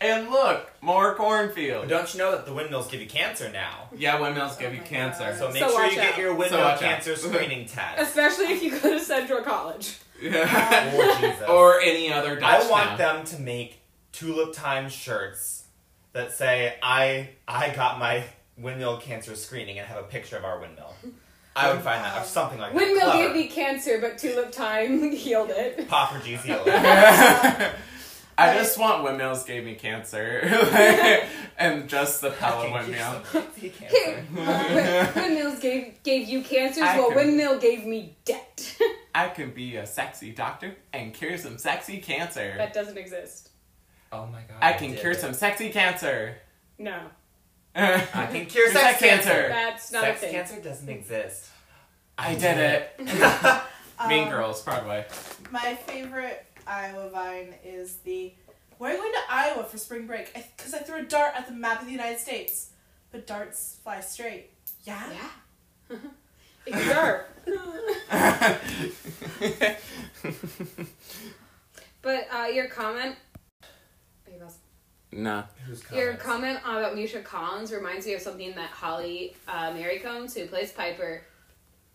and 0.00 0.28
look, 0.30 0.70
more 0.82 1.10
But 1.10 1.16
cornfields. 1.18 1.88
don't 1.88 2.12
you 2.12 2.18
know 2.18 2.32
that 2.32 2.46
the 2.46 2.52
windmills 2.52 2.90
give 2.90 3.00
you 3.00 3.06
cancer 3.06 3.50
now? 3.50 3.88
Yeah, 3.96 4.20
windmills 4.20 4.56
give 4.56 4.70
Oh 4.72 4.74
you 4.74 4.80
cancer. 4.82 5.24
God. 5.24 5.36
So 5.38 5.48
make 5.50 5.62
So 5.62 5.68
sure 5.70 5.82
watch 5.82 5.90
you 5.92 5.96
get 5.96 6.12
out. 6.14 6.18
your 6.18 6.32
So 6.32 6.38
windmill 6.38 6.60
watch 6.60 6.74
out. 6.74 6.80
cancer 6.80 7.16
screening 7.16 7.66
test. 7.66 8.00
Especially 8.00 8.46
if 8.46 8.62
you 8.62 8.78
go 8.78 8.90
to 8.90 9.00
Central 9.00 9.42
College. 9.42 9.98
Yeah. 10.20 10.90
Oh, 10.94 11.18
Jesus. 11.20 11.48
or 11.48 11.80
any 11.80 12.12
other 12.12 12.36
Dutch 12.36 12.64
I 12.66 12.70
want 12.70 12.90
town. 12.90 12.98
them 12.98 13.24
to 13.26 13.38
make 13.40 13.80
Tulip 14.12 14.52
Time 14.54 14.88
shirts 14.88 15.53
that 16.14 16.32
say 16.32 16.74
I 16.82 17.28
I 17.46 17.70
got 17.76 17.98
my 17.98 18.24
windmill 18.56 18.98
cancer 18.98 19.34
screening 19.36 19.78
and 19.78 19.86
have 19.86 19.98
a 19.98 20.04
picture 20.04 20.36
of 20.38 20.44
our 20.44 20.58
windmill. 20.60 20.94
I 21.56 21.72
would 21.72 21.82
find 21.82 22.04
that 22.04 22.20
or 22.20 22.24
something 22.24 22.58
like 22.58 22.74
Windmill 22.74 23.06
that. 23.06 23.12
gave 23.12 23.30
Clever. 23.30 23.34
me 23.38 23.46
cancer, 23.48 23.98
but 24.00 24.18
Tulip 24.18 24.50
Time 24.50 25.12
healed 25.12 25.50
it. 25.50 25.86
Pop 25.88 26.12
for 26.12 26.18
GCO. 26.18 26.64
I 28.36 28.54
just 28.56 28.76
want 28.78 29.04
windmills 29.04 29.44
gave 29.44 29.64
me 29.64 29.76
cancer, 29.76 30.40
and 31.56 31.88
just 31.88 32.20
the 32.20 32.30
Pella 32.32 32.72
windmill. 32.72 33.22
Here, 33.60 34.26
uh, 34.36 35.12
windmills 35.14 35.60
gave 35.60 36.02
gave 36.02 36.28
you 36.28 36.42
cancers, 36.42 36.82
I 36.82 36.98
while 36.98 37.08
can- 37.10 37.16
windmill 37.18 37.60
gave 37.60 37.86
me 37.86 38.16
debt. 38.24 38.76
I 39.14 39.28
can 39.28 39.52
be 39.52 39.76
a 39.76 39.86
sexy 39.86 40.32
doctor 40.32 40.74
and 40.92 41.14
cure 41.14 41.38
some 41.38 41.58
sexy 41.58 41.98
cancer. 41.98 42.54
that 42.58 42.72
doesn't 42.74 42.98
exist. 42.98 43.50
Oh 44.14 44.26
my 44.26 44.38
god. 44.42 44.58
I 44.62 44.72
can 44.74 44.90
did 44.90 45.00
cure 45.00 45.14
some 45.14 45.34
sexy 45.34 45.70
cancer. 45.70 46.36
No, 46.78 47.00
I 47.74 48.28
can 48.30 48.46
cure 48.46 48.70
Sex 48.70 48.80
sex 48.80 48.98
cancer. 49.00 49.28
cancer. 49.28 49.48
that's 49.48 49.92
not 49.92 50.02
Sex 50.04 50.18
a 50.18 50.20
thing. 50.20 50.32
cancer 50.34 50.60
doesn't 50.60 50.88
exist. 50.88 51.50
I 52.16 52.34
did 52.34 52.58
it. 52.58 52.98
mean 54.08 54.24
Um, 54.24 54.30
Girls, 54.30 54.62
Broadway. 54.62 55.04
My 55.50 55.74
favorite 55.74 56.46
Iowa 56.66 57.10
vine 57.10 57.54
is 57.64 57.96
the 58.04 58.32
Why 58.78 58.90
are 58.90 58.92
you 58.94 58.98
going 58.98 59.12
to 59.12 59.18
Iowa 59.28 59.64
for 59.64 59.78
spring 59.78 60.06
break? 60.06 60.32
Because 60.56 60.74
I, 60.74 60.78
threw 60.78 61.00
a 61.00 61.02
dart 61.02 61.32
at 61.36 61.46
the 61.48 61.52
map 61.52 61.80
of 61.80 61.86
the 61.86 61.92
United 61.92 62.20
States. 62.20 62.70
But 63.10 63.26
darts 63.26 63.78
fly 63.82 64.00
straight. 64.00 64.50
Yeah? 64.84 65.02
Yeah. 65.90 65.96
it's 66.66 66.88
dark. 66.88 67.28
But 72.02 72.28
uh, 72.32 72.46
your 72.46 72.68
comment. 72.68 73.16
Are 75.14 75.20
no. 75.20 75.44
Your 75.92 76.14
comment 76.14 76.58
about 76.64 76.94
Misha 76.94 77.20
Collins 77.20 77.72
reminds 77.72 78.06
me 78.06 78.14
of 78.14 78.20
something 78.20 78.54
that 78.54 78.70
Holly 78.70 79.36
uh, 79.48 79.72
Marie 79.72 79.98
Combs, 79.98 80.34
who 80.34 80.46
plays 80.46 80.72
Piper 80.72 81.22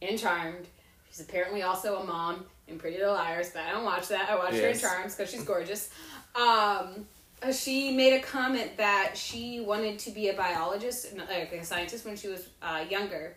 in 0.02 0.18
Charmed, 0.18 0.68
she's 1.10 1.22
apparently 1.22 1.64
also 1.64 2.02
a 2.02 2.06
mom 2.06 2.46
in 2.68 2.78
Pretty 2.78 2.98
Little 2.98 3.14
Liars, 3.14 3.52
but 3.54 3.64
I 3.64 3.72
don't 3.72 3.84
watch 3.84 4.08
that. 4.10 4.30
I 4.30 4.36
watch 4.36 4.54
her 4.54 4.68
in 4.68 4.80
Charms 4.80 5.16
because 5.16 5.32
she's 5.32 5.44
gorgeous. 5.44 5.90
Um, 6.36 7.08
uh, 7.42 7.52
she 7.52 7.92
made 7.92 8.14
a 8.14 8.22
comment 8.22 8.78
that 8.78 9.18
she 9.18 9.62
wanted 9.62 9.98
to 10.00 10.12
be 10.12 10.30
a 10.30 10.34
biologist, 10.34 11.16
like 11.18 11.52
a 11.52 11.64
scientist, 11.64 12.06
when 12.06 12.16
she 12.16 12.28
was 12.28 12.50
uh, 12.62 12.84
younger. 12.90 13.36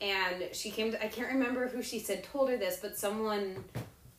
And 0.00 0.48
she 0.52 0.70
came 0.70 0.90
to, 0.92 1.02
I 1.02 1.08
can't 1.08 1.32
remember 1.32 1.68
who 1.68 1.82
she 1.82 1.98
said 1.98 2.24
told 2.24 2.50
her 2.50 2.56
this, 2.56 2.78
but 2.80 2.98
someone 2.98 3.64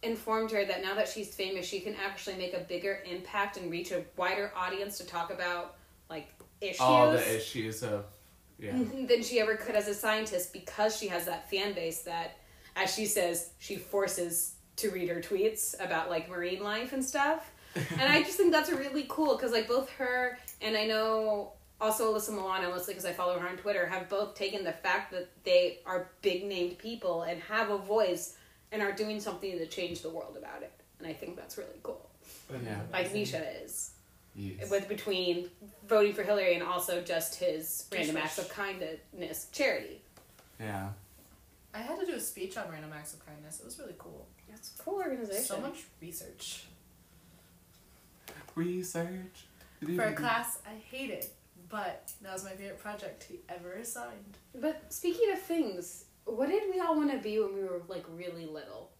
informed 0.03 0.51
her 0.51 0.65
that 0.65 0.81
now 0.81 0.95
that 0.95 1.07
she's 1.07 1.33
famous, 1.33 1.65
she 1.65 1.79
can 1.79 1.95
actually 1.95 2.35
make 2.37 2.53
a 2.53 2.59
bigger 2.59 2.99
impact 3.09 3.57
and 3.57 3.71
reach 3.71 3.91
a 3.91 4.03
wider 4.17 4.51
audience 4.55 4.97
to 4.97 5.05
talk 5.05 5.31
about 5.31 5.75
like 6.09 6.27
issues 6.61 6.81
All 6.81 7.11
the 7.11 7.35
issues 7.35 7.83
of 7.83 8.05
yeah. 8.59 8.77
than 9.07 9.23
she 9.23 9.39
ever 9.39 9.55
could 9.55 9.75
as 9.75 9.87
a 9.87 9.93
scientist 9.93 10.53
because 10.53 10.97
she 10.97 11.07
has 11.07 11.25
that 11.25 11.49
fan 11.49 11.73
base 11.73 12.01
that, 12.01 12.37
as 12.75 12.93
she 12.93 13.05
says, 13.05 13.51
she 13.59 13.75
forces 13.75 14.55
to 14.77 14.89
read 14.89 15.09
her 15.09 15.21
tweets 15.21 15.75
about 15.83 16.09
like 16.09 16.29
marine 16.29 16.63
life 16.63 16.93
and 16.93 17.03
stuff. 17.03 17.51
and 17.75 18.01
I 18.01 18.21
just 18.21 18.37
think 18.37 18.51
that's 18.51 18.71
really 18.71 19.05
cool 19.09 19.35
because 19.35 19.51
like 19.51 19.67
both 19.67 19.89
her 19.91 20.37
and 20.61 20.77
I 20.77 20.85
know 20.85 21.53
also 21.81 22.13
Alyssa 22.13 22.31
Milano, 22.31 22.69
mostly 22.69 22.93
because 22.93 23.05
I 23.05 23.13
follow 23.13 23.37
her 23.37 23.47
on 23.47 23.57
Twitter, 23.57 23.85
have 23.85 24.07
both 24.09 24.35
taken 24.35 24.63
the 24.63 24.71
fact 24.71 25.11
that 25.11 25.29
they 25.43 25.79
are 25.85 26.11
big 26.21 26.45
named 26.45 26.77
people 26.77 27.23
and 27.23 27.41
have 27.41 27.69
a 27.69 27.77
voice 27.77 28.37
and 28.73 28.81
are 28.81 28.91
doing 28.91 29.21
something 29.21 29.57
to 29.57 29.67
change 29.67 30.01
the 30.01 30.09
world 30.09 30.35
about 30.37 30.63
it. 30.63 30.73
And 30.99 31.07
I 31.07 31.13
think 31.13 31.37
that's 31.37 31.57
really 31.57 31.79
cool. 31.83 32.09
Yeah. 32.51 32.81
Like 32.91 33.13
Misha 33.13 33.61
is 33.63 33.91
Yes. 34.35 34.69
with 34.71 34.89
between 34.89 35.49
voting 35.87 36.13
for 36.13 36.23
Hillary 36.23 36.55
and 36.55 36.63
also 36.63 37.01
just 37.01 37.35
his 37.35 37.85
random 37.93 38.17
acts 38.17 38.39
of 38.39 38.49
kindness 38.49 39.47
charity. 39.51 40.01
Yeah. 40.59 40.89
I 41.73 41.79
had 41.79 41.99
to 41.99 42.05
do 42.05 42.13
a 42.13 42.19
speech 42.19 42.57
on 42.57 42.69
random 42.69 42.91
acts 42.93 43.13
of 43.13 43.23
kindness. 43.25 43.59
It 43.59 43.65
was 43.65 43.77
really 43.77 43.95
cool. 43.99 44.25
That's 44.49 44.73
a 44.79 44.83
cool 44.83 44.95
organization. 44.95 45.43
So 45.43 45.59
much 45.61 45.83
research. 46.01 46.65
Research. 48.55 49.45
For 49.95 50.03
a 50.03 50.13
class 50.13 50.59
I 50.65 50.75
hated, 50.95 51.25
but 51.69 52.11
that 52.21 52.33
was 52.33 52.43
my 52.43 52.51
favorite 52.51 52.79
project 52.79 53.23
he 53.29 53.39
ever 53.49 53.73
assigned. 53.73 54.37
But 54.55 54.91
speaking 54.93 55.31
of 55.31 55.39
things, 55.41 56.05
what 56.25 56.49
did 56.49 56.63
we 56.73 56.79
all 56.79 56.95
want 56.95 57.11
to 57.11 57.17
be 57.19 57.39
when 57.39 57.53
we 57.53 57.63
were 57.63 57.81
like 57.87 58.05
really 58.15 58.45
little? 58.45 58.91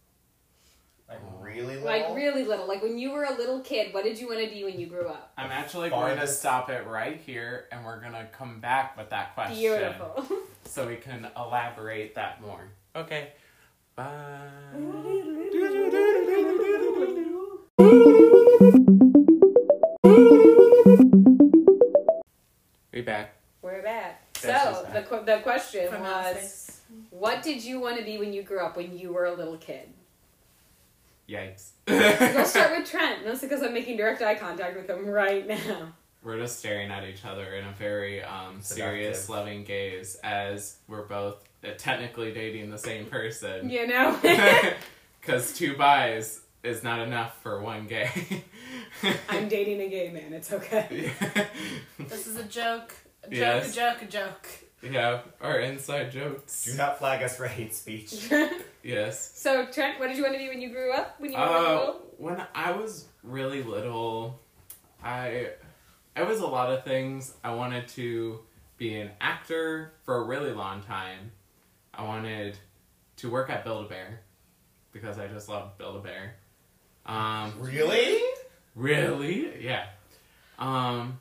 Like 1.08 1.20
oh. 1.22 1.44
really 1.44 1.76
little. 1.76 1.86
Like 1.86 2.16
really 2.16 2.44
little. 2.44 2.68
Like 2.68 2.82
when 2.82 2.98
you 2.98 3.12
were 3.12 3.24
a 3.24 3.36
little 3.36 3.62
kid, 3.62 3.94
what 3.94 4.04
did 4.04 4.20
you 4.20 4.28
want 4.28 4.42
to 4.42 4.50
be 4.50 4.64
when 4.64 4.80
you 4.80 4.88
grew 4.88 5.08
up? 5.08 5.34
I'm 5.38 5.52
actually 5.52 5.90
going 5.90 6.18
to 6.18 6.28
stop 6.28 6.70
it 6.70 6.86
right 6.88 7.20
here, 7.20 7.68
and 7.72 7.84
we're 7.86 8.02
gonna 8.02 8.28
come 8.32 8.60
back 8.60 8.98
with 8.98 9.10
that 9.10 9.34
question. 9.36 9.58
Beautiful. 9.58 10.26
So 10.66 10.88
we 10.88 10.96
can 10.96 11.28
elaborate 11.38 12.16
that 12.16 12.42
more. 12.42 12.70
Okay. 12.96 13.34
Bye. 13.96 14.50
We 22.92 23.02
back. 23.02 23.36
we're 23.62 23.84
back. 23.84 24.34
There 24.42 24.60
So 24.60 24.88
the 24.94 25.02
qu- 25.02 25.26
the 25.26 25.40
question 25.44 25.86
was, 25.86 26.02
Alice. 26.02 26.63
What 27.10 27.44
did 27.44 27.64
you 27.64 27.80
want 27.80 27.98
to 27.98 28.04
be 28.04 28.18
when 28.18 28.34
you 28.34 28.44
grew 28.44 28.60
up? 28.60 28.78
When 28.78 28.98
you 28.98 29.14
were 29.14 29.26
a 29.26 29.34
little 29.34 29.58
kid? 29.58 29.90
Yikes. 31.30 31.70
We'll 31.88 32.46
start 32.46 32.78
with 32.78 32.90
Trent. 32.90 33.26
Mostly 33.26 33.48
because 33.48 33.64
I'm 33.64 33.74
making 33.74 33.98
direct 33.98 34.22
eye 34.22 34.36
contact 34.36 34.76
with 34.76 34.90
him 34.90 35.08
right 35.08 35.48
now. 35.48 35.94
We're 36.24 36.38
just 36.40 36.60
staring 36.60 36.90
at 36.92 37.04
each 37.04 37.26
other 37.26 37.56
in 37.56 37.66
a 37.66 37.72
very 37.74 38.24
um, 38.24 38.62
serious, 38.62 39.28
loving 39.30 39.64
gaze 39.64 40.16
as 40.24 40.78
we're 40.88 41.04
both 41.04 41.44
uh, 41.64 41.70
technically 41.78 42.34
dating 42.34 42.70
the 42.70 42.78
same 42.78 43.06
person. 43.06 43.70
You 43.70 43.88
know. 43.88 44.20
Because 45.22 45.54
two 45.54 45.78
buys 45.78 46.42
is 46.64 46.84
not 46.84 47.00
enough 47.00 47.42
for 47.42 47.62
one 47.62 47.88
gay. 47.88 48.44
I'm 49.30 49.48
dating 49.48 49.80
a 49.80 49.88
gay 49.88 50.12
man. 50.12 50.34
It's 50.34 50.52
okay. 50.52 51.14
yeah. 51.34 51.46
This 51.98 52.28
is 52.28 52.36
a 52.36 52.44
joke. 52.44 52.94
A 53.24 53.28
joke, 53.30 53.32
Yes. 53.32 53.72
a 53.72 53.76
joke, 53.76 54.02
a 54.02 54.06
joke. 54.06 54.48
Yeah, 54.84 55.22
our 55.42 55.60
inside 55.60 56.12
jokes. 56.12 56.66
Do 56.66 56.74
not 56.76 57.00
flag 57.00 57.24
us 57.24 57.38
for 57.38 57.48
hate 57.48 57.74
speech. 57.74 58.30
Yes. 58.86 59.40
so 59.40 59.66
Trent, 59.68 59.98
what 59.98 60.08
did 60.10 60.18
you 60.18 60.24
want 60.24 60.36
to 60.36 60.40
be 60.40 60.50
when 60.50 60.60
you 60.60 60.70
grew 60.70 60.92
up? 60.92 61.16
When 61.18 61.32
you 61.32 61.38
were 61.38 61.44
Uh, 61.46 61.70
little? 61.80 62.02
when 62.18 62.46
I 62.54 62.72
was 62.74 63.06
really 63.24 63.64
little, 63.64 64.42
I 65.02 65.52
I 66.18 66.24
was 66.24 66.42
a 66.42 66.46
lot 66.48 66.70
of 66.70 66.84
things. 66.84 67.34
I 67.46 67.54
wanted 67.56 67.88
to 67.90 68.40
be 68.78 68.96
an 69.00 69.12
actor 69.22 69.94
for 70.04 70.18
a 70.18 70.24
really 70.24 70.52
long 70.52 70.82
time. 70.84 71.32
I 71.94 72.04
wanted 72.04 72.58
to 73.18 73.30
work 73.30 73.50
at 73.50 73.64
Build 73.64 73.86
a 73.86 73.88
Bear 73.90 74.20
because 74.92 75.18
I 75.18 75.28
just 75.28 75.48
love 75.48 75.78
Build 75.78 75.96
a 75.96 76.00
Bear. 76.00 76.36
Um, 77.06 77.54
Really? 77.62 78.22
really, 78.76 79.64
yeah. 79.64 79.86
Um, 80.60 81.20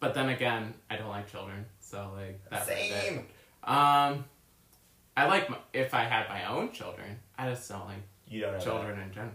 but 0.00 0.14
then 0.14 0.30
again, 0.30 0.74
I 0.90 0.96
don't 0.96 1.08
like 1.08 1.30
children, 1.30 1.64
so 1.80 2.10
like 2.16 2.40
that's 2.50 2.68
it. 2.68 2.90
Same. 2.90 3.18
Um, 3.62 4.24
I 5.16 5.26
like 5.26 5.50
my, 5.50 5.58
if 5.72 5.92
I 5.94 6.04
had 6.04 6.28
my 6.28 6.46
own 6.50 6.72
children. 6.72 7.18
I 7.38 7.50
just 7.50 7.68
don't 7.68 7.86
like 7.86 7.98
You 8.28 8.40
don't 8.42 8.54
know. 8.54 8.60
children 8.60 8.98
in 9.00 9.12
general. 9.12 9.32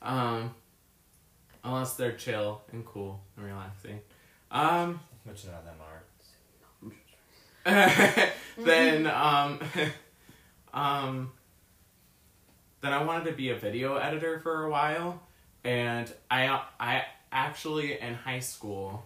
Um, 0.00 0.54
unless 1.64 1.94
they're 1.94 2.12
chill 2.16 2.62
and 2.72 2.84
cool 2.84 3.20
and 3.36 3.46
relaxing. 3.46 4.00
Um, 4.50 5.00
That. 5.24 5.32
Which 5.32 5.44
none 5.44 5.54
of 5.54 5.64
them 5.64 5.74
are. 5.80 6.02
then 8.58 9.06
um, 9.06 9.60
um, 10.74 11.32
then 12.80 12.92
I 12.92 13.02
wanted 13.04 13.26
to 13.30 13.32
be 13.36 13.50
a 13.50 13.56
video 13.56 13.96
editor 13.96 14.40
for 14.40 14.64
a 14.64 14.70
while, 14.70 15.22
and 15.64 16.12
I 16.30 16.60
I 16.80 17.04
actually 17.30 18.00
in 18.00 18.14
high 18.14 18.40
school 18.40 19.04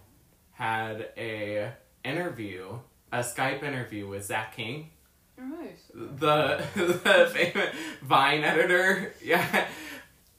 had 0.57 1.09
a 1.17 1.71
interview, 2.03 2.79
a 3.11 3.19
Skype 3.19 3.63
interview 3.63 4.07
with 4.07 4.25
Zach 4.25 4.55
King 4.55 4.89
Nice. 5.37 5.91
the 5.93 6.63
the 6.75 7.29
famous 7.31 7.75
Vine 8.01 8.43
editor, 8.43 9.13
yeah, 9.23 9.67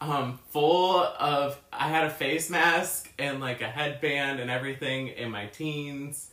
um, 0.00 0.38
full 0.50 0.96
of. 1.00 1.60
I 1.72 1.88
had 1.88 2.04
a 2.06 2.10
face 2.10 2.50
mask 2.50 3.12
and 3.18 3.38
like 3.40 3.60
a 3.60 3.68
headband 3.68 4.40
and 4.40 4.50
everything 4.50 5.08
in 5.08 5.30
my 5.30 5.46
teens, 5.46 6.30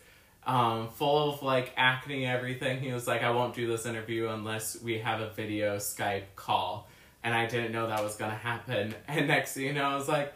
um, 0.47 0.89
full 0.89 1.33
of 1.33 1.43
like 1.43 1.73
acne 1.77 2.25
everything. 2.25 2.79
He 2.79 2.91
was 2.91 3.07
like, 3.07 3.21
"I 3.21 3.29
won't 3.31 3.53
do 3.53 3.67
this 3.67 3.85
interview 3.85 4.29
unless 4.29 4.81
we 4.81 4.97
have 4.99 5.21
a 5.21 5.29
video 5.29 5.77
Skype 5.77 6.23
call," 6.35 6.87
and 7.23 7.35
I 7.35 7.45
didn't 7.45 7.71
know 7.71 7.85
that 7.87 8.03
was 8.03 8.15
gonna 8.15 8.33
happen. 8.33 8.95
And 9.07 9.27
next 9.27 9.53
thing 9.53 9.65
you 9.65 9.73
know, 9.73 9.83
I 9.85 9.95
was 9.95 10.07
like, 10.07 10.33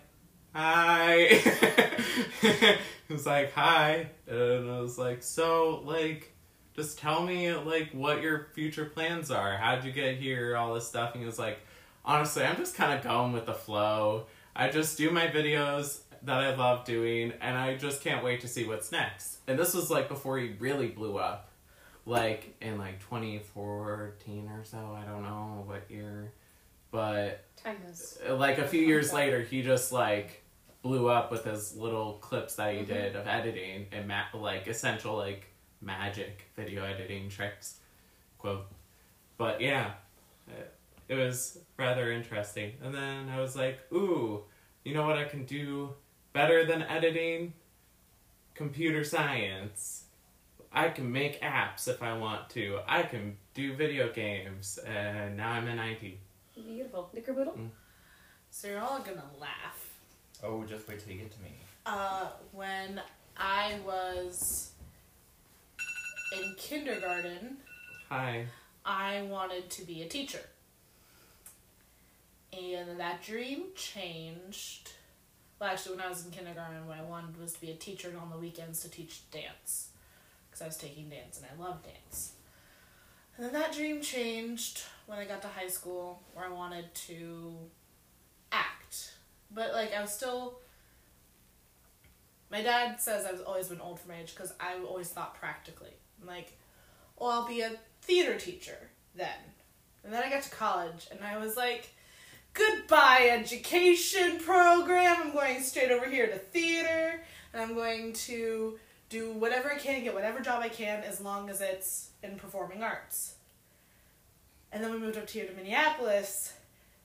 "Hi." 0.54 1.26
he 3.08 3.14
was 3.14 3.26
like, 3.26 3.54
"Hi," 3.54 4.10
and 4.28 4.70
I 4.70 4.80
was 4.80 4.98
like, 4.98 5.24
"So 5.24 5.82
like." 5.86 6.34
just 6.76 6.98
tell 6.98 7.22
me 7.24 7.52
like 7.54 7.90
what 7.92 8.22
your 8.22 8.48
future 8.54 8.86
plans 8.86 9.30
are. 9.32 9.58
How'd 9.58 9.84
you 9.84 9.92
get 9.92 10.16
here? 10.16 10.56
All 10.56 10.74
this 10.74 10.88
stuff. 10.88 11.12
And 11.12 11.20
he 11.20 11.26
was 11.26 11.38
like, 11.38 11.60
honestly, 12.06 12.44
I'm 12.44 12.56
just 12.56 12.76
kind 12.76 12.98
of 12.98 13.04
going 13.04 13.34
with 13.34 13.46
the 13.46 13.54
flow. 13.54 14.28
I 14.56 14.70
just 14.70 14.98
do 14.98 15.12
my 15.12 15.28
videos 15.28 16.00
that 16.24 16.40
I 16.40 16.56
love 16.56 16.86
doing, 16.86 17.34
and 17.40 17.58
I 17.58 17.78
just 17.78 18.02
can't 18.02 18.24
wait 18.24 18.42
to 18.42 18.48
see 18.48 18.66
what's 18.66 18.92
next. 18.92 19.38
And 19.48 19.58
this 19.58 19.74
was 19.74 19.90
like 19.90 20.10
before 20.10 20.38
he 20.38 20.56
really 20.60 20.88
blew 20.88 21.18
up, 21.18 21.52
like 22.06 22.56
in 22.62 22.78
like 22.78 23.00
2014 23.02 24.50
or 24.50 24.64
so. 24.64 24.78
I 24.78 25.06
don't 25.06 25.24
know 25.24 25.64
what 25.66 25.90
year, 25.90 26.34
but 26.92 27.46
like 28.30 28.58
a 28.58 28.68
few 28.68 28.82
years 28.82 29.14
later, 29.14 29.42
he 29.42 29.62
just 29.62 29.92
like 29.92 30.44
blew 30.82 31.10
up 31.10 31.32
with 31.32 31.44
his 31.44 31.76
little 31.76 32.14
clips 32.14 32.56
that 32.56 32.74
he 32.74 32.84
did 32.84 33.16
of 33.16 33.28
editing 33.28 33.86
and 33.92 34.08
ma- 34.08 34.24
like 34.34 34.68
essential 34.68 35.16
like 35.16 35.48
magic 35.82 36.46
video 36.56 36.84
editing 36.84 37.30
tricks, 37.30 37.76
quote. 38.38 38.66
But 39.38 39.62
yeah, 39.62 39.92
it, 40.48 40.74
it 41.10 41.16
was 41.16 41.60
rather 41.78 42.12
interesting. 42.12 42.74
And 42.84 42.94
then 42.94 43.30
I 43.30 43.40
was 43.40 43.56
like, 43.56 43.80
ooh, 43.92 44.44
you 44.84 44.94
know 44.94 45.06
what 45.06 45.18
I 45.18 45.26
can 45.26 45.46
do 45.46 45.94
better 46.34 46.66
than 46.66 46.82
editing? 46.84 47.54
Computer 48.54 49.04
science. 49.04 50.06
I 50.72 50.90
can 50.90 51.12
make 51.12 51.42
apps 51.42 51.88
if 51.88 52.04
I 52.04 52.16
want 52.18 52.50
to. 52.52 52.80
I 52.88 53.04
can 53.04 53.38
do 53.54 53.74
video 53.74 54.12
games. 54.12 54.78
And 54.86 55.36
now 55.36 55.52
I'm 55.52 55.68
in 55.68 55.80
IT. 55.80 56.20
Beautiful. 56.66 57.10
Knickerboodle? 57.14 57.70
So 58.52 58.68
you're 58.68 58.80
all 58.80 59.00
gonna 59.00 59.24
laugh. 59.40 59.90
Oh, 60.44 60.64
just 60.64 60.88
wait 60.88 61.00
till 61.00 61.14
you 61.14 61.20
get 61.20 61.32
to 61.32 61.42
me. 61.42 61.52
Uh, 61.86 62.28
when 62.52 63.02
I 63.38 63.80
was 63.86 64.72
in 66.38 66.56
kindergarten, 66.58 67.58
Hi. 68.10 68.46
I 68.86 69.24
wanted 69.24 69.70
to 69.72 69.86
be 69.86 70.02
a 70.02 70.08
teacher. 70.08 70.42
And 72.52 73.00
that 73.00 73.24
dream 73.24 73.66
changed. 73.76 74.92
Well, 75.60 75.70
actually, 75.70 75.98
when 75.98 76.06
I 76.06 76.10
was 76.10 76.26
in 76.26 76.32
kindergarten, 76.32 76.88
what 76.88 76.98
I 76.98 77.04
wanted 77.04 77.40
was 77.40 77.54
to 77.54 77.62
be 77.62 77.70
a 77.72 77.76
teacher 77.76 78.10
and 78.10 78.18
on 78.18 78.30
the 78.30 78.38
weekends 78.38 78.82
to 78.82 78.90
teach 78.90 79.30
dance. 79.32 79.90
Because 80.50 80.62
I 80.62 80.66
was 80.66 80.78
taking 80.78 81.10
dance 81.10 81.38
and 81.38 81.46
I 81.46 81.62
love 81.62 81.84
dance. 81.84 82.34
And 83.40 83.46
then 83.46 83.54
that 83.54 83.72
dream 83.72 84.02
changed 84.02 84.82
when 85.06 85.18
I 85.18 85.24
got 85.24 85.42
to 85.44 85.48
high 85.48 85.70
school, 85.70 86.22
where 86.34 86.46
I 86.46 86.50
wanted 86.50 86.94
to 87.08 87.56
act. 88.52 89.14
But, 89.50 89.72
like, 89.72 89.94
I 89.94 90.02
was 90.02 90.12
still. 90.12 90.60
My 92.52 92.62
dad 92.62 93.00
says 93.00 93.26
I've 93.26 93.42
always 93.48 93.70
been 93.70 93.80
old 93.80 94.02
for 94.02 94.10
my 94.10 94.20
age 94.20 94.36
because 94.36 94.52
I 94.60 94.76
always 94.86 95.08
thought 95.08 95.36
practically. 95.36 95.94
I'm 96.20 96.28
like, 96.28 96.52
well, 97.18 97.30
I'll 97.30 97.48
be 97.48 97.62
a 97.62 97.78
theater 98.02 98.38
teacher 98.38 98.90
then. 99.16 99.30
And 100.04 100.12
then 100.12 100.22
I 100.22 100.30
got 100.30 100.44
to 100.44 100.50
college 100.50 101.08
and 101.10 101.24
I 101.24 101.38
was 101.38 101.56
like, 101.56 101.94
goodbye, 102.54 103.30
education 103.32 104.40
program. 104.40 105.16
I'm 105.22 105.32
going 105.32 105.62
straight 105.62 105.92
over 105.92 106.10
here 106.10 106.28
to 106.28 106.38
theater 106.38 107.24
and 107.54 107.62
I'm 107.62 107.74
going 107.74 108.12
to 108.14 108.78
do 109.10 109.32
whatever 109.34 109.72
I 109.72 109.78
can, 109.78 110.04
get 110.04 110.14
whatever 110.14 110.40
job 110.40 110.62
I 110.62 110.70
can 110.70 111.04
as 111.04 111.20
long 111.20 111.50
as 111.50 111.62
it's 111.62 112.10
in 112.24 112.36
performing 112.38 112.84
arts. 112.84 113.36
And 114.72 114.84
then 114.84 114.92
we 114.92 115.00
moved 115.00 115.18
up 115.18 115.30
here 115.30 115.46
to 115.46 115.54
Minneapolis 115.54 116.54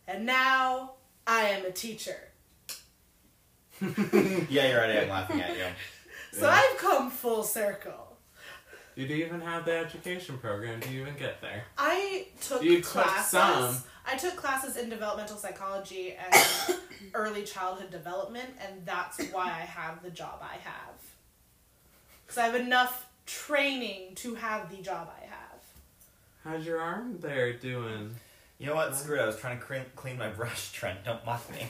and 0.07 0.27
now 0.27 0.93
I 1.27 1.45
am 1.49 1.65
a 1.65 1.71
teacher. 1.71 2.17
yeah, 3.81 4.69
you're 4.69 4.79
right. 4.81 5.03
I'm 5.03 5.09
laughing 5.09 5.41
at 5.41 5.57
you. 5.57 5.65
So 6.33 6.47
Yeah. 6.49 6.61
I've 6.73 6.79
come 6.79 7.11
full 7.13 7.45
circle. 7.45 8.17
Did 8.97 9.03
You 9.03 9.09
do 9.19 9.25
even 9.25 9.41
have 9.41 9.65
the 9.65 9.77
education 9.77 10.37
program. 10.39 10.81
Do 10.81 10.91
you 10.91 11.03
even 11.03 11.17
get 11.17 11.41
there? 11.41 11.63
I 11.79 12.27
took 12.41 12.61
You 12.61 12.79
took 12.79 12.87
classes. 12.87 13.31
some. 13.31 13.77
I 14.05 14.17
took 14.17 14.35
classes 14.35 14.77
in 14.77 14.91
developmental 14.91 15.37
psychology 15.37 16.17
and 16.17 16.77
early 17.15 17.45
childhood 17.45 17.91
development, 17.93 18.49
and 18.61 18.85
that's 18.85 19.21
why 19.31 19.45
I 19.47 19.65
have 19.65 20.03
the 20.03 20.11
job 20.11 20.41
I 20.43 20.57
have. 20.57 20.95
Because 22.35 22.51
I 22.51 22.53
have 22.57 22.67
enough 22.67 23.07
training 23.27 24.17
to 24.17 24.35
have 24.35 24.69
the 24.69 24.83
job 24.83 25.09
I 25.23 25.27
have. 25.27 25.61
How's 26.43 26.67
your 26.67 26.81
arm 26.81 27.19
there 27.21 27.53
doing? 27.53 28.13
You 28.59 28.67
know 28.67 28.75
what? 28.75 28.97
Screw 28.97 29.21
it. 29.21 29.23
I 29.23 29.27
was 29.27 29.37
trying 29.39 29.59
to 29.61 29.65
clean, 29.65 29.83
clean 29.95 30.19
my 30.19 30.31
brush, 30.31 30.73
Trent. 30.73 31.05
Don't 31.05 31.25
mock 31.25 31.49
me. 31.53 31.69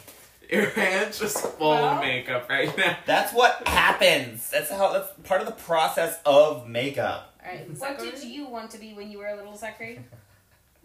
Your 0.51 0.71
hand's 0.71 1.19
just 1.19 1.37
full 1.39 1.69
Well- 1.69 1.85
of 1.97 2.01
makeup 2.01 2.49
right 2.49 2.75
now. 2.79 2.97
That's 3.05 3.35
what 3.35 3.69
happens. 3.69 4.49
That's 4.49 4.71
how. 4.71 4.95
That's 4.95 5.13
part 5.25 5.43
of 5.43 5.47
the 5.49 5.53
process 5.53 6.19
of 6.25 6.67
makeup. 6.67 7.35
All 7.45 7.53
right. 7.53 7.69
What 7.79 7.99
did 7.99 8.25
you 8.25 8.47
want 8.49 8.71
to 8.71 8.79
be 8.79 8.95
when 8.95 9.11
you 9.11 9.19
were 9.19 9.29
a 9.29 9.37
little 9.37 9.57
Zachary? 9.57 10.01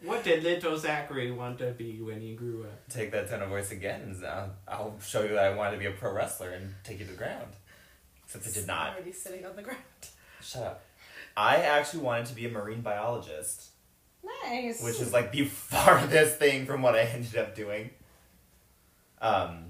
What 0.02 0.24
did 0.24 0.44
little 0.44 0.78
Zachary 0.78 1.30
want 1.30 1.60
to 1.60 1.72
be 1.72 2.02
when 2.02 2.22
he 2.22 2.34
grew 2.34 2.64
up? 2.64 2.88
Take 2.90 3.12
that 3.12 3.30
tone 3.30 3.42
of 3.42 3.50
voice 3.50 3.72
again. 3.72 4.00
and 4.02 4.26
I'll, 4.26 4.52
I'll 4.66 4.96
show 5.06 5.24
you 5.24 5.30
that 5.34 5.44
I 5.44 5.54
wanted 5.54 5.72
to 5.74 5.78
be 5.78 5.88
a 5.88 5.92
pro 5.92 6.14
wrestler 6.14 6.52
and 6.52 6.74
take 6.86 7.00
you 7.00 7.06
to 7.06 7.12
the 7.12 7.18
ground. 7.18 7.52
Since 8.30 8.48
I 8.48 8.52
did 8.60 8.68
not. 8.68 8.94
Already 8.94 9.12
sitting 9.12 9.44
on 9.46 9.56
the 9.56 9.64
ground. 9.64 9.82
Shut 10.42 10.64
up. 10.64 10.84
I 11.36 11.58
actually 11.58 12.02
wanted 12.04 12.28
to 12.28 12.36
be 12.36 12.46
a 12.46 12.50
marine 12.50 12.82
biologist, 12.82 13.70
Nice. 14.44 14.84
which 14.84 15.00
is 15.02 15.12
like 15.12 15.32
the 15.32 15.46
farthest 15.46 16.38
thing 16.38 16.66
from 16.68 16.82
what 16.84 16.96
I 16.96 17.02
ended 17.02 17.36
up 17.38 17.56
doing. 17.56 17.90
Um, 19.22 19.66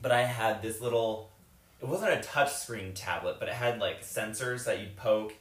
but 0.00 0.12
I 0.12 0.22
had 0.22 0.62
this 0.62 0.80
little. 0.80 1.30
It 1.80 1.86
wasn't 1.86 2.12
a 2.12 2.20
touch 2.22 2.52
screen 2.52 2.94
tablet, 2.94 3.36
but 3.38 3.48
it 3.48 3.54
had 3.54 3.78
like 3.78 4.02
sensors 4.02 4.64
that 4.64 4.80
you'd 4.80 4.96
poke, 4.96 5.34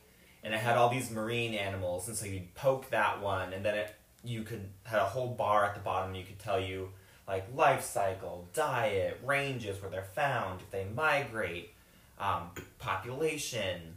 and 0.44 0.54
it 0.54 0.60
had 0.60 0.78
all 0.78 0.90
these 0.90 1.10
marine 1.10 1.54
animals, 1.54 2.08
and 2.10 2.18
so 2.18 2.26
you'd 2.26 2.54
poke 2.56 2.90
that 2.90 3.22
one, 3.22 3.54
and 3.54 3.64
then 3.66 3.76
it 3.76 3.96
you 4.24 4.44
could 4.44 4.70
had 4.84 5.00
a 5.00 5.06
whole 5.06 5.30
bar 5.30 5.64
at 5.64 5.76
the 5.76 5.80
bottom. 5.82 6.14
You 6.14 6.26
could 6.26 6.40
tell 6.40 6.60
you 6.60 6.90
like 7.28 7.46
life 7.56 7.84
cycle, 7.84 8.48
diet, 8.54 9.20
ranges 9.26 9.82
where 9.82 9.90
they're 9.90 10.04
found, 10.04 10.62
if 10.62 10.72
they 10.72 10.86
migrate, 10.96 11.72
um, 12.20 12.50
population, 12.80 13.96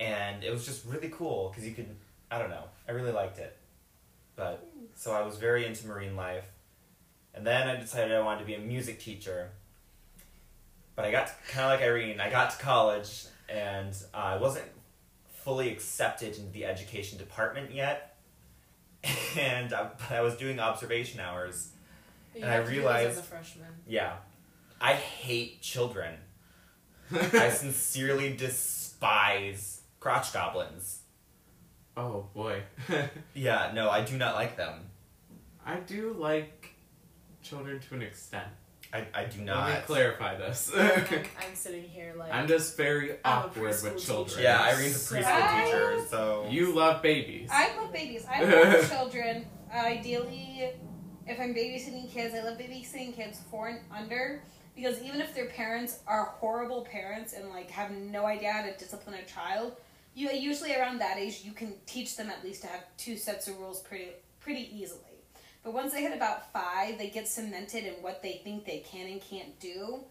and 0.00 0.44
it 0.44 0.50
was 0.50 0.64
just 0.64 0.84
really 0.86 1.08
cool 1.08 1.48
because 1.50 1.66
you 1.68 1.74
could. 1.74 1.88
I 2.30 2.38
don't 2.38 2.50
know. 2.50 2.64
I 2.88 2.92
really 2.92 3.12
liked 3.12 3.38
it, 3.38 3.56
but 4.36 4.66
so 4.94 5.12
I 5.12 5.22
was 5.22 5.36
very 5.36 5.64
into 5.66 5.86
marine 5.86 6.16
life, 6.16 6.44
and 7.34 7.46
then 7.46 7.68
I 7.68 7.76
decided 7.76 8.12
I 8.16 8.20
wanted 8.20 8.40
to 8.40 8.46
be 8.46 8.54
a 8.54 8.58
music 8.60 8.98
teacher. 9.00 9.50
But 10.94 11.04
I 11.04 11.10
got 11.10 11.30
kind 11.48 11.66
of 11.66 11.78
like 11.78 11.82
Irene. 11.86 12.20
I 12.20 12.30
got 12.30 12.50
to 12.52 12.56
college 12.58 13.26
and 13.50 13.94
uh, 14.14 14.16
I 14.16 14.36
wasn't 14.38 14.64
fully 15.28 15.68
accepted 15.70 16.36
into 16.38 16.50
the 16.52 16.64
education 16.64 17.18
department 17.18 17.72
yet, 17.72 18.16
and 19.38 19.72
I, 19.72 19.88
but 19.98 20.10
I 20.10 20.22
was 20.22 20.36
doing 20.36 20.58
observation 20.58 21.20
hours. 21.20 21.68
You 22.34 22.42
And 22.42 22.50
I 22.50 22.54
have 22.54 22.64
to 22.64 22.70
do 22.70 22.78
realized- 22.78 23.10
as 23.10 23.18
a 23.18 23.22
freshman. 23.22 23.66
Yeah, 23.86 24.14
I 24.80 24.94
hate 24.94 25.60
children. 25.62 26.14
I 27.32 27.50
sincerely 27.50 28.34
despise 28.36 29.82
crotch 30.00 30.32
goblins. 30.32 31.00
oh 31.96 32.26
boy. 32.34 32.62
Yeah, 33.34 33.72
no, 33.74 33.90
I 33.90 34.02
do 34.04 34.16
not 34.16 34.34
like 34.34 34.56
them. 34.56 34.80
I 35.64 35.76
do 35.80 36.14
like 36.18 36.70
children 37.42 37.80
to 37.80 37.94
an 37.94 38.02
extent. 38.02 38.46
I, 38.92 39.04
I 39.12 39.24
do 39.24 39.38
Let 39.38 39.38
me 39.38 39.44
not. 39.46 39.86
clarify 39.86 40.36
this. 40.36 40.70
I'm, 40.74 40.80
I'm 41.10 41.54
sitting 41.54 41.82
here 41.82 42.14
like 42.16 42.32
I'm 42.32 42.46
just 42.46 42.76
very 42.76 43.12
I'm 43.24 43.44
awkward 43.44 43.82
with 43.82 43.98
children. 44.04 44.28
teacher. 44.28 44.42
Yeah, 44.42 44.62
Irene's 44.62 45.10
a 45.10 45.14
preschool 45.14 45.24
I- 45.26 45.64
teacher, 45.64 46.06
so 46.08 46.46
You 46.50 46.72
love 46.72 47.02
babies. 47.02 47.48
I 47.52 47.76
love 47.76 47.92
babies. 47.92 48.24
I 48.30 48.42
love 48.44 48.88
children. 48.88 49.46
Ideally, 49.74 50.70
if 51.26 51.40
I'm 51.40 51.52
babysitting 51.52 52.08
kids, 52.10 52.34
I 52.34 52.42
love 52.44 52.56
babysitting 52.56 53.14
kids 53.14 53.40
four 53.50 53.68
and 53.68 53.80
under 53.94 54.40
because 54.76 55.02
even 55.02 55.20
if 55.20 55.34
their 55.34 55.46
parents 55.46 56.00
are 56.06 56.26
horrible 56.38 56.82
parents 56.82 57.32
and 57.32 57.48
like 57.48 57.70
have 57.70 57.90
no 57.90 58.26
idea 58.26 58.52
how 58.52 58.62
to 58.62 58.76
discipline 58.76 59.16
a 59.16 59.24
child, 59.24 59.76
you 60.14 60.30
usually 60.30 60.74
around 60.76 60.98
that 61.00 61.16
age 61.16 61.40
you 61.42 61.52
can 61.52 61.74
teach 61.86 62.16
them 62.16 62.28
at 62.28 62.44
least 62.44 62.62
to 62.62 62.68
have 62.68 62.84
two 62.98 63.16
sets 63.16 63.48
of 63.48 63.58
rules 63.58 63.80
pretty 63.80 64.10
pretty 64.38 64.70
easily. 64.72 65.00
But 65.64 65.74
once 65.74 65.92
they 65.92 66.02
hit 66.02 66.14
about 66.14 66.52
five, 66.52 66.96
they 66.96 67.10
get 67.10 67.26
cemented 67.26 67.84
in 67.84 67.94
what 67.94 68.22
they 68.22 68.40
think 68.44 68.64
they 68.64 68.84
can 68.88 69.08
and 69.08 69.20
can't 69.20 69.58
do, 69.58 70.04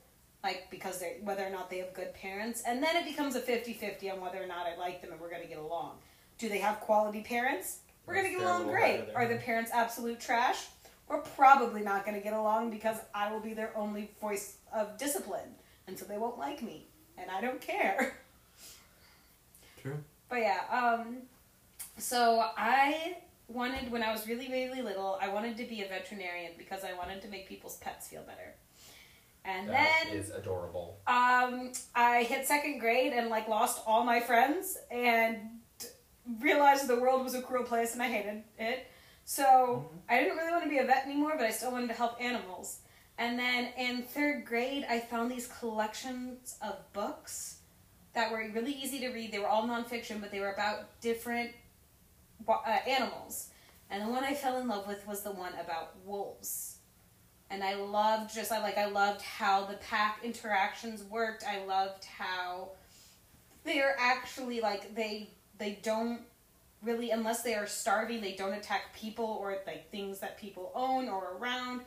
like 0.43 0.67
because 0.69 0.99
they 0.99 1.17
whether 1.23 1.45
or 1.45 1.49
not 1.49 1.69
they 1.69 1.78
have 1.78 1.93
good 1.93 2.13
parents, 2.13 2.63
and 2.67 2.84
then 2.84 2.95
it 2.97 3.06
becomes 3.06 3.36
a 3.36 3.41
50-50 3.41 4.12
on 4.12 4.19
whether 4.19 4.43
or 4.43 4.47
not 4.47 4.65
I 4.65 4.75
like 4.78 5.01
them 5.01 5.12
and 5.12 5.21
we're 5.21 5.32
gonna 5.32 5.45
get 5.45 5.60
along. 5.60 5.91
Do 6.38 6.49
they 6.49 6.58
have 6.58 6.82
quality 6.82 7.21
parents? 7.21 7.80
We're 8.06 8.15
gonna 8.15 8.30
get 8.30 8.41
along 8.41 8.67
great. 8.67 9.06
Are 9.15 9.28
the 9.28 9.38
parents 9.38 9.71
absolute 9.73 10.19
trash? 10.19 10.65
We're 11.08 11.21
probably 11.21 11.82
not 11.82 12.06
gonna 12.06 12.19
get 12.19 12.34
along 12.34 12.71
because 12.71 12.97
I 13.13 13.32
will 13.32 13.39
be 13.39 13.54
their 13.54 13.71
only 13.78 14.12
voice 14.19 14.55
of 14.73 14.97
discipline, 14.97 15.49
and 15.88 15.97
so 15.97 16.06
they 16.06 16.17
won't 16.17 16.38
like 16.38 16.62
me, 16.62 16.88
and 17.17 17.30
I 17.30 17.41
don't 17.41 17.62
care. 17.62 18.17
True. 19.82 19.97
But 20.30 20.39
yeah, 20.39 20.62
um, 20.71 21.17
so 21.97 22.43
I 22.58 23.17
wanted 23.47 23.91
when 23.91 24.01
I 24.01 24.12
was 24.12 24.28
really 24.28 24.49
really 24.49 24.82
little, 24.82 25.19
I 25.21 25.28
wanted 25.30 25.58
to 25.58 25.65
be 25.65 25.84
a 25.84 25.88
veterinarian 25.88 26.54
because 26.58 26.84
I 26.84 26.93
wanted 26.93 27.21
to 27.21 27.28
make 27.28 27.47
people's 27.47 27.78
pets 27.78 28.08
feel 28.08 28.23
better. 28.23 28.56
And 29.47 29.69
that 29.69 30.06
then 30.10 30.17
is 30.17 30.32
adorable. 30.32 30.97
um, 31.06 31.71
I 31.95 32.23
hit 32.28 32.47
second 32.47 32.80
grade 32.80 33.13
and 33.13 33.30
like 33.30 33.47
lost 33.47 33.84
all 33.86 34.04
my 34.04 34.19
friends 34.19 34.75
and 34.89 35.38
realized 36.41 36.88
the 36.88 36.99
world 36.99 37.23
was 37.23 37.36
a 37.36 37.41
cruel 37.43 37.63
place 37.63 37.93
and 37.93 38.01
I 38.01 38.08
hated 38.08 38.43
it. 38.58 38.88
So 39.23 39.88
I 40.10 40.19
didn't 40.19 40.38
really 40.38 40.51
want 40.51 40.63
to 40.63 40.69
be 40.69 40.80
a 40.80 40.84
vet 40.86 41.06
anymore, 41.06 41.34
but 41.38 41.45
I 41.45 41.51
still 41.51 41.71
wanted 41.71 41.88
to 41.89 41.93
help 41.93 42.19
animals. 42.19 42.80
And 43.17 43.39
then 43.39 43.69
in 43.78 44.04
third 44.04 44.45
grade, 44.45 44.86
I 44.89 44.99
found 44.99 45.32
these 45.32 45.47
collections 45.47 46.58
of 46.62 46.75
books 46.93 47.60
that 48.13 48.32
were 48.32 48.49
really 48.54 48.73
easy 48.73 48.99
to 48.99 49.10
read. 49.10 49.32
They 49.32 49.39
were 49.39 49.47
all 49.47 49.67
nonfiction, 49.67 50.19
but 50.19 50.32
they 50.32 50.39
were 50.39 50.51
about 50.51 50.99
different 51.01 51.51
uh, 52.47 52.62
animals. 52.88 53.49
And 53.89 54.04
the 54.06 54.12
one 54.12 54.23
I 54.23 54.34
fell 54.34 54.58
in 54.58 54.67
love 54.67 54.88
with 54.88 55.06
was 55.08 55.21
the 55.21 55.32
one 55.32 55.54
about 55.54 55.93
wolves 56.06 56.75
and 57.49 57.63
I 57.63 57.75
loved 57.75 58.34
just 58.34 58.51
I 58.51 58.62
like 58.62 58.78
I 58.78 58.88
loved 58.88 59.21
how 59.21 59.65
the 59.65 59.75
pack 59.75 60.19
interactions 60.23 61.04
worked. 61.04 61.43
I 61.47 61.63
loved 61.65 62.06
how 62.06 62.69
they're 63.63 63.95
actually 63.99 64.62
like 64.62 64.95
they 64.95 65.30
they 65.58 65.80
don't 65.84 66.21
really 66.82 67.12
unless 67.12 67.43
they 67.43 67.56
are 67.56 67.67
starving, 67.67 68.21
they 68.21 68.36
don't 68.36 68.54
attack 68.54 68.95
people 68.95 69.38
or 69.39 69.58
like 69.65 69.89
things 69.91 70.19
that 70.19 70.38
people 70.38 70.71
own 70.75 71.08
or 71.08 71.38
around. 71.38 71.82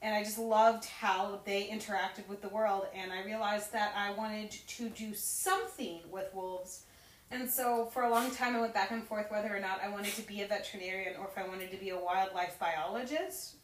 And 0.00 0.14
I 0.14 0.22
just 0.22 0.38
loved 0.38 0.84
how 0.84 1.40
they 1.44 1.66
interacted 1.66 2.28
with 2.28 2.40
the 2.40 2.48
world 2.48 2.86
and 2.94 3.12
I 3.12 3.24
realized 3.24 3.72
that 3.72 3.92
I 3.96 4.12
wanted 4.12 4.52
to 4.52 4.88
do 4.90 5.12
something 5.12 6.00
with 6.10 6.32
wolves. 6.32 6.84
And 7.30 7.50
so 7.50 7.86
for 7.86 8.04
a 8.04 8.10
long 8.10 8.30
time 8.30 8.54
I 8.54 8.60
went 8.60 8.74
back 8.74 8.92
and 8.92 9.02
forth 9.02 9.30
whether 9.30 9.54
or 9.54 9.60
not 9.60 9.80
I 9.82 9.88
wanted 9.88 10.14
to 10.14 10.22
be 10.22 10.42
a 10.42 10.46
veterinarian 10.46 11.16
or 11.18 11.26
if 11.26 11.36
I 11.36 11.46
wanted 11.48 11.72
to 11.72 11.76
be 11.76 11.90
a 11.90 11.98
wildlife 11.98 12.58
biologist. 12.60 13.56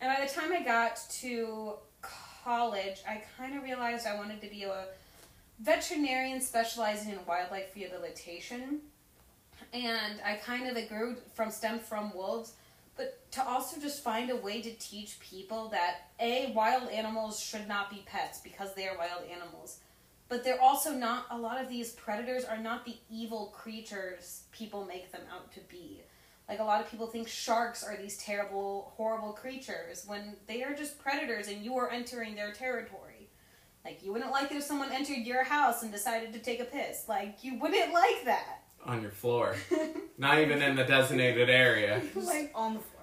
And 0.00 0.12
by 0.12 0.26
the 0.26 0.32
time 0.32 0.52
I 0.52 0.64
got 0.64 1.00
to 1.20 1.74
college, 2.02 3.02
I 3.08 3.22
kind 3.38 3.56
of 3.56 3.62
realized 3.62 4.06
I 4.06 4.16
wanted 4.16 4.40
to 4.40 4.48
be 4.48 4.64
a 4.64 4.86
veterinarian 5.60 6.40
specializing 6.40 7.12
in 7.12 7.18
wildlife 7.26 7.74
rehabilitation. 7.76 8.80
And 9.72 10.20
I 10.24 10.34
kind 10.34 10.66
of 10.66 10.88
grew 10.88 11.16
from 11.34 11.50
stem 11.50 11.78
from 11.78 12.12
wolves, 12.14 12.54
but 12.96 13.30
to 13.32 13.46
also 13.46 13.80
just 13.80 14.02
find 14.02 14.30
a 14.30 14.36
way 14.36 14.60
to 14.60 14.72
teach 14.74 15.18
people 15.20 15.68
that 15.68 16.10
a 16.20 16.52
wild 16.54 16.88
animals 16.90 17.40
should 17.40 17.66
not 17.66 17.90
be 17.90 18.04
pets 18.06 18.40
because 18.40 18.74
they 18.74 18.86
are 18.86 18.98
wild 18.98 19.22
animals. 19.32 19.78
But 20.28 20.44
they're 20.44 20.60
also 20.60 20.92
not 20.92 21.26
a 21.30 21.38
lot 21.38 21.60
of 21.60 21.68
these 21.68 21.92
predators 21.92 22.44
are 22.44 22.58
not 22.58 22.84
the 22.84 22.96
evil 23.10 23.52
creatures 23.54 24.44
people 24.52 24.84
make 24.84 25.12
them 25.12 25.22
out 25.32 25.52
to 25.52 25.60
be. 25.70 26.02
Like 26.48 26.58
a 26.58 26.64
lot 26.64 26.80
of 26.80 26.90
people 26.90 27.06
think 27.06 27.28
sharks 27.28 27.84
are 27.84 27.96
these 27.96 28.18
terrible, 28.18 28.92
horrible 28.96 29.32
creatures 29.32 30.04
when 30.06 30.36
they 30.46 30.62
are 30.62 30.74
just 30.74 30.98
predators 30.98 31.48
and 31.48 31.64
you 31.64 31.76
are 31.76 31.90
entering 31.90 32.34
their 32.34 32.52
territory. 32.52 33.28
Like 33.84 34.02
you 34.02 34.12
wouldn't 34.12 34.30
like 34.30 34.50
it 34.50 34.56
if 34.56 34.64
someone 34.64 34.92
entered 34.92 35.18
your 35.18 35.44
house 35.44 35.82
and 35.82 35.90
decided 35.90 36.32
to 36.32 36.38
take 36.38 36.60
a 36.60 36.64
piss. 36.64 37.08
Like 37.08 37.42
you 37.42 37.58
wouldn't 37.58 37.92
like 37.92 38.24
that. 38.24 38.61
On 38.84 39.00
your 39.02 39.10
floor. 39.10 39.54
Not 40.18 40.38
even 40.40 40.60
in 40.62 40.76
the 40.76 40.84
designated 40.84 41.48
area. 41.48 42.02
like 42.14 42.50
on 42.54 42.74
the 42.74 42.80
floor. 42.80 43.02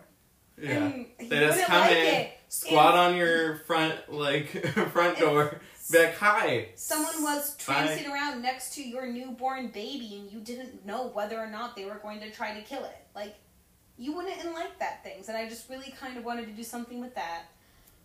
Yeah. 0.62 0.86
And 0.86 1.06
you 1.20 1.30
They 1.30 1.39
just 1.39 1.65
come 1.65 1.82
like 1.82 1.92
in, 1.92 2.15
it. 2.15 2.32
Squat 2.50 2.94
if 2.94 3.00
on 3.00 3.15
your 3.18 3.58
front 3.60 3.96
like 4.12 4.48
front 4.92 5.20
door. 5.20 5.62
Be 5.92 6.00
like, 6.00 6.18
hi. 6.18 6.68
Someone 6.76 7.24
was 7.24 7.56
Bye. 7.56 7.74
trancing 7.74 8.12
around 8.12 8.42
next 8.42 8.76
to 8.76 8.88
your 8.88 9.08
newborn 9.08 9.68
baby 9.70 10.18
and 10.20 10.32
you 10.32 10.39
didn't 10.39 10.86
know 10.86 11.08
whether 11.08 11.39
or 11.39 11.48
not 11.48 11.76
they 11.76 11.86
were 11.86 12.00
going 12.04 12.20
to 12.20 12.30
try 12.30 12.54
to 12.54 12.62
kill 12.62 12.84
it. 12.84 12.98
Like, 13.15 13.36
you 13.98 14.13
wouldn't 14.15 14.54
like 14.54 14.78
that 14.80 15.04
things. 15.04 15.30
And 15.30 15.38
I 15.38 15.50
just 15.50 15.70
really 15.70 15.92
kind 16.00 16.18
of 16.18 16.24
wanted 16.26 16.46
to 16.46 16.52
do 16.52 16.63
something 16.63 17.02
with 17.02 17.15
that. 17.15 17.44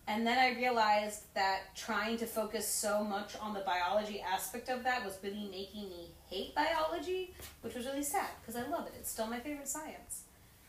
And 0.07 0.25
then 0.25 0.37
I 0.37 0.57
realized 0.57 1.23
that 1.33 1.75
trying 1.75 2.17
to 2.17 2.27
focus 2.27 2.67
so 2.67 3.03
much 3.03 3.35
on 3.41 3.53
the 3.55 3.61
biology 3.61 4.21
aspect 4.21 4.69
of 4.69 4.83
that 4.83 5.03
was 5.03 5.17
really 5.23 5.47
making 5.49 5.89
me 5.89 6.09
hate 6.29 6.53
biology, 6.53 7.33
which 7.61 7.73
was 7.73 7.85
really 7.85 8.03
sad 8.03 8.29
because 8.41 8.55
I 8.55 8.67
love 8.69 8.85
it. 8.85 8.93
It's 8.99 9.09
still 9.09 9.27
my 9.27 9.39
favorite 9.39 9.67
science. 9.67 10.25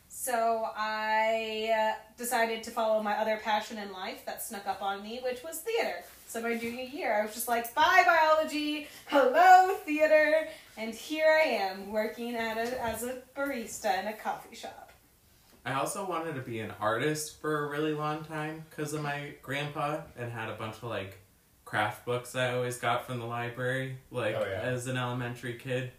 So 0.09 0.67
I 0.75 1.71
uh, 1.79 2.01
decided 2.17 2.63
to 2.65 2.71
follow 2.71 3.03
my 3.03 3.19
other 3.19 3.39
passion 3.45 3.77
in 3.77 3.93
life 3.93 4.25
that 4.25 4.43
snuck 4.43 4.67
up 4.67 4.81
on 4.81 5.03
me, 5.03 5.21
which 5.23 5.43
was 5.45 5.59
theater. 5.59 6.03
So 6.27 6.41
my 6.41 6.57
junior 6.57 6.85
year, 6.85 7.21
I 7.21 7.27
was 7.27 7.35
just 7.35 7.49
like, 7.49 7.75
bye 7.75 8.03
biology, 8.07 8.89
hello 9.07 9.77
theater, 9.85 10.49
and 10.79 10.95
here 10.95 11.27
I 11.29 11.49
am 11.49 11.93
working 11.93 12.35
at 12.35 12.57
a, 12.57 12.83
as 12.83 13.05
a 13.05 13.19
barista 13.37 14.01
in 14.01 14.09
a 14.09 14.15
coffee 14.15 14.57
shop. 14.57 14.86
I 15.67 15.73
also 15.75 16.07
wanted 16.09 16.37
to 16.37 16.41
be 16.43 16.61
an 16.61 16.73
artist 16.81 17.41
for 17.41 17.67
a 17.67 17.69
really 17.71 17.93
long 17.93 18.25
time 18.25 18.65
because 18.71 18.93
of 18.95 19.03
my 19.03 19.33
grandpa 19.43 20.01
and 20.17 20.31
had 20.31 20.49
a 20.49 20.55
bunch 20.55 20.77
of 20.77 20.85
like 20.85 21.19
craft 21.65 22.07
books 22.07 22.37
I 22.37 22.55
always 22.55 22.79
got 22.79 23.05
from 23.07 23.19
the 23.19 23.27
library, 23.27 23.99
like 24.13 24.37
Oh, 24.37 24.45
yeah. 24.49 24.61
as 24.63 24.87
an 24.87 24.97
elementary 24.97 25.55
kid. 25.55 25.91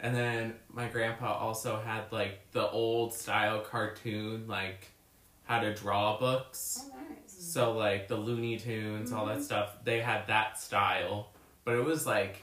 And 0.00 0.16
then 0.16 0.54
my 0.72 0.88
grandpa 0.88 1.34
also 1.38 1.78
had 1.84 2.10
like 2.12 2.50
the 2.52 2.68
old 2.70 3.12
style 3.12 3.60
cartoon, 3.60 4.46
like 4.48 4.88
how 5.44 5.60
to 5.60 5.74
draw 5.74 6.18
books. 6.18 6.86
Oh, 6.90 6.96
nice. 7.10 7.36
So 7.52 7.72
like 7.76 8.08
the 8.08 8.16
Looney 8.16 8.58
Tunes, 8.58 9.12
all 9.12 9.26
Mm-hmm. 9.26 9.38
that 9.38 9.44
stuff, 9.44 9.76
they 9.84 10.00
had 10.00 10.26
that 10.28 10.58
style, 10.58 11.28
but 11.64 11.74
it 11.74 11.84
was 11.84 12.06
like 12.06 12.38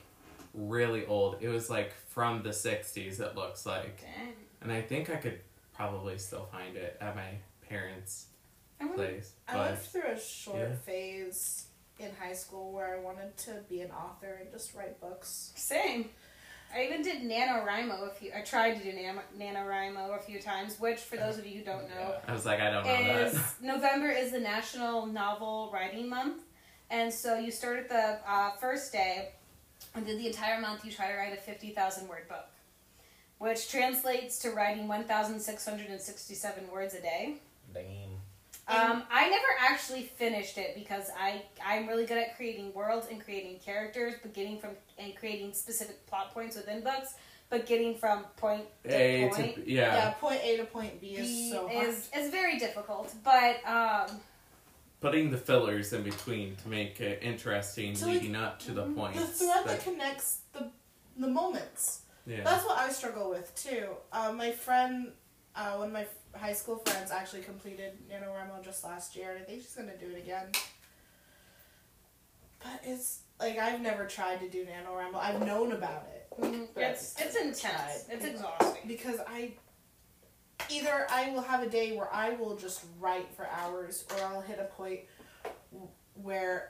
really 0.53 1.07
old. 1.07 1.37
It 1.41 1.49
was 1.49 1.71
like 1.71 1.93
from 2.09 2.43
the 2.43 2.49
'60s. 2.49 3.19
It 3.19 3.35
looks 3.35 3.65
like, 3.65 4.01
Dang. 4.01 4.33
and 4.61 4.71
I 4.71 4.81
think 4.81 5.09
I 5.09 5.15
could 5.15 5.39
probably 5.81 6.17
still 6.17 6.45
find 6.51 6.77
it 6.77 6.97
at 7.01 7.15
my 7.15 7.29
parents' 7.67 8.27
I 8.79 8.85
wonder- 8.85 8.97
place. 8.97 9.33
I 9.47 9.53
But 9.53 9.69
went 9.71 9.81
through 9.81 10.11
a 10.11 10.19
short 10.19 10.57
yeah. 10.59 10.75
phase 10.75 11.65
in 11.99 12.11
high 12.19 12.33
school 12.33 12.71
where 12.71 12.95
I 12.95 12.99
wanted 12.99 13.35
to 13.37 13.63
be 13.69 13.81
an 13.81 13.91
author 13.91 14.37
and 14.41 14.51
just 14.51 14.73
write 14.75 14.99
books. 15.01 15.51
Same. 15.55 16.09
I 16.73 16.83
even 16.85 17.01
did 17.01 17.21
NaNoWriMo 17.23 18.07
a 18.09 18.13
few. 18.13 18.31
I 18.35 18.41
tried 18.41 18.75
to 18.81 18.83
do 18.83 18.93
Nan- 18.95 19.19
NaNoWriMo 19.37 20.15
a 20.17 20.19
few 20.21 20.39
times, 20.41 20.79
which, 20.79 20.99
for 20.99 21.17
those 21.17 21.37
of 21.37 21.45
you 21.45 21.59
who 21.59 21.65
don't 21.65 21.89
know, 21.89 22.15
I 22.27 22.31
was 22.33 22.45
like, 22.45 22.59
I 22.61 22.69
don't 22.71 22.85
know 22.85 23.17
is 23.19 23.33
that. 23.33 23.53
November 23.61 24.09
is 24.09 24.31
the 24.31 24.39
National 24.39 25.05
Novel 25.05 25.69
Writing 25.73 26.07
Month, 26.09 26.43
and 26.89 27.11
so 27.13 27.37
you 27.37 27.51
start 27.51 27.77
at 27.79 27.89
the 27.89 28.19
uh, 28.25 28.51
first 28.51 28.91
day, 28.93 29.33
and 29.95 30.05
then 30.07 30.17
the 30.17 30.27
entire 30.27 30.61
month 30.61 30.85
you 30.85 30.91
try 30.91 31.11
to 31.11 31.17
write 31.17 31.33
a 31.33 31.41
fifty 31.41 31.71
thousand 31.71 32.07
word 32.07 32.27
book, 32.29 32.45
which 33.41 33.71
translates 33.71 34.37
to 34.37 34.51
writing 34.51 34.87
one 34.87 35.03
thousand 35.03 35.39
six 35.39 35.65
hundred 35.65 35.87
and 35.87 35.99
sixty 35.99 36.35
seven 36.35 36.69
words 36.71 36.93
a 36.93 37.01
day. 37.01 37.37
Damn. 37.73 37.83
Um, 38.67 39.03
I 39.11 39.27
never 39.27 39.47
actually 39.59 40.03
finished 40.03 40.57
it 40.59 40.75
because 40.75 41.09
I 41.19 41.41
I'm 41.65 41.87
really 41.87 42.05
good 42.05 42.19
at 42.19 42.37
creating 42.37 42.71
worlds 42.73 43.07
and 43.09 43.19
creating 43.19 43.57
characters, 43.65 44.13
but 44.21 44.33
getting 44.33 44.59
from 44.59 44.69
and 44.99 45.15
creating 45.15 45.53
specific 45.53 46.05
plot 46.05 46.31
points 46.33 46.55
within 46.55 46.83
books, 46.83 47.15
but 47.49 47.65
getting 47.65 47.95
from 47.95 48.23
point 48.37 48.65
to 48.83 48.93
A 48.95 49.29
point 49.29 49.55
to 49.55 49.69
yeah. 49.69 49.95
Yeah, 49.95 50.11
point 50.11 50.39
A 50.43 50.57
to 50.57 50.65
point 50.65 51.01
B 51.01 51.15
is 51.15 51.27
B 51.27 51.49
so 51.51 51.67
hard. 51.67 51.87
is 51.87 52.09
is 52.15 52.29
very 52.29 52.59
difficult. 52.59 53.11
But 53.23 53.67
um, 53.67 54.19
putting 55.01 55.31
the 55.31 55.37
fillers 55.37 55.91
in 55.91 56.03
between 56.03 56.55
to 56.57 56.69
make 56.69 57.01
it 57.01 57.23
interesting, 57.23 57.95
To, 57.95 58.05
like, 58.05 58.13
leading 58.13 58.35
up 58.35 58.59
to 58.59 58.71
the 58.71 58.83
points. 58.83 59.19
the 59.19 59.25
thread 59.25 59.65
that 59.65 59.65
that- 59.65 59.83
connects 59.83 60.41
the 60.53 60.67
the 61.17 61.27
moments. 61.27 62.01
Yeah. 62.25 62.43
That's 62.43 62.65
what 62.65 62.77
I 62.77 62.89
struggle 62.89 63.29
with 63.29 63.53
too. 63.55 63.87
Uh, 64.11 64.31
my 64.31 64.51
friend, 64.51 65.11
uh, 65.55 65.73
one 65.75 65.87
of 65.87 65.93
my 65.93 66.05
high 66.35 66.53
school 66.53 66.77
friends, 66.77 67.11
actually 67.11 67.41
completed 67.41 67.97
NaNoWriMo 68.11 68.63
just 68.63 68.83
last 68.83 69.15
year, 69.15 69.31
and 69.31 69.39
I 69.41 69.43
think 69.43 69.61
she's 69.61 69.75
gonna 69.75 69.97
do 69.97 70.09
it 70.09 70.17
again. 70.17 70.47
But 72.59 72.81
it's 72.83 73.19
like 73.39 73.57
I've 73.57 73.81
never 73.81 74.05
tried 74.05 74.39
to 74.41 74.49
do 74.49 74.65
NaNoWriMo. 74.65 75.15
I've 75.15 75.45
known 75.45 75.71
about 75.71 76.07
it 76.13 76.21
Mhm. 76.39 76.67
It's 76.77 77.15
it's 77.19 77.35
intense. 77.35 78.05
It's 78.09 78.23
exhausting. 78.25 78.87
because 78.87 79.19
I 79.27 79.53
either 80.69 81.07
I 81.09 81.31
will 81.31 81.41
have 81.41 81.61
a 81.63 81.69
day 81.69 81.95
where 81.97 82.11
I 82.13 82.31
will 82.31 82.55
just 82.55 82.85
write 82.99 83.33
for 83.35 83.47
hours 83.47 84.05
or 84.11 84.23
I'll 84.25 84.41
hit 84.41 84.59
a 84.59 84.65
point 84.65 85.01
where 86.13 86.69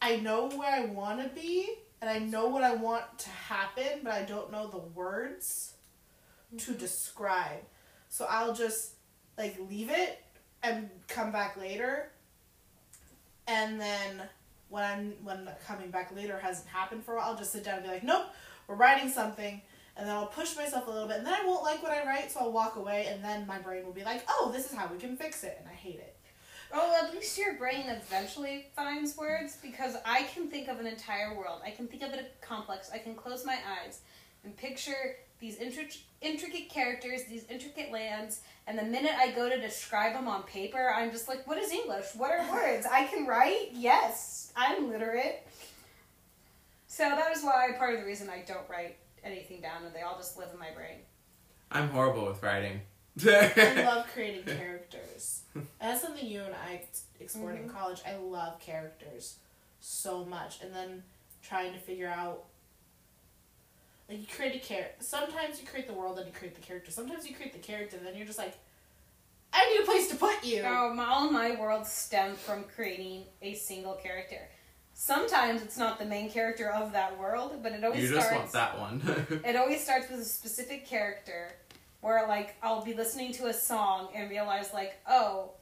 I 0.00 0.16
know 0.16 0.48
where 0.48 0.70
I 0.72 0.86
want 0.86 1.20
to 1.22 1.28
be 1.28 1.74
and 2.00 2.08
I 2.08 2.18
know 2.18 2.48
what 2.48 2.64
I 2.64 2.74
want 2.74 3.18
to 3.18 3.30
happen, 3.30 4.00
but 4.02 4.12
I 4.12 4.22
don't 4.22 4.50
know 4.50 4.68
the 4.68 4.78
words 4.78 5.74
to 6.56 6.70
mm-hmm. 6.70 6.80
describe. 6.80 7.62
So 8.08 8.26
I'll 8.28 8.54
just 8.54 8.94
like 9.36 9.56
leave 9.68 9.90
it 9.90 10.22
and 10.62 10.90
come 11.08 11.32
back 11.32 11.56
later. 11.56 12.10
And 13.46 13.80
then 13.80 14.22
when 14.68 14.84
I'm 14.84 15.14
when 15.24 15.48
coming 15.66 15.90
back 15.90 16.14
later 16.14 16.38
hasn't 16.38 16.68
happened 16.68 17.04
for 17.04 17.14
a 17.14 17.16
while, 17.16 17.30
I'll 17.30 17.36
just 17.36 17.52
sit 17.52 17.64
down 17.64 17.76
and 17.76 17.84
be 17.84 17.90
like, 17.90 18.04
nope, 18.04 18.26
we're 18.66 18.76
writing 18.76 19.10
something. 19.10 19.60
And 19.96 20.08
then 20.08 20.14
I'll 20.14 20.26
push 20.26 20.56
myself 20.56 20.86
a 20.86 20.90
little 20.90 21.08
bit, 21.08 21.18
and 21.18 21.26
then 21.26 21.34
I 21.34 21.44
won't 21.44 21.62
like 21.62 21.82
what 21.82 21.92
I 21.92 22.06
write, 22.06 22.30
so 22.30 22.40
I'll 22.40 22.52
walk 22.52 22.76
away, 22.76 23.08
and 23.10 23.22
then 23.22 23.46
my 23.46 23.58
brain 23.58 23.84
will 23.84 23.92
be 23.92 24.04
like, 24.04 24.24
"Oh, 24.28 24.50
this 24.50 24.70
is 24.70 24.72
how 24.72 24.86
we 24.86 24.96
can 24.96 25.16
fix 25.16 25.44
it," 25.44 25.56
and 25.58 25.68
I 25.68 25.74
hate 25.74 25.96
it. 25.96 26.16
Oh, 26.72 26.96
at 27.02 27.12
least 27.12 27.36
your 27.36 27.54
brain 27.54 27.86
eventually 27.88 28.66
finds 28.76 29.16
words 29.16 29.58
because 29.60 29.96
I 30.04 30.22
can 30.22 30.48
think 30.48 30.68
of 30.68 30.78
an 30.78 30.86
entire 30.86 31.36
world. 31.36 31.62
I 31.64 31.70
can 31.70 31.88
think 31.88 32.02
of 32.02 32.12
it 32.12 32.36
complex. 32.40 32.90
I 32.92 32.98
can 32.98 33.14
close 33.14 33.44
my 33.44 33.58
eyes 33.82 34.00
and 34.44 34.56
picture 34.56 35.16
these 35.40 35.58
intri- 35.58 36.00
intricate 36.20 36.68
characters, 36.68 37.24
these 37.24 37.44
intricate 37.50 37.90
lands, 37.90 38.40
and 38.66 38.78
the 38.78 38.84
minute 38.84 39.12
I 39.16 39.30
go 39.32 39.48
to 39.48 39.60
describe 39.60 40.12
them 40.12 40.28
on 40.28 40.42
paper, 40.44 40.92
I'm 40.94 41.10
just 41.10 41.28
like, 41.28 41.46
what 41.46 41.58
is 41.58 41.72
English? 41.72 42.06
What 42.14 42.30
are 42.30 42.52
words? 42.52 42.86
I 42.90 43.04
can 43.04 43.26
write? 43.26 43.70
Yes, 43.72 44.52
I'm 44.56 44.90
literate. 44.90 45.46
So 46.86 47.04
that 47.04 47.34
is 47.34 47.42
why 47.42 47.72
part 47.78 47.94
of 47.94 48.00
the 48.00 48.06
reason 48.06 48.28
I 48.28 48.44
don't 48.46 48.68
write 48.68 48.96
anything 49.24 49.60
down 49.60 49.84
and 49.84 49.94
they 49.94 50.02
all 50.02 50.16
just 50.16 50.38
live 50.38 50.48
in 50.52 50.58
my 50.58 50.70
brain. 50.70 50.98
I'm 51.72 51.88
horrible 51.88 52.26
with 52.26 52.42
writing. 52.42 52.82
I 53.26 53.82
love 53.86 54.06
creating 54.12 54.44
characters. 54.44 55.39
And 55.54 55.66
that's 55.80 56.00
something 56.02 56.24
you 56.26 56.42
and 56.42 56.54
I 56.54 56.82
explored 57.18 57.56
in 57.56 57.68
Mhm. 57.68 57.72
college. 57.72 58.00
I 58.06 58.16
love 58.16 58.60
characters 58.60 59.36
so 59.80 60.24
much, 60.24 60.60
and 60.62 60.74
then 60.74 61.02
trying 61.42 61.72
to 61.72 61.78
figure 61.78 62.08
out. 62.08 62.44
Like 64.08 64.20
you 64.20 64.26
create 64.26 64.56
a 64.56 64.58
character. 64.58 64.96
Sometimes 65.04 65.60
you 65.60 65.66
create 65.66 65.86
the 65.86 65.92
world, 65.92 66.18
then 66.18 66.26
you 66.26 66.32
create 66.32 66.54
the 66.56 66.60
character. 66.60 66.90
Sometimes 66.90 67.28
you 67.28 67.34
create 67.34 67.52
the 67.52 67.60
character, 67.60 67.96
and 67.96 68.04
then 68.06 68.16
you're 68.16 68.26
just 68.26 68.38
like, 68.38 68.54
I 69.52 69.68
need 69.72 69.82
a 69.82 69.84
place 69.84 70.08
to 70.08 70.16
put 70.16 70.42
you. 70.44 70.62
Oh, 70.66 70.92
my, 70.94 71.04
all 71.06 71.30
my 71.30 71.52
worlds 71.52 71.90
stem 71.92 72.34
from 72.34 72.64
creating 72.64 73.24
a 73.40 73.54
single 73.54 73.94
character. 73.94 74.48
Sometimes 74.94 75.62
it's 75.62 75.78
not 75.78 75.98
the 76.00 76.04
main 76.04 76.28
character 76.30 76.70
of 76.70 76.92
that 76.92 77.18
world, 77.18 77.62
but 77.62 77.72
it 77.72 77.84
always 77.84 78.02
you 78.02 78.14
just 78.16 78.26
starts. 78.28 78.52
want 78.52 78.52
that 78.52 78.78
one. 78.78 79.42
It 79.46 79.54
always 79.56 79.82
starts 79.82 80.10
with 80.10 80.20
a 80.20 80.24
specific 80.24 80.84
character, 80.86 81.52
where 82.00 82.26
like 82.26 82.56
I'll 82.62 82.84
be 82.84 82.94
listening 82.94 83.32
to 83.34 83.46
a 83.46 83.52
song 83.52 84.08
and 84.14 84.30
realize 84.30 84.72
like, 84.72 85.00
oh, 85.08 85.52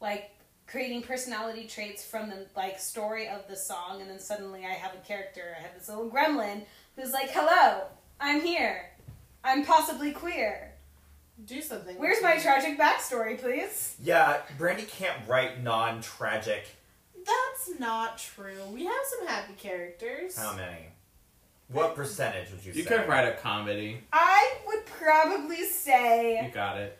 like 0.00 0.30
creating 0.66 1.02
personality 1.02 1.66
traits 1.66 2.04
from 2.04 2.28
the 2.28 2.46
like 2.56 2.78
story 2.78 3.28
of 3.28 3.46
the 3.48 3.56
song, 3.56 4.00
and 4.00 4.10
then 4.10 4.18
suddenly 4.18 4.64
I 4.64 4.72
have 4.72 4.94
a 4.94 5.06
character. 5.06 5.56
I 5.58 5.62
have 5.62 5.74
this 5.78 5.88
little 5.88 6.10
gremlin 6.10 6.64
who's 6.96 7.12
like, 7.12 7.30
"Hello, 7.30 7.84
I'm 8.20 8.40
here. 8.40 8.90
I'm 9.44 9.64
possibly 9.64 10.12
queer. 10.12 10.72
Do 11.44 11.60
something. 11.60 11.96
Where's 11.98 12.22
my 12.22 12.36
tragic 12.38 12.78
backstory, 12.78 13.40
please?" 13.40 13.96
Yeah, 14.02 14.38
Brandy 14.58 14.84
can't 14.84 15.26
write 15.28 15.62
non-tragic. 15.62 16.66
That's 17.24 17.78
not 17.80 18.18
true. 18.18 18.62
We 18.72 18.84
have 18.84 19.04
some 19.04 19.26
happy 19.26 19.54
characters. 19.54 20.36
How 20.38 20.54
many? 20.54 20.88
What 21.68 21.94
percentage 21.96 22.50
would 22.52 22.64
you, 22.64 22.72
you 22.72 22.74
say? 22.74 22.78
You 22.80 22.84
could 22.98 23.08
write 23.08 23.26
a 23.28 23.36
comedy. 23.36 23.98
I 24.12 24.54
would 24.66 24.86
probably 24.86 25.64
say 25.64 26.40
You 26.46 26.50
got 26.52 26.78
it. 26.78 26.96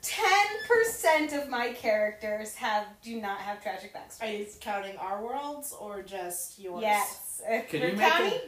ten 0.00 0.46
percent 0.66 1.32
of 1.34 1.48
my 1.50 1.72
characters 1.74 2.54
have 2.54 2.86
do 3.02 3.20
not 3.20 3.38
have 3.38 3.62
tragic 3.62 3.94
backstories. 3.94 4.22
Are 4.22 4.32
you 4.32 4.46
counting 4.60 4.96
our 4.96 5.22
worlds 5.22 5.74
or 5.78 6.02
just 6.02 6.58
yours? 6.58 6.82
Yes. 6.82 7.42
If 7.46 7.68
Could 7.68 7.80
we're 7.82 7.88
you 7.90 7.96
make 7.96 8.10
counting, 8.10 8.38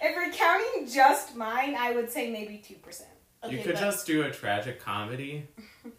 if 0.00 0.16
we're 0.16 0.32
counting 0.32 0.88
just 0.88 1.36
mine, 1.36 1.74
I 1.78 1.92
would 1.92 2.10
say 2.10 2.30
maybe 2.30 2.58
two 2.58 2.76
percent. 2.76 3.10
Okay, 3.44 3.56
you 3.58 3.62
could 3.62 3.74
but- 3.74 3.80
just 3.80 4.06
do 4.06 4.22
a 4.22 4.30
tragic 4.30 4.80
comedy, 4.80 5.46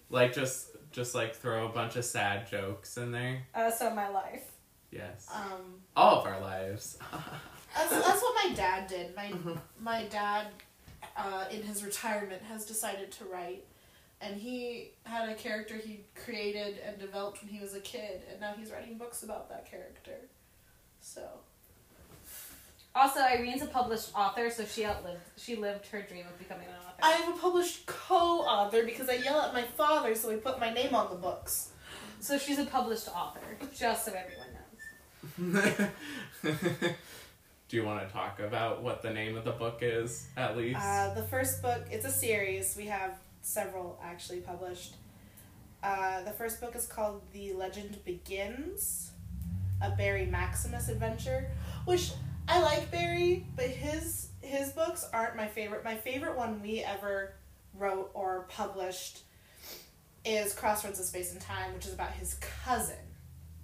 like 0.10 0.34
just 0.34 0.70
just 0.92 1.14
like 1.14 1.36
throw 1.36 1.66
a 1.68 1.70
bunch 1.70 1.96
of 1.96 2.06
sad 2.06 2.50
jokes 2.50 2.98
in 2.98 3.12
there. 3.12 3.44
Uh, 3.54 3.70
so 3.70 3.94
my 3.94 4.08
life. 4.10 4.52
Yes, 4.92 5.28
Um, 5.34 5.82
all 5.96 6.20
of 6.22 6.26
our 6.26 6.40
lives. 6.42 6.98
that's, 7.76 7.92
that's 7.92 8.22
what 8.22 8.36
my 8.44 8.54
dad 8.56 8.88
did. 8.88 9.16
My 9.16 9.28
Mhm. 9.30 9.60
my 9.80 10.04
dad, 10.06 10.48
uh, 11.18 11.46
in 11.52 11.62
his 11.64 11.84
retirement, 11.84 12.42
has 12.44 12.66
decided 12.66 13.12
to 13.14 13.26
write, 13.26 13.66
and 14.22 14.36
he 14.40 14.92
had 15.04 15.30
a 15.30 15.36
character 15.36 15.76
he 15.78 16.06
created 16.16 16.80
and 16.80 16.98
developed 17.00 17.42
when 17.42 17.50
he 17.52 17.60
was 17.60 17.74
a 17.74 17.80
kid, 17.82 18.24
and 18.32 18.40
now 18.40 18.54
he's 18.58 18.72
writing 18.72 18.98
books 18.98 19.24
about 19.24 19.50
that 19.50 19.70
character. 19.70 20.18
So 21.02 21.22
Also, 22.98 23.20
Irene's 23.20 23.62
a 23.62 23.66
published 23.68 24.12
author, 24.16 24.50
so 24.50 24.64
she 24.64 24.86
outlived. 24.86 25.20
She 25.36 25.58
lived 25.58 25.86
her 25.88 26.02
dream 26.02 26.26
of 26.28 26.40
becoming 26.40 26.68
an 26.68 26.76
author. 26.76 27.00
I 27.04 27.12
am 27.24 27.34
a 27.34 27.38
published 27.38 27.86
co-author 27.88 28.84
because 28.86 29.10
I 29.10 29.16
yell 29.16 29.42
at 29.42 29.54
my 29.54 29.64
father, 29.64 30.16
so 30.16 30.30
he 30.32 30.38
put 30.38 30.62
my 30.62 30.72
name 30.74 30.96
on 30.96 31.10
the 31.10 31.18
books. 31.18 31.72
so 32.22 32.38
she's 32.38 32.58
a 32.58 32.64
published 32.66 33.10
author, 33.10 33.42
just 33.78 34.06
so 34.06 34.14
everyone 34.14 34.48
knows. 35.68 35.90
do 37.68 37.78
you 37.78 37.84
want 37.84 38.06
to 38.08 38.14
talk 38.14 38.40
about 38.40 38.84
what 38.84 39.02
the 39.02 39.10
name 39.10 39.36
of 39.36 39.44
the 39.44 39.52
book 39.52 39.80
is 39.82 40.28
at 40.38 40.56
least? 40.56 40.80
Uh, 40.82 41.14
the 41.14 41.24
first 41.24 41.62
book, 41.62 41.84
it's 41.90 42.06
a 42.06 42.12
series. 42.12 42.76
We 42.78 42.86
have 42.86 43.18
several 43.42 44.00
actually 44.04 44.42
published. 44.42 44.96
Uh, 45.82 46.24
the 46.24 46.32
first 46.32 46.62
book 46.62 46.76
is 46.76 46.86
called 46.86 47.22
The 47.32 47.54
Legend 47.54 48.04
Begins, 48.06 49.12
a 49.82 49.92
Barry 49.92 50.26
Maximus 50.26 50.90
adventure, 50.90 51.52
which 51.86 52.12
I 52.48 52.62
like 52.62 52.92
Barry, 52.92 53.46
but 53.56 53.66
his 53.66 54.30
his 54.42 54.70
books 54.70 55.08
aren't 55.12 55.36
my 55.36 55.48
favorite. 55.48 55.84
My 55.84 55.96
favorite 55.96 56.38
one 56.38 56.62
we 56.62 56.82
ever 56.82 57.34
wrote 57.74 58.12
or 58.14 58.46
published 58.50 59.22
is 60.24 60.54
Crossroads 60.54 61.00
of 61.00 61.06
Space 61.06 61.32
and 61.32 61.42
Time, 61.42 61.74
which 61.74 61.86
is 61.86 61.94
about 61.94 62.12
his 62.12 62.36
cousin. 62.36 62.96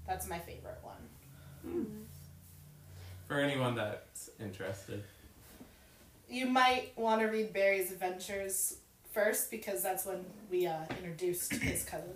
That's 0.08 0.28
my 0.28 0.40
favorite 0.40 0.80
one. 0.82 2.08
For 3.32 3.40
anyone 3.40 3.76
that's 3.76 4.30
interested. 4.42 5.02
You 6.28 6.48
might 6.48 6.92
want 6.98 7.22
to 7.22 7.28
read 7.28 7.54
Barry's 7.54 7.90
Adventures 7.90 8.76
first 9.14 9.50
because 9.50 9.82
that's 9.82 10.06
when 10.06 10.26
we 10.50 10.68
uh, 10.68 10.80
introduced 10.98 11.54
his 11.54 11.86
cousin. 11.86 12.12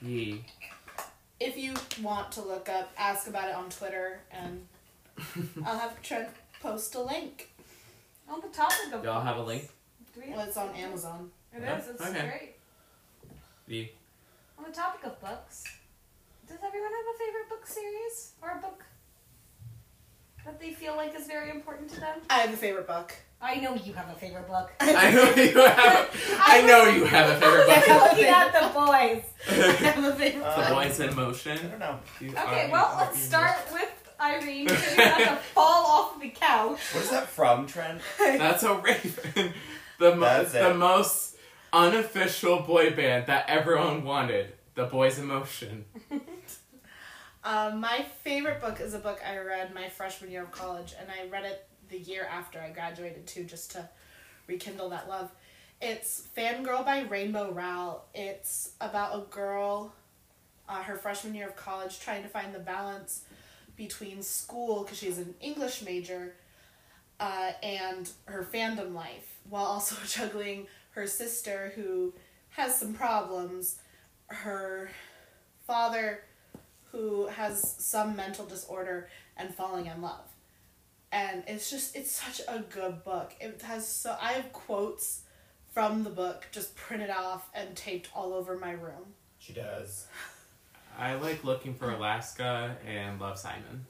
Yee. 0.00 0.42
If 1.38 1.58
you 1.58 1.74
want 2.02 2.32
to 2.32 2.40
look 2.40 2.70
up, 2.70 2.90
ask 2.96 3.28
about 3.28 3.50
it 3.50 3.56
on 3.56 3.68
Twitter, 3.68 4.20
and 4.32 4.66
I'll 5.66 5.78
have 5.78 6.00
Trent 6.00 6.30
post 6.62 6.94
a 6.94 7.02
link. 7.02 7.50
On 8.26 8.40
the 8.40 8.48
topic 8.48 8.94
of 8.94 9.04
Y'all 9.04 9.20
have 9.20 9.36
a 9.36 9.42
link? 9.42 9.68
Do 10.14 10.22
we 10.24 10.32
Well, 10.32 10.46
it's 10.48 10.56
on 10.56 10.74
Amazon. 10.76 11.30
It 11.54 11.60
Yeah, 11.60 11.78
is. 11.78 11.88
It's 11.88 12.00
okay. 12.00 12.26
great. 12.26 12.54
Yee. 13.66 13.92
On 14.56 14.64
the 14.64 14.70
topic 14.72 15.04
of 15.04 15.20
books, 15.20 15.62
does 16.48 16.56
everyone 16.66 16.90
have 16.90 17.14
a 17.14 17.18
favorite 17.18 17.48
book 17.50 17.66
series 17.66 18.32
or 18.40 18.52
a 18.52 18.62
book 18.62 18.82
that 20.48 20.58
they 20.60 20.72
feel 20.72 20.96
like 20.96 21.14
is 21.14 21.26
very 21.26 21.50
important 21.50 21.90
to 21.90 22.00
them? 22.00 22.18
I 22.30 22.38
have 22.40 22.52
a 22.52 22.56
favorite 22.56 22.86
book. 22.86 23.14
I 23.40 23.56
know 23.56 23.74
you 23.74 23.92
have 23.92 24.08
a 24.08 24.14
favorite 24.14 24.48
book. 24.48 24.70
I 24.80 25.10
know 25.12 25.30
you 25.42 25.52
have. 25.60 26.10
I 26.40 26.62
know 26.62 26.84
you 26.84 27.04
have 27.04 27.30
a 27.30 27.40
favorite 27.40 27.68
I'm 27.70 27.98
book. 27.98 28.10
looking 28.10 28.24
at 28.24 28.52
the 28.52 28.68
boys. 28.74 29.24
I 29.48 29.90
have 29.92 30.04
a 30.04 30.16
favorite 30.16 30.42
Uh, 30.44 30.56
book. 30.56 30.68
the 30.68 30.74
boys 30.74 31.00
in 31.00 31.14
motion. 31.14 31.52
I 31.52 31.54
motion. 31.54 31.70
don't 31.70 31.78
know. 31.78 31.98
You 32.20 32.30
Okay, 32.30 32.66
are- 32.66 32.70
well, 32.72 32.90
you 32.94 32.98
let's 32.98 33.16
are- 33.18 33.28
start 33.28 33.56
with 33.72 33.90
Irene 34.20 34.66
because 34.66 34.96
you're 34.96 35.06
about 35.06 35.18
to 35.18 35.36
fall 35.54 35.86
off 35.86 36.20
the 36.20 36.30
couch. 36.30 36.80
What 36.94 37.04
is 37.04 37.10
that 37.10 37.28
from, 37.28 37.66
Trent? 37.66 38.00
That's 38.18 38.62
a 38.64 38.74
raven. 38.74 39.52
The 40.00 40.16
mo- 40.16 40.20
That's 40.20 40.52
the 40.52 40.74
most 40.74 41.36
unofficial 41.72 42.60
boy 42.62 42.90
band 42.90 43.26
that 43.26 43.44
everyone 43.48 44.02
wanted. 44.02 44.54
The 44.74 44.84
Boys 44.84 45.18
in 45.18 45.26
Motion. 45.26 45.84
Um, 47.44 47.80
my 47.80 48.04
favorite 48.24 48.60
book 48.60 48.80
is 48.80 48.94
a 48.94 48.98
book 48.98 49.20
I 49.26 49.38
read 49.38 49.74
my 49.74 49.88
freshman 49.88 50.30
year 50.30 50.42
of 50.42 50.50
college, 50.50 50.94
and 50.98 51.08
I 51.10 51.28
read 51.28 51.44
it 51.44 51.66
the 51.88 51.98
year 51.98 52.28
after 52.30 52.60
I 52.60 52.70
graduated 52.70 53.26
too, 53.26 53.44
just 53.44 53.70
to 53.72 53.88
rekindle 54.46 54.88
that 54.90 55.08
love. 55.08 55.30
It's 55.80 56.26
Fangirl 56.36 56.84
by 56.84 57.02
Rainbow 57.02 57.52
Rowell. 57.52 58.04
It's 58.12 58.72
about 58.80 59.16
a 59.16 59.22
girl, 59.30 59.92
uh, 60.68 60.82
her 60.82 60.96
freshman 60.96 61.34
year 61.34 61.46
of 61.48 61.56
college, 61.56 62.00
trying 62.00 62.24
to 62.24 62.28
find 62.28 62.52
the 62.52 62.58
balance 62.58 63.22
between 63.76 64.22
school, 64.22 64.82
because 64.82 64.98
she's 64.98 65.18
an 65.18 65.34
English 65.40 65.82
major, 65.82 66.34
uh, 67.20 67.52
and 67.62 68.10
her 68.24 68.46
fandom 68.52 68.94
life, 68.94 69.38
while 69.48 69.64
also 69.64 69.94
juggling 70.06 70.66
her 70.90 71.06
sister 71.06 71.72
who 71.76 72.12
has 72.50 72.76
some 72.76 72.94
problems. 72.94 73.76
Her 74.26 74.90
father 75.66 76.24
who 76.92 77.26
has 77.26 77.76
some 77.78 78.16
mental 78.16 78.44
disorder 78.44 79.08
and 79.36 79.54
falling 79.54 79.86
in 79.86 80.00
love. 80.02 80.24
And 81.10 81.42
it's 81.46 81.70
just 81.70 81.96
it's 81.96 82.10
such 82.10 82.40
a 82.48 82.60
good 82.60 83.04
book. 83.04 83.34
It 83.40 83.62
has 83.62 83.88
so 83.88 84.16
I 84.20 84.32
have 84.32 84.52
quotes 84.52 85.22
from 85.72 86.04
the 86.04 86.10
book 86.10 86.46
just 86.52 86.76
printed 86.76 87.10
off 87.10 87.48
and 87.54 87.74
taped 87.76 88.08
all 88.14 88.34
over 88.34 88.58
my 88.58 88.72
room. 88.72 89.14
She 89.38 89.52
does. 89.52 90.06
I 90.98 91.14
like 91.14 91.44
looking 91.44 91.74
for 91.74 91.90
Alaska 91.90 92.76
and 92.86 93.20
Love 93.20 93.38
Simon. 93.38 93.86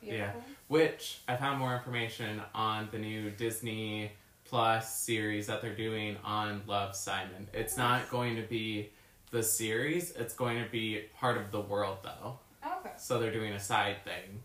Beautiful. 0.00 0.26
Yeah. 0.26 0.32
Which 0.68 1.20
I 1.28 1.36
found 1.36 1.58
more 1.58 1.74
information 1.74 2.40
on 2.54 2.88
the 2.92 2.98
new 2.98 3.30
Disney 3.30 4.12
Plus 4.44 4.98
series 4.98 5.46
that 5.46 5.62
they're 5.62 5.74
doing 5.74 6.16
on 6.24 6.62
Love 6.66 6.96
Simon. 6.96 7.48
It's 7.52 7.76
not 7.76 8.10
going 8.10 8.36
to 8.36 8.42
be 8.42 8.90
the 9.30 9.42
series, 9.42 10.12
it's 10.12 10.34
going 10.34 10.62
to 10.62 10.70
be 10.70 11.04
part 11.18 11.36
of 11.36 11.50
the 11.50 11.60
world 11.60 11.98
though. 12.02 12.38
Okay. 12.64 12.92
So 12.98 13.18
they're 13.18 13.32
doing 13.32 13.52
a 13.52 13.60
side 13.60 13.96
thing. 14.04 14.42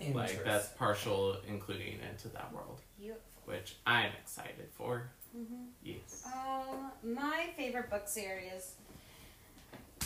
Nice. 0.00 0.14
Like 0.14 0.44
that's 0.44 0.68
partial 0.68 1.36
including 1.48 1.98
into 2.10 2.28
that 2.28 2.52
world. 2.52 2.80
Beautiful. 2.98 3.22
Which 3.44 3.76
I'm 3.86 4.10
excited 4.22 4.68
for. 4.72 5.10
Mm-hmm. 5.36 5.64
Yes. 5.82 6.24
Um, 6.26 6.92
my 7.14 7.46
favorite 7.56 7.90
book 7.90 8.06
series 8.06 8.74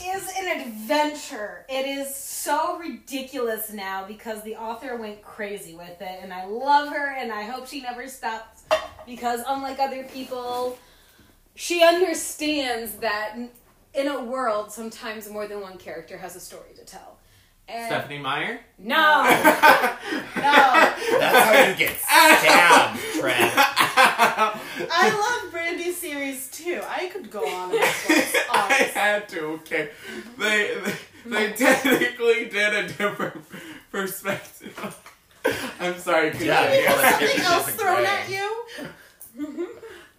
is 0.03 0.29
an 0.39 0.61
adventure. 0.61 1.65
It 1.69 1.87
is 1.87 2.15
so 2.15 2.79
ridiculous 2.79 3.73
now 3.73 4.07
because 4.07 4.43
the 4.43 4.57
author 4.57 4.97
went 4.97 5.23
crazy 5.23 5.75
with 5.75 6.01
it, 6.01 6.21
and 6.23 6.33
I 6.33 6.45
love 6.45 6.91
her, 6.91 7.15
and 7.17 7.33
I 7.33 7.43
hope 7.43 7.67
she 7.67 7.81
never 7.81 8.07
stops 8.09 8.65
because, 9.07 9.41
unlike 9.47 9.79
other 9.79 10.05
people, 10.05 10.79
she 11.55 11.83
understands 11.83 12.93
that 12.97 13.37
in 13.97 14.09
a 14.09 14.23
world, 14.23 14.71
sometimes 14.73 15.29
more 15.31 15.47
than 15.47 15.61
one 15.61 15.79
character 15.79 16.19
has 16.19 16.37
a 16.37 16.41
story 16.41 16.75
to 16.77 16.85
tell. 16.85 17.19
And 17.69 17.87
Stephenie 17.87 18.19
Meyer? 18.19 18.61
no, 18.79 19.25
No. 19.25 20.93
That's 21.19 21.49
how 21.49 21.69
you 21.69 21.75
get 21.75 21.97
stabbed, 21.99 23.01
Trent. 23.19 23.53
I 23.57 25.41
love 25.43 25.51
Brandy 25.53 25.91
series 25.93 26.49
too. 26.51 26.81
I 26.87 27.09
could 27.09 27.29
go 27.31 27.41
on 27.41 27.71
about 27.71 27.81
books. 28.09 28.37
I 28.51 28.91
had 28.95 29.29
to, 29.31 29.41
okay. 29.55 29.91
They, 30.39 30.77
they, 30.85 30.95
they 31.27 31.53
technically 31.55 32.45
did 32.45 32.73
a 32.75 32.87
different 32.87 33.45
perspective. 33.91 35.03
I'm 35.81 35.99
sorry, 35.99 36.31
continue. 36.31 36.53
Yeah, 36.53 36.69
Maybe 36.69 36.87
well, 36.87 36.99
have 36.99 37.21
something 37.21 37.41
else 37.45 37.71
thrown 37.73 38.05
at 38.05 38.29
you? 38.31 39.69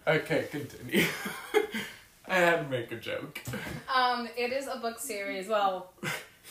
Okay, 0.06 0.48
continue. 0.50 1.04
I 2.28 2.34
had 2.34 2.56
to 2.64 2.68
make 2.68 2.92
a 2.92 2.96
joke. 2.96 3.40
Um, 3.94 4.28
it 4.36 4.52
is 4.52 4.66
a 4.66 4.78
book 4.78 4.98
series. 4.98 5.48
Well, 5.48 5.92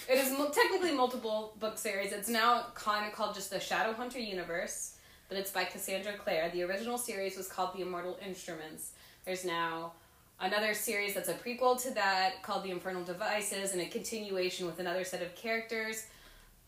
it 0.10 0.18
is 0.18 0.32
mu- 0.38 0.50
technically 0.52 0.92
multiple 0.94 1.54
book 1.60 1.78
series. 1.78 2.12
It's 2.12 2.30
now 2.30 2.68
kind 2.74 3.06
of 3.08 3.14
called 3.14 3.36
just 3.36 3.50
the 3.50 3.58
Shadowhunter 3.58 4.26
universe, 4.26 4.96
but 5.30 5.38
it's 5.38 5.52
by 5.52 5.66
Cassandra 5.66 6.14
Clare. 6.14 6.50
The 6.52 6.64
original 6.64 6.98
series 6.98 7.38
was 7.38 7.48
called 7.48 7.78
The 7.78 7.84
Mortal 7.86 8.18
Instruments. 8.26 8.92
There's 9.26 9.46
now 9.46 9.94
another 10.40 10.74
series 10.74 11.14
that's 11.14 11.30
a 11.30 11.34
prequel 11.34 11.82
to 11.84 11.92
that 11.92 12.42
called 12.44 12.64
The 12.64 12.72
Infernal 12.72 13.04
Devices, 13.04 13.74
and 13.74 13.82
a 13.82 13.86
continuation 13.88 14.66
with 14.66 14.80
another 14.80 15.04
set 15.04 15.22
of 15.22 15.36
characters 15.36 16.06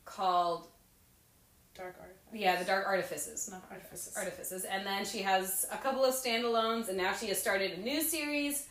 called 0.06 0.68
Dark 1.76 1.96
art. 2.00 2.16
yeah, 2.34 2.58
The 2.58 2.66
Dark 2.66 2.86
Artifices. 2.88 3.50
Not 3.52 3.64
artifices. 3.72 4.16
Artifices. 4.18 4.66
And 4.66 4.86
then 4.86 5.06
she 5.06 5.20
has 5.24 5.66
a 5.72 5.78
couple 5.78 6.04
of 6.04 6.14
standalones, 6.14 6.90
and 6.90 6.98
now 6.98 7.14
she 7.14 7.28
has 7.28 7.40
started 7.40 7.74
a 7.78 7.82
new 7.82 8.02
series 8.02 8.68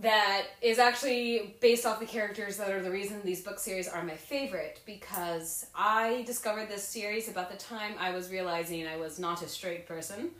that 0.00 0.46
is 0.62 0.78
actually 0.78 1.56
based 1.60 1.84
off 1.84 1.98
the 1.98 2.06
characters 2.06 2.56
that 2.56 2.70
are 2.70 2.82
the 2.82 2.90
reason 2.90 3.20
these 3.24 3.42
book 3.42 3.58
series 3.58 3.88
are 3.88 4.02
my 4.04 4.14
favorite 4.14 4.80
because 4.86 5.66
I 5.74 6.22
discovered 6.26 6.68
this 6.68 6.84
series 6.84 7.28
about 7.28 7.50
the 7.50 7.56
time 7.56 7.94
I 7.98 8.10
was 8.10 8.30
realizing 8.30 8.86
I 8.86 8.96
was 8.96 9.18
not 9.18 9.42
a 9.42 9.48
straight 9.48 9.88
person. 9.88 10.30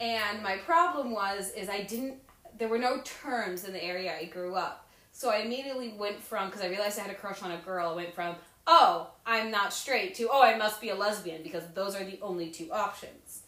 And 0.00 0.42
my 0.42 0.56
problem 0.56 1.10
was 1.10 1.50
is 1.50 1.68
I 1.68 1.82
didn't 1.82 2.14
there 2.58 2.68
were 2.68 2.78
no 2.78 3.00
terms 3.02 3.64
in 3.64 3.72
the 3.72 3.82
area 3.82 4.14
I 4.18 4.26
grew 4.26 4.54
up. 4.54 4.88
So 5.12 5.30
I 5.30 5.38
immediately 5.38 5.94
went 5.98 6.22
from 6.22 6.48
because 6.48 6.62
I 6.62 6.68
realized 6.68 6.98
I 6.98 7.02
had 7.02 7.10
a 7.10 7.14
crush 7.14 7.42
on 7.42 7.50
a 7.50 7.58
girl, 7.58 7.90
I 7.90 7.94
went 7.94 8.14
from 8.14 8.36
oh, 8.66 9.10
I'm 9.26 9.50
not 9.50 9.72
straight 9.72 10.14
to 10.14 10.28
oh, 10.30 10.42
I 10.42 10.56
must 10.56 10.80
be 10.80 10.88
a 10.88 10.94
lesbian 10.94 11.42
because 11.42 11.64
those 11.74 11.94
are 11.94 12.04
the 12.04 12.18
only 12.22 12.48
two 12.48 12.72
options. 12.72 13.42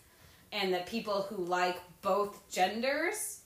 And 0.53 0.75
that 0.75 0.87
people 0.87 1.23
who 1.23 1.45
like 1.45 1.79
both 2.03 2.51
genders 2.51 3.41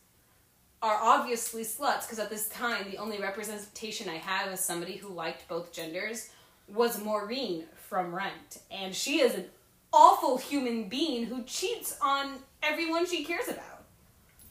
are 0.82 0.98
obviously 1.02 1.62
sluts 1.64 2.02
because 2.02 2.18
at 2.18 2.30
this 2.30 2.48
time 2.48 2.90
the 2.90 2.98
only 2.98 3.18
representation 3.20 4.08
I 4.08 4.16
had 4.16 4.48
as 4.48 4.64
somebody 4.64 4.96
who 4.96 5.08
liked 5.08 5.48
both 5.48 5.72
genders 5.72 6.30
was 6.68 7.02
Maureen 7.02 7.64
from 7.88 8.14
Rent. 8.14 8.60
And 8.70 8.94
she 8.94 9.20
is 9.20 9.34
an 9.34 9.46
awful 9.92 10.36
human 10.38 10.88
being 10.88 11.24
who 11.26 11.42
cheats 11.44 11.96
on 12.02 12.34
everyone 12.62 13.06
she 13.06 13.24
cares 13.24 13.48
about. 13.48 13.84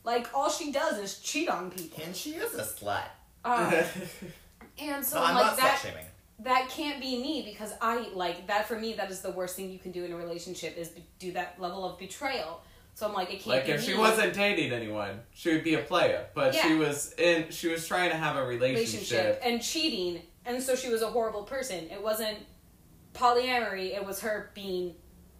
Like 0.04 0.28
all 0.34 0.50
she 0.50 0.72
does 0.72 0.98
is 1.00 1.20
cheat 1.20 1.48
on 1.50 1.70
people. 1.72 2.04
And 2.04 2.16
she 2.16 2.32
is 2.32 2.54
a 2.56 2.64
slut. 2.64 3.04
Um, 3.46 3.74
and 4.80 5.06
so 5.06 5.18
So 5.18 5.24
I'm 5.24 5.36
like 5.36 5.58
that 5.58 5.78
slut 5.80 5.90
shaming. 5.90 6.06
that 6.40 6.68
can't 6.70 7.00
be 7.00 7.22
me 7.22 7.44
because 7.50 7.74
I 7.82 8.10
like 8.14 8.48
that 8.48 8.68
for 8.68 8.78
me 8.78 8.94
that 8.94 9.12
is 9.12 9.22
the 9.22 9.32
worst 9.32 9.56
thing 9.56 9.70
you 9.70 9.80
can 9.80 9.92
do 9.92 10.04
in 10.04 10.12
a 10.12 10.18
relationship 10.18 10.78
is 10.78 10.90
be- 10.90 11.06
do 11.20 11.32
that 11.34 11.60
level 11.62 11.86
of 11.86 11.98
betrayal. 12.00 12.62
So 12.98 13.06
I'm 13.08 13.14
like 13.14 13.28
it 13.32 13.36
can't 13.42 13.48
Like 13.58 13.66
be 13.68 13.74
if 13.74 13.84
she 13.84 13.94
me. 13.94 14.00
wasn't 14.00 14.34
dating 14.34 14.72
anyone, 14.72 15.20
she 15.32 15.54
would 15.54 15.64
be 15.64 15.76
a 15.76 15.84
player. 15.84 16.26
But 16.34 16.56
she 16.56 16.74
was 16.74 17.14
in. 17.20 17.52
She 17.52 17.68
was 17.68 17.88
trying 17.88 18.10
to 18.10 18.18
have 18.18 18.38
a 18.38 18.44
relationship 18.44 19.12
relationship. 19.12 19.42
and 19.44 19.62
cheating 19.62 20.22
and 20.48 20.64
so 20.64 20.76
she 20.76 20.90
was 20.90 21.04
a 21.04 21.08
horrible 21.08 21.44
person. 21.44 21.88
It 21.92 22.02
wasn't 22.02 22.40
polyamory, 23.14 23.96
it 23.96 24.04
was 24.04 24.22
her 24.22 24.50
being 24.56 24.96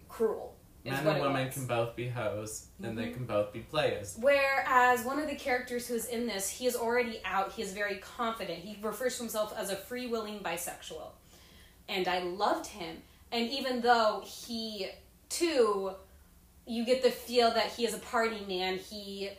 cruel. 0.08 0.54
Men 0.84 1.04
and 1.04 1.20
women 1.20 1.46
was. 1.46 1.54
can 1.54 1.66
both 1.66 1.96
be 1.96 2.08
hoes, 2.08 2.68
and 2.80 2.96
they 2.96 3.06
Mhm. 3.06 3.14
can 3.14 3.24
both 3.26 3.52
be 3.52 3.58
players. 3.60 4.16
Whereas 4.20 5.02
one 5.04 5.18
of 5.18 5.26
the 5.28 5.34
characters 5.34 5.88
who's 5.88 6.06
in 6.06 6.28
this, 6.28 6.48
he 6.48 6.66
is 6.66 6.76
already 6.76 7.20
out. 7.24 7.52
He 7.52 7.62
is 7.62 7.72
very 7.72 7.96
confident. 7.96 8.60
He 8.60 8.78
refers 8.80 9.16
to 9.16 9.24
himself 9.24 9.52
as 9.56 9.70
a 9.70 9.76
free 9.76 10.06
willing 10.06 10.38
bisexual. 10.38 11.10
And 11.88 12.06
I 12.06 12.20
loved 12.20 12.66
him. 12.68 13.02
And 13.32 13.50
even 13.50 13.80
though 13.80 14.22
he, 14.24 14.88
too, 15.28 15.92
you 16.68 16.84
get 16.84 17.02
the 17.02 17.10
feel 17.10 17.50
that 17.52 17.72
he 17.72 17.86
is 17.86 17.94
a 17.94 17.98
party 17.98 18.44
man, 18.46 18.78
he 18.78 19.30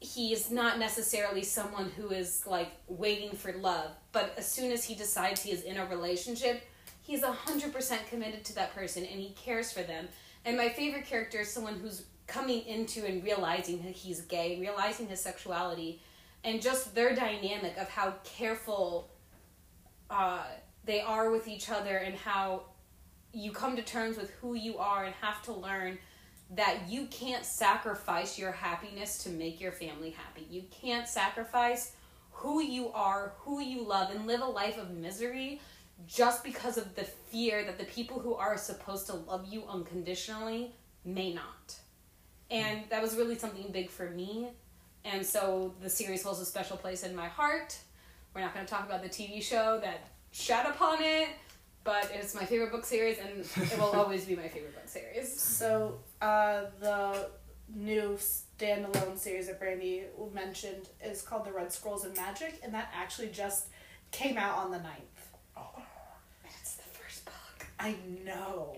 he 0.00 0.34
is 0.34 0.50
not 0.50 0.78
necessarily 0.78 1.42
someone 1.42 1.90
who 1.96 2.10
is 2.10 2.46
like 2.46 2.70
waiting 2.88 3.30
for 3.30 3.52
love. 3.54 3.90
But 4.12 4.34
as 4.36 4.46
soon 4.46 4.70
as 4.70 4.84
he 4.84 4.94
decides 4.94 5.42
he 5.42 5.50
is 5.50 5.62
in 5.62 5.78
a 5.78 5.86
relationship, 5.86 6.62
he's 7.00 7.22
100% 7.22 8.06
committed 8.08 8.44
to 8.44 8.54
that 8.56 8.74
person 8.74 9.02
and 9.04 9.18
he 9.18 9.30
cares 9.30 9.72
for 9.72 9.82
them. 9.82 10.08
And 10.44 10.58
my 10.58 10.68
favorite 10.68 11.06
character 11.06 11.40
is 11.40 11.50
someone 11.50 11.78
who's 11.78 12.04
coming 12.26 12.66
into 12.66 13.06
and 13.06 13.24
realizing 13.24 13.82
that 13.82 13.92
he's 13.92 14.20
gay, 14.20 14.60
realizing 14.60 15.08
his 15.08 15.20
sexuality, 15.20 16.02
and 16.44 16.60
just 16.60 16.94
their 16.94 17.14
dynamic 17.14 17.78
of 17.78 17.88
how 17.88 18.12
careful 18.24 19.08
uh, 20.10 20.44
they 20.84 21.00
are 21.00 21.30
with 21.30 21.48
each 21.48 21.70
other 21.70 21.96
and 21.96 22.14
how 22.14 22.64
you 23.32 23.52
come 23.52 23.74
to 23.76 23.82
terms 23.82 24.18
with 24.18 24.30
who 24.42 24.52
you 24.52 24.76
are 24.76 25.04
and 25.04 25.14
have 25.22 25.42
to 25.42 25.52
learn 25.52 25.98
that 26.56 26.88
you 26.88 27.06
can't 27.06 27.44
sacrifice 27.44 28.38
your 28.38 28.52
happiness 28.52 29.18
to 29.24 29.30
make 29.30 29.60
your 29.60 29.72
family 29.72 30.10
happy. 30.10 30.46
You 30.50 30.64
can't 30.70 31.08
sacrifice 31.08 31.92
who 32.30 32.62
you 32.62 32.92
are, 32.92 33.34
who 33.38 33.60
you 33.60 33.82
love, 33.82 34.10
and 34.10 34.26
live 34.26 34.40
a 34.40 34.46
life 34.46 34.78
of 34.78 34.90
misery 34.90 35.60
just 36.06 36.44
because 36.44 36.76
of 36.76 36.94
the 36.94 37.04
fear 37.04 37.64
that 37.64 37.78
the 37.78 37.84
people 37.84 38.18
who 38.18 38.34
are 38.34 38.56
supposed 38.56 39.06
to 39.06 39.14
love 39.14 39.46
you 39.48 39.64
unconditionally 39.68 40.74
may 41.04 41.32
not. 41.32 41.76
And 42.50 42.82
that 42.90 43.00
was 43.00 43.16
really 43.16 43.38
something 43.38 43.70
big 43.72 43.90
for 43.90 44.10
me. 44.10 44.48
And 45.04 45.24
so 45.24 45.74
the 45.80 45.90
series 45.90 46.22
holds 46.22 46.40
a 46.40 46.44
special 46.44 46.76
place 46.76 47.02
in 47.02 47.14
my 47.14 47.28
heart. 47.28 47.78
We're 48.34 48.40
not 48.40 48.54
going 48.54 48.66
to 48.66 48.70
talk 48.70 48.86
about 48.86 49.02
the 49.02 49.08
TV 49.08 49.42
show 49.42 49.78
that 49.82 50.08
shat 50.30 50.68
upon 50.68 51.02
it, 51.02 51.28
but 51.84 52.10
it's 52.14 52.34
my 52.34 52.44
favorite 52.44 52.72
book 52.72 52.84
series 52.84 53.18
and 53.18 53.40
it 53.40 53.78
will 53.78 53.84
always 54.00 54.24
be 54.24 54.34
my 54.34 54.48
favorite 54.48 54.74
book 54.74 54.88
series. 54.88 55.38
So, 55.40 55.98
uh, 56.22 56.62
the 56.80 57.28
new 57.74 58.18
standalone 58.18 59.18
series 59.18 59.46
that 59.48 59.58
Brandy 59.60 60.04
mentioned 60.32 60.88
is 61.04 61.22
called 61.22 61.44
The 61.44 61.52
Red 61.52 61.72
Scrolls 61.72 62.04
of 62.04 62.16
Magic, 62.16 62.60
and 62.62 62.72
that 62.74 62.90
actually 62.94 63.28
just 63.28 63.66
came 64.10 64.36
out 64.36 64.58
on 64.58 64.70
the 64.70 64.78
9th. 64.78 65.62
It's 66.60 66.74
the 66.76 66.82
first 66.82 67.24
book. 67.24 67.66
I 67.80 67.96
know. 68.24 68.76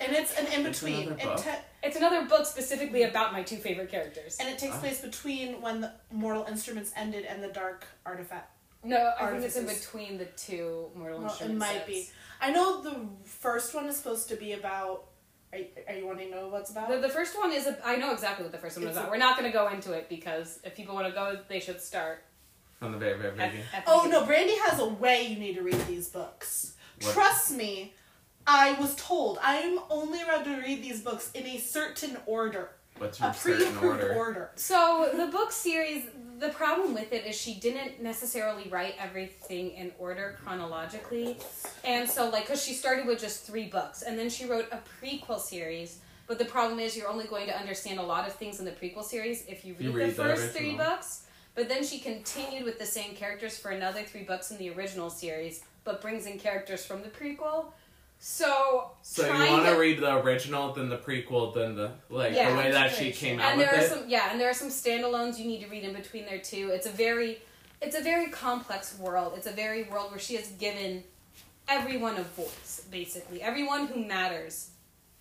And 0.00 0.12
it's 0.16 0.32
an 0.38 0.46
in 0.46 0.64
It's 0.66 0.80
between. 0.80 1.08
another 1.08 1.22
book. 1.24 1.44
te- 1.44 1.50
It's 1.82 1.96
another 1.96 2.24
book 2.24 2.46
specifically 2.46 3.02
about 3.02 3.32
my 3.32 3.42
two 3.42 3.56
favorite 3.58 3.90
characters. 3.90 4.38
and 4.40 4.48
it 4.48 4.58
takes 4.58 4.76
Ah. 4.76 4.80
place 4.80 5.00
between 5.02 5.60
when 5.60 5.80
the 5.82 5.92
Mortal 6.10 6.44
Instruments 6.46 6.92
ended 6.96 7.24
and 7.26 7.42
the 7.42 7.48
Dark 7.48 7.84
Artifact. 8.06 8.50
No, 8.82 9.12
I 9.20 9.30
think 9.30 9.44
it's 9.44 9.56
in 9.56 9.66
between 9.66 10.16
the 10.18 10.24
two 10.24 10.86
Mortal 10.94 11.20
Well, 11.20 11.36
it 11.42 11.54
might 11.54 11.72
sets. 11.72 11.86
be. 11.86 12.08
I 12.40 12.50
know 12.50 12.80
the 12.82 12.96
first 13.24 13.74
one 13.74 13.86
is 13.86 13.96
supposed 13.96 14.28
to 14.30 14.36
be 14.36 14.52
about. 14.54 15.04
Are 15.52 15.58
you, 15.58 15.66
are 15.88 15.94
you 15.96 16.06
wanting 16.06 16.30
to 16.30 16.36
know 16.36 16.48
what's 16.48 16.70
about? 16.70 16.88
The, 16.88 16.98
the 16.98 17.08
first 17.08 17.36
one 17.36 17.52
is 17.52 17.66
a, 17.66 17.76
I 17.84 17.96
know 17.96 18.12
exactly 18.12 18.44
what 18.44 18.52
the 18.52 18.58
first 18.58 18.78
one 18.78 18.86
is 18.86 18.96
about. 18.96 19.08
a- 19.08 19.10
We're 19.10 19.16
not 19.18 19.36
going 19.38 19.50
to 19.50 19.56
go 19.56 19.68
into 19.68 19.92
it 19.92 20.08
because 20.08 20.60
if 20.64 20.74
people 20.76 20.94
want 20.94 21.08
to 21.08 21.12
go, 21.12 21.38
they 21.48 21.58
should 21.60 21.80
start 21.80 22.22
from 22.78 22.92
the 22.92 22.98
very, 22.98 23.18
very 23.18 23.32
beginning. 23.32 23.62
at 23.74 23.84
the 23.84 23.90
Oh 23.92 24.04
beginning. 24.04 24.20
no, 24.22 24.26
Brandy 24.26 24.56
has 24.60 24.78
a 24.78 24.86
way 24.86 25.26
you 25.26 25.38
need 25.38 25.54
to 25.56 25.62
read 25.62 25.80
these 25.86 26.08
books. 26.08 26.74
What? 27.02 27.12
Trust 27.12 27.50
me, 27.52 27.92
I 28.46 28.72
was 28.80 28.94
told 28.94 29.38
I 29.42 29.56
am 29.56 29.80
only 29.90 30.22
allowed 30.22 30.44
to 30.44 30.56
read 30.62 30.82
these 30.82 31.02
books 31.02 31.30
in 31.34 31.44
a 31.46 31.58
certain 31.58 32.16
order, 32.26 32.70
What's 32.98 33.18
a 33.20 33.24
your 33.24 33.32
certain 33.34 33.58
pre-approved 33.72 34.02
order? 34.04 34.14
order. 34.14 34.50
So 34.54 35.10
the 35.14 35.26
book 35.26 35.50
series, 35.52 36.04
the 36.40 36.48
problem 36.48 36.94
with 36.94 37.12
it 37.12 37.26
is 37.26 37.36
she 37.36 37.54
didn't 37.54 38.02
necessarily 38.02 38.68
write 38.70 38.94
everything 38.98 39.72
in 39.72 39.92
order 39.98 40.38
chronologically, 40.42 41.36
and 41.84 42.08
so 42.08 42.30
like 42.30 42.46
because 42.46 42.64
she 42.64 42.72
started 42.72 43.06
with 43.06 43.20
just 43.20 43.44
three 43.46 43.66
books, 43.66 44.02
and 44.02 44.18
then 44.18 44.30
she 44.30 44.46
wrote 44.46 44.66
a 44.72 44.78
prequel 45.00 45.38
series. 45.38 45.98
But 46.26 46.38
the 46.38 46.44
problem 46.44 46.78
is 46.78 46.96
you're 46.96 47.08
only 47.08 47.26
going 47.26 47.46
to 47.48 47.58
understand 47.58 47.98
a 47.98 48.02
lot 48.02 48.26
of 48.26 48.34
things 48.34 48.60
in 48.60 48.64
the 48.64 48.70
prequel 48.70 49.04
series 49.04 49.44
if 49.46 49.64
you 49.64 49.74
read, 49.74 49.82
You 49.82 49.92
read 49.92 50.10
the 50.10 50.22
the 50.22 50.36
first 50.36 50.52
three 50.52 50.76
books. 50.76 51.24
But 51.54 51.68
then 51.68 51.84
she 51.84 51.98
continued 51.98 52.64
with 52.64 52.78
the 52.78 52.86
same 52.86 53.14
characters 53.14 53.58
for 53.58 53.72
another 53.72 54.02
three 54.02 54.22
books 54.22 54.50
in 54.52 54.56
the 54.58 54.70
original 54.70 55.10
series, 55.10 55.64
but 55.84 56.00
brings 56.00 56.26
in 56.26 56.38
characters 56.38 56.86
from 56.86 57.02
the 57.02 57.08
prequel. 57.08 57.72
So 58.22 58.90
So 59.00 59.24
you 59.24 59.50
want 59.50 59.64
to 59.64 59.72
to 59.72 59.78
read 59.80 59.98
the 59.98 60.18
original, 60.18 60.74
then 60.74 60.90
the 60.90 60.98
prequel, 60.98 61.54
then 61.54 61.74
the 61.74 61.90
like 62.10 62.34
Yeah. 62.34 62.50
the 62.50 62.56
way 62.56 62.70
that 62.70 62.94
she 62.94 63.10
came 63.12 63.40
out 63.40 63.52
and 63.52 63.58
with 63.58 63.70
there 63.70 63.80
are 63.80 63.82
it. 63.82 63.88
some 63.88 64.08
yeah 64.08 64.30
and 64.30 64.38
there 64.38 64.50
are 64.50 64.54
some 64.54 64.68
standalones 64.68 65.38
you 65.38 65.46
need 65.46 65.62
to 65.62 65.68
read 65.68 65.84
in 65.84 65.94
between 65.94 66.26
there 66.26 66.38
too 66.38 66.70
it's 66.72 66.86
a 66.86 66.90
very 66.90 67.38
it's 67.80 67.96
a 67.96 68.02
very 68.02 68.28
complex 68.28 68.98
world 68.98 69.32
it's 69.36 69.46
a 69.46 69.52
very 69.52 69.84
world 69.84 70.10
where 70.10 70.20
she 70.20 70.36
has 70.36 70.48
given 70.52 71.02
everyone 71.66 72.16
a 72.18 72.22
voice 72.22 72.82
basically 72.90 73.40
everyone 73.42 73.86
who 73.86 74.04
matters 74.04 74.70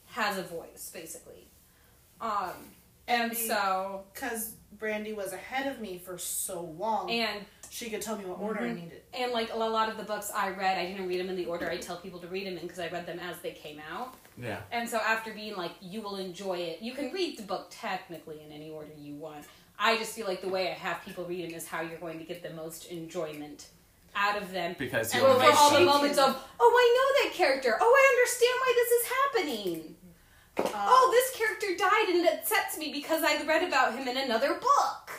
has 0.08 0.38
a 0.38 0.44
voice 0.44 0.92
basically 0.94 1.48
um 2.20 2.52
and 3.08 3.36
so 3.36 4.04
Because 4.14 4.54
Brandy 4.78 5.14
was 5.14 5.32
ahead 5.34 5.66
of 5.72 5.80
me 5.82 5.98
for 5.98 6.18
so 6.20 6.62
long, 6.78 7.10
and 7.10 7.44
she 7.70 7.90
could 7.90 8.02
tell 8.02 8.18
me 8.18 8.26
what 8.26 8.40
order 8.40 8.62
I 8.62 8.70
Mhm. 8.70 8.76
needed. 8.76 9.02
and 9.14 9.32
like 9.32 9.54
a 9.54 9.58
lot 9.58 9.90
of 9.90 9.98
the 9.98 10.04
books 10.04 10.32
i 10.36 10.50
read 10.50 10.78
i 10.78 10.86
didn't 10.86 11.08
read 11.08 11.20
them 11.20 11.30
in 11.30 11.36
the 11.36 11.46
order 11.46 11.70
i 11.70 11.78
tell 11.78 11.98
people 11.98 12.20
to 12.20 12.28
read 12.28 12.48
them 12.48 12.58
in 12.58 12.64
because 12.64 12.80
i 12.80 12.88
read 12.90 13.06
them 13.06 13.20
as 13.20 13.38
they 13.40 13.52
came 13.52 13.80
out 13.92 14.16
yeah. 14.42 14.62
And 14.72 14.88
so 14.88 15.00
after 15.00 15.34
being 15.34 15.58
like, 15.58 15.72
you 15.82 16.02
will 16.02 16.16
enjoy 16.16 16.60
it, 16.60 16.82
you 16.82 16.94
can 16.94 17.12
read 17.12 17.38
the 17.38 17.44
book 17.44 17.68
technically 17.72 18.40
in 18.42 18.54
any 18.54 18.70
order 18.70 18.88
you 18.98 19.16
want. 19.16 19.44
I 19.78 19.98
just 19.98 20.16
feel 20.16 20.28
like 20.28 20.40
the 20.40 20.48
way 20.48 20.70
I 20.70 20.76
have 20.76 21.04
people 21.04 21.26
read 21.26 21.50
them 21.50 21.58
is 21.58 21.68
how 21.68 21.82
you're 21.82 21.98
going 22.00 22.20
to 22.20 22.24
get 22.24 22.42
the 22.42 22.52
most 22.52 22.86
enjoyment 22.86 23.68
out 24.16 24.42
of 24.42 24.54
them. 24.54 24.78
Because 24.80 25.12
And 25.12 25.22
you'll 25.22 25.34
For, 25.34 25.40
we're 25.40 25.52
for 25.52 25.58
all 25.58 25.72
the 25.78 25.82
moments 25.82 26.18
of, 26.18 26.42
oh, 26.58 26.74
I 26.74 26.88
know 26.96 27.30
that 27.30 27.36
character. 27.36 27.78
Oh, 27.82 27.94
I 28.02 28.04
understand 28.16 28.56
why 28.62 28.74
this 28.80 28.92
is 29.02 29.12
happening. 29.76 29.96
Um, 30.74 30.88
oh, 30.88 31.10
this 31.12 31.38
character 31.38 31.76
died 31.78 32.08
and 32.16 32.26
it 32.26 32.40
upsets 32.40 32.78
me 32.78 32.94
because 32.94 33.24
I 33.24 33.44
read 33.46 33.68
about 33.68 33.94
him 33.94 34.08
in 34.08 34.16
another 34.16 34.54
book. 34.54 35.12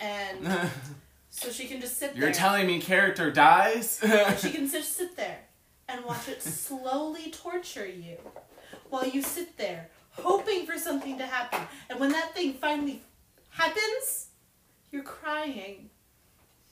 and 0.00 0.44
so 1.38 1.50
she 1.50 1.66
can 1.66 1.80
just 1.80 1.98
sit 1.98 2.12
there. 2.12 2.18
You're 2.22 2.32
there. 2.32 2.34
telling 2.34 2.66
me 2.66 2.80
character 2.80 3.30
dies? 3.30 4.00
she 4.40 4.50
can 4.56 4.68
just 4.68 4.96
sit 4.96 5.16
there 5.16 5.38
and 5.88 6.04
watch 6.04 6.28
it 6.28 6.42
slowly 6.42 7.30
torture 7.30 7.86
you 7.86 8.16
while 8.90 9.06
you 9.08 9.22
sit 9.22 9.56
there 9.56 9.88
hoping 10.12 10.66
for 10.66 10.76
something 10.78 11.16
to 11.18 11.26
happen. 11.26 11.60
And 11.88 12.00
when 12.00 12.10
that 12.12 12.34
thing 12.34 12.54
finally 12.54 13.02
happens, 13.50 14.28
you're 14.90 15.02
crying. 15.04 15.90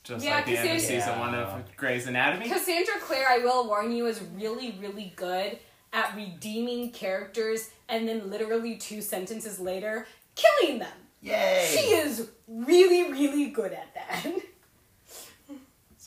Just 0.03 0.23
Yeah, 0.25 0.35
like 0.35 0.45
the 0.45 0.51
'cause 0.55 0.59
end 0.65 0.77
of 0.77 0.87
there's- 0.87 1.03
season 1.05 1.19
one 1.19 1.35
of 1.35 1.75
Grey's 1.75 2.07
Anatomy. 2.07 2.49
Cassandra 2.49 2.95
Clare, 2.99 3.27
I 3.29 3.39
will 3.39 3.67
warn 3.67 3.91
you, 3.91 4.07
is 4.07 4.21
really, 4.21 4.71
really 4.79 5.13
good 5.15 5.59
at 5.93 6.15
redeeming 6.15 6.91
characters 6.91 7.69
and 7.89 8.07
then 8.07 8.29
literally 8.29 8.75
two 8.77 9.01
sentences 9.01 9.59
later, 9.59 10.07
killing 10.35 10.79
them. 10.79 10.91
Yay! 11.21 11.67
She 11.75 11.93
is 11.93 12.29
really, 12.47 13.11
really 13.11 13.47
good 13.47 13.73
at 13.73 13.93
that. 13.95 14.25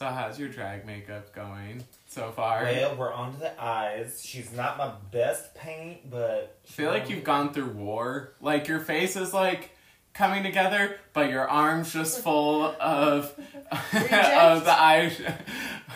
So 0.01 0.07
how's 0.07 0.39
your 0.39 0.49
drag 0.49 0.87
makeup 0.87 1.35
going 1.35 1.85
so 2.09 2.31
far? 2.31 2.63
Well, 2.63 2.97
we're 2.97 3.13
on 3.13 3.35
to 3.35 3.39
the 3.39 3.63
eyes. 3.63 4.23
She's 4.25 4.51
not 4.51 4.79
my 4.79 4.93
best 5.11 5.55
paint, 5.55 6.11
but 6.11 6.57
I 6.65 6.71
feel 6.73 6.89
like 6.89 7.11
you've 7.11 7.23
gone 7.23 7.53
through 7.53 7.73
war. 7.73 8.33
Like 8.41 8.67
your 8.67 8.81
face 8.81 9.15
is 9.15 9.35
like 9.35 9.73
coming 10.15 10.43
together, 10.43 10.97
but 11.13 11.29
your 11.29 11.47
arms 11.47 11.93
just 11.93 12.23
full 12.23 12.65
of 12.81 13.39
of 13.73 14.65
the 14.65 14.73
eye 14.73 15.13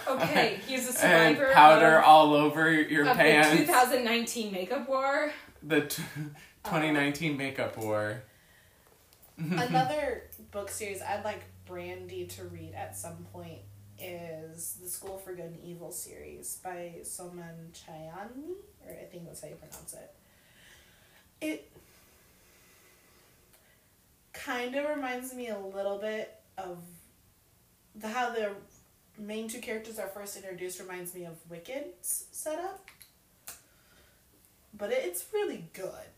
Okay, 0.07 0.61
he's 0.69 0.85
a 0.85 1.07
and 1.07 1.35
survivor 1.39 1.55
powder 1.55 1.97
of, 2.01 2.05
all 2.05 2.35
over 2.35 2.71
your 2.71 3.09
of 3.09 3.17
the 3.17 3.23
pants. 3.23 3.59
2019 3.59 4.53
makeup 4.53 4.87
war. 4.87 5.33
The 5.63 5.81
t- 5.81 6.03
2019 6.65 7.39
makeup 7.39 7.79
war. 7.79 8.23
Another 9.39 10.25
book 10.51 10.69
series 10.69 11.01
I'd 11.01 11.25
like 11.25 11.41
Brandy 11.65 12.27
to 12.27 12.45
read 12.45 12.75
at 12.75 12.99
some 12.99 13.25
point 13.33 13.61
is 14.01 14.79
the 14.83 14.89
School 14.89 15.19
for 15.19 15.35
Good 15.35 15.47
and 15.47 15.65
Evil 15.65 15.91
series 15.91 16.59
by 16.63 16.95
Soman 17.03 17.73
Chayani, 17.73 18.55
or 18.85 18.93
I 18.93 19.05
think 19.05 19.27
that's 19.27 19.41
how 19.41 19.49
you 19.49 19.55
pronounce 19.55 19.95
it. 19.95 20.15
It 21.41 21.71
kind 24.33 24.75
of 24.75 24.89
reminds 24.89 25.35
me 25.35 25.49
a 25.49 25.59
little 25.59 25.99
bit 25.99 26.35
of 26.59 26.79
the 27.95 28.09
how 28.09 28.31
the 28.31 28.51
main 29.19 29.49
two 29.49 29.61
characters 29.61 29.99
are 29.99 30.09
first 30.09 30.37
introduced 30.37 30.81
reminds 30.81 31.15
me 31.15 31.25
of 31.25 31.37
Wicked's 31.49 32.27
setup. 32.33 32.89
But 34.77 34.91
it, 34.91 35.03
it's 35.05 35.25
really 35.33 35.65
good. 35.73 36.09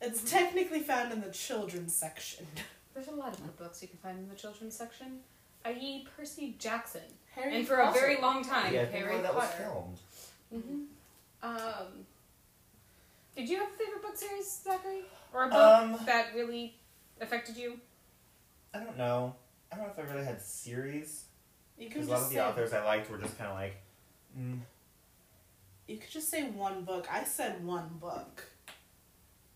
It's 0.00 0.28
technically 0.30 0.80
found 0.80 1.12
in 1.12 1.20
the 1.20 1.30
children's 1.30 1.94
section. 1.94 2.46
There's 2.94 3.08
a 3.08 3.12
lot 3.12 3.34
of 3.34 3.42
good 3.42 3.56
books 3.56 3.82
you 3.82 3.88
can 3.88 3.98
find 3.98 4.18
in 4.18 4.28
the 4.28 4.34
children's 4.34 4.76
section, 4.76 5.20
i.e., 5.64 6.06
Percy 6.16 6.54
Jackson. 6.58 7.00
Harry 7.34 7.56
and 7.56 7.66
for 7.66 7.76
a 7.76 7.90
very 7.92 8.20
long 8.20 8.44
time, 8.44 8.72
yeah, 8.74 8.82
I 8.82 8.86
think 8.86 9.04
Harry 9.06 9.20
that 9.22 9.34
was 9.34 9.44
Potter. 9.46 9.62
filmed. 9.62 9.98
hmm 10.50 10.84
Um, 11.42 12.06
did 13.34 13.48
you 13.48 13.58
have 13.58 13.68
a 13.68 13.72
favorite 13.76 14.02
book 14.02 14.16
series, 14.16 14.60
Zachary? 14.62 15.02
Or 15.32 15.44
a 15.44 15.48
book 15.48 15.54
Um, 15.56 15.98
that 16.06 16.34
really 16.34 16.74
affected 17.20 17.56
you? 17.56 17.80
I 18.74 18.78
don't 18.80 18.98
know. 18.98 19.34
I 19.72 19.76
don't 19.76 19.86
know 19.86 19.92
if 19.92 19.98
I 20.08 20.12
really 20.12 20.26
had 20.26 20.40
series 20.42 21.24
because 21.78 22.06
a 22.08 22.10
lot 22.10 22.22
of 22.22 22.30
the 22.30 22.46
authors 22.46 22.72
I 22.74 22.84
liked 22.84 23.10
were 23.10 23.16
just 23.18 23.38
kind 23.38 23.48
of 23.50 23.56
like, 23.56 23.76
mm, 24.38 24.58
you 25.88 25.96
could 25.96 26.10
just 26.10 26.28
say 26.28 26.44
one 26.50 26.84
book. 26.84 27.06
I 27.10 27.24
said 27.24 27.64
one 27.64 27.88
book. 28.00 28.44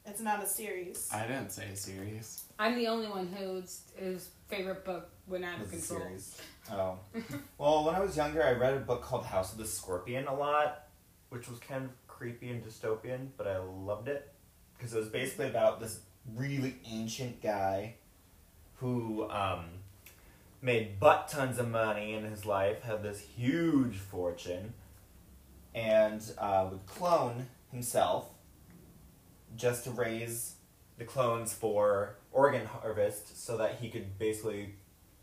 It's 0.06 0.20
not 0.20 0.42
a 0.42 0.46
series. 0.46 1.08
I 1.12 1.26
didn't 1.26 1.50
say 1.50 1.68
a 1.72 1.76
series. 1.76 2.44
I'm 2.58 2.76
the 2.76 2.86
only 2.86 3.08
one 3.08 3.26
whose 3.26 3.80
whose 3.96 4.28
favorite 4.48 4.84
book 4.84 5.10
went 5.26 5.44
out 5.44 5.60
of 5.60 5.72
was 5.72 5.90
a 5.90 5.94
control. 5.94 6.08
series. 6.08 6.40
Oh, 6.72 6.98
well, 7.58 7.84
when 7.84 7.94
I 7.94 8.00
was 8.00 8.16
younger, 8.16 8.42
I 8.42 8.52
read 8.52 8.74
a 8.74 8.80
book 8.80 9.02
called 9.02 9.26
House 9.26 9.52
of 9.52 9.58
the 9.58 9.66
Scorpion 9.66 10.26
a 10.26 10.34
lot, 10.34 10.86
which 11.30 11.48
was 11.48 11.58
kind 11.58 11.84
of 11.84 11.90
creepy 12.06 12.50
and 12.50 12.64
dystopian, 12.64 13.28
but 13.36 13.46
I 13.46 13.58
loved 13.58 14.08
it 14.08 14.32
because 14.76 14.94
it 14.94 14.98
was 14.98 15.08
basically 15.08 15.48
about 15.48 15.80
this 15.80 16.00
really 16.34 16.76
ancient 16.88 17.42
guy 17.42 17.94
who 18.76 19.28
um, 19.30 19.64
made 20.62 21.00
butt 21.00 21.28
tons 21.28 21.58
of 21.58 21.68
money 21.68 22.14
in 22.14 22.24
his 22.24 22.46
life, 22.46 22.82
had 22.82 23.02
this 23.02 23.20
huge 23.20 23.96
fortune, 23.96 24.72
and 25.74 26.22
uh, 26.38 26.66
would 26.70 26.86
clone 26.86 27.46
himself 27.70 28.28
just 29.56 29.84
to 29.84 29.90
raise 29.90 30.54
the 30.98 31.04
clones 31.04 31.52
for 31.52 32.16
organ 32.32 32.66
harvest 32.66 33.44
so 33.44 33.56
that 33.56 33.78
he 33.80 33.88
could 33.88 34.18
basically 34.18 34.74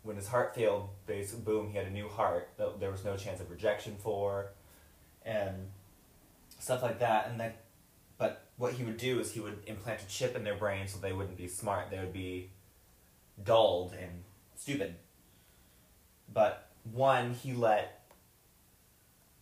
when 0.03 0.15
his 0.15 0.27
heart 0.27 0.53
failed 0.53 0.89
basically 1.05 1.43
boom 1.43 1.69
he 1.69 1.77
had 1.77 1.87
a 1.87 1.91
new 1.91 2.07
heart 2.07 2.49
that 2.57 2.79
there 2.79 2.91
was 2.91 3.03
no 3.03 3.15
chance 3.15 3.39
of 3.39 3.49
rejection 3.49 3.95
for 3.99 4.51
and 5.25 5.69
stuff 6.63 6.81
like 6.81 6.99
that. 6.99 7.29
And 7.29 7.39
then 7.39 7.53
but 8.17 8.45
what 8.57 8.73
he 8.73 8.83
would 8.83 8.97
do 8.97 9.19
is 9.19 9.33
he 9.33 9.39
would 9.39 9.59
implant 9.67 10.01
a 10.01 10.07
chip 10.07 10.35
in 10.35 10.43
their 10.43 10.55
brain 10.55 10.87
so 10.87 10.99
they 10.99 11.13
wouldn't 11.13 11.37
be 11.37 11.47
smart. 11.47 11.89
They 11.89 11.99
would 11.99 12.13
be 12.13 12.49
dulled 13.43 13.93
and 13.93 14.23
stupid. 14.55 14.95
But 16.31 16.69
one 16.91 17.33
he 17.33 17.53
let 17.53 18.01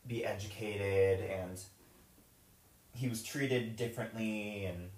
be 0.07 0.25
educated 0.25 1.29
and 1.29 1.59
he 2.93 3.07
was 3.07 3.23
treated 3.23 3.75
differently 3.75 4.65
and 4.65 4.89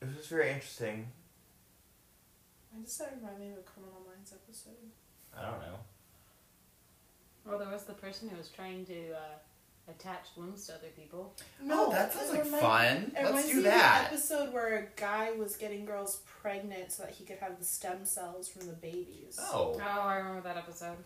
it 0.00 0.06
was 0.06 0.16
just 0.16 0.28
very 0.28 0.50
interesting 0.50 1.08
Why 2.72 2.82
does 2.82 2.96
that 2.98 3.14
remind 3.16 3.38
me 3.40 3.48
of 3.52 3.58
a 3.58 3.62
Criminal 3.62 4.00
Minds 4.06 4.32
episode? 4.32 4.72
i 5.36 5.42
don't 5.42 5.60
know 5.60 5.78
Well, 7.46 7.58
there 7.58 7.68
was 7.70 7.84
the 7.84 7.94
person 7.94 8.28
who 8.28 8.36
was 8.36 8.48
trying 8.48 8.84
to 8.86 9.12
uh, 9.12 9.38
attach 9.90 10.26
limbs 10.36 10.66
to 10.66 10.74
other 10.74 10.88
people. 10.94 11.34
Oh, 11.70 11.90
that 11.90 12.12
sounds 12.12 12.30
like 12.30 12.44
remind- 12.44 12.60
fun. 12.62 13.12
It 13.16 13.32
Let's 13.34 13.48
do 13.48 13.62
that. 13.62 14.04
Of 14.04 14.10
the 14.10 14.16
episode 14.16 14.52
where 14.52 14.76
a 14.76 15.00
guy 15.00 15.32
was 15.32 15.56
getting 15.56 15.86
girls 15.86 16.20
pregnant 16.26 16.92
so 16.92 17.04
that 17.04 17.12
he 17.12 17.24
could 17.24 17.38
have 17.38 17.58
the 17.58 17.64
stem 17.64 18.04
cells 18.04 18.48
from 18.50 18.66
the 18.66 18.74
babies. 18.74 19.38
Oh, 19.40 19.80
Oh, 19.82 20.00
I 20.02 20.16
remember 20.16 20.42
that 20.42 20.58
episode. 20.58 20.98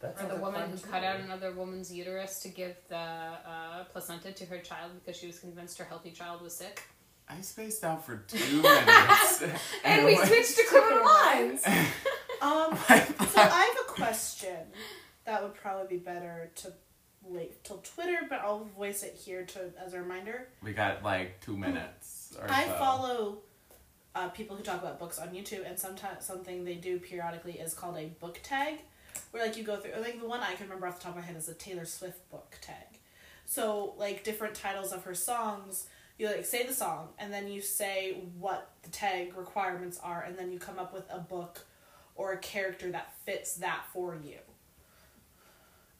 That 0.00 0.16
Or 0.22 0.28
the 0.34 0.40
woman 0.40 0.70
who 0.70 0.76
cut 0.78 1.02
out 1.04 1.20
another 1.20 1.52
woman's 1.52 1.92
uterus 1.92 2.40
to 2.40 2.48
give 2.48 2.76
the 2.88 2.96
uh, 2.96 3.84
placenta 3.92 4.32
to 4.32 4.44
her 4.46 4.58
child 4.58 4.92
because 4.94 5.18
she 5.18 5.26
was 5.26 5.38
convinced 5.38 5.78
her 5.78 5.84
healthy 5.84 6.10
child 6.10 6.42
was 6.42 6.54
sick. 6.56 6.82
I 7.28 7.40
spaced 7.40 7.82
out 7.84 8.04
for 8.04 8.18
two 8.28 8.38
minutes. 8.62 9.42
And 9.84 10.04
we 10.04 10.14
what- 10.14 10.26
switched 10.28 10.56
to 10.56 10.64
criminal 10.68 11.04
minds. 11.04 11.64
Um, 12.42 12.76
so 12.76 13.40
I 13.40 13.74
have 13.74 13.88
a 13.88 13.92
question 13.94 14.58
that 15.24 15.42
would 15.42 15.54
probably 15.54 15.96
be 15.96 16.04
better 16.04 16.50
to 16.56 16.70
wait 17.22 17.64
till 17.64 17.78
Twitter, 17.78 18.18
but 18.28 18.40
I'll 18.40 18.64
voice 18.76 19.02
it 19.02 19.14
here 19.14 19.42
to 19.46 19.60
as 19.82 19.94
a 19.94 20.00
reminder. 20.02 20.46
we 20.62 20.74
got 20.74 21.02
like 21.02 21.40
two 21.40 21.56
minutes 21.56 22.36
or 22.38 22.46
I 22.50 22.66
so. 22.66 22.72
follow 22.74 23.38
uh, 24.14 24.28
people 24.28 24.54
who 24.54 24.62
talk 24.62 24.82
about 24.82 24.98
books 24.98 25.18
on 25.18 25.28
YouTube, 25.28 25.66
and 25.66 25.78
sometimes 25.78 26.26
something 26.26 26.62
they 26.66 26.74
do 26.74 26.98
periodically 27.00 27.54
is 27.58 27.72
called 27.72 27.96
a 27.96 28.08
book 28.20 28.38
tag, 28.42 28.80
where 29.30 29.44
like 29.44 29.56
you 29.56 29.64
go 29.64 29.76
through. 29.76 29.92
Like 30.00 30.20
the 30.20 30.26
one 30.26 30.40
I 30.40 30.54
can 30.54 30.66
remember 30.66 30.86
off 30.86 30.98
the 30.98 31.04
top 31.04 31.12
of 31.12 31.18
my 31.18 31.22
head 31.22 31.36
is 31.36 31.48
a 31.48 31.54
Taylor 31.54 31.84
Swift 31.84 32.28
book 32.30 32.56
tag. 32.60 33.00
So 33.46 33.94
like 33.96 34.24
different 34.24 34.54
titles 34.54 34.92
of 34.92 35.04
her 35.04 35.14
songs, 35.14 35.86
you 36.18 36.26
like 36.26 36.44
say 36.44 36.66
the 36.66 36.72
song, 36.72 37.08
and 37.18 37.32
then 37.32 37.48
you 37.48 37.60
say 37.60 38.18
what 38.38 38.70
the 38.82 38.90
tag 38.90 39.36
requirements 39.36 39.98
are, 40.02 40.22
and 40.22 40.36
then 40.38 40.50
you 40.52 40.58
come 40.58 40.78
up 40.78 40.92
with 40.92 41.04
a 41.10 41.18
book 41.18 41.66
or 42.14 42.32
a 42.32 42.38
character 42.38 42.90
that 42.90 43.14
fits 43.24 43.54
that 43.56 43.84
for 43.92 44.16
you. 44.16 44.38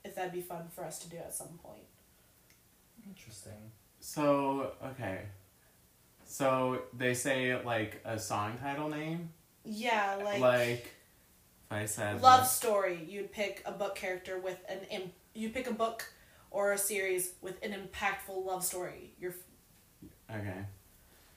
If 0.05 0.15
that'd 0.15 0.33
be 0.33 0.41
fun 0.41 0.69
for 0.71 0.85
us 0.85 0.99
to 1.01 1.09
do 1.09 1.17
at 1.17 1.35
some 1.35 1.59
point. 1.63 1.85
Interesting. 3.07 3.71
So 4.01 4.73
okay, 4.85 5.21
so 6.27 6.83
they 6.93 7.15
say 7.15 7.63
like 7.63 8.01
a 8.05 8.19
song 8.19 8.59
title 8.61 8.89
name, 8.89 9.31
Yeah, 9.65 10.19
like, 10.23 10.41
like, 10.41 10.95
if 11.71 11.77
I 11.77 11.85
said 11.87 12.23
love 12.23 12.41
like- 12.41 12.49
story. 12.49 13.05
You'd 13.09 13.33
pick 13.33 13.63
a 13.67 13.73
book 13.73 13.95
character 13.95 14.39
with 14.39 14.59
an 14.69 14.79
Im- 14.91 15.13
you 15.35 15.51
pick 15.51 15.67
a 15.69 15.73
book 15.75 16.13
or 16.51 16.73
a 16.73 16.79
series 16.79 17.33
with 17.43 17.63
an 17.63 17.73
impactful 17.73 18.45
love 18.45 18.65
story. 18.65 19.13
You're 19.21 19.35
okay, 20.31 20.65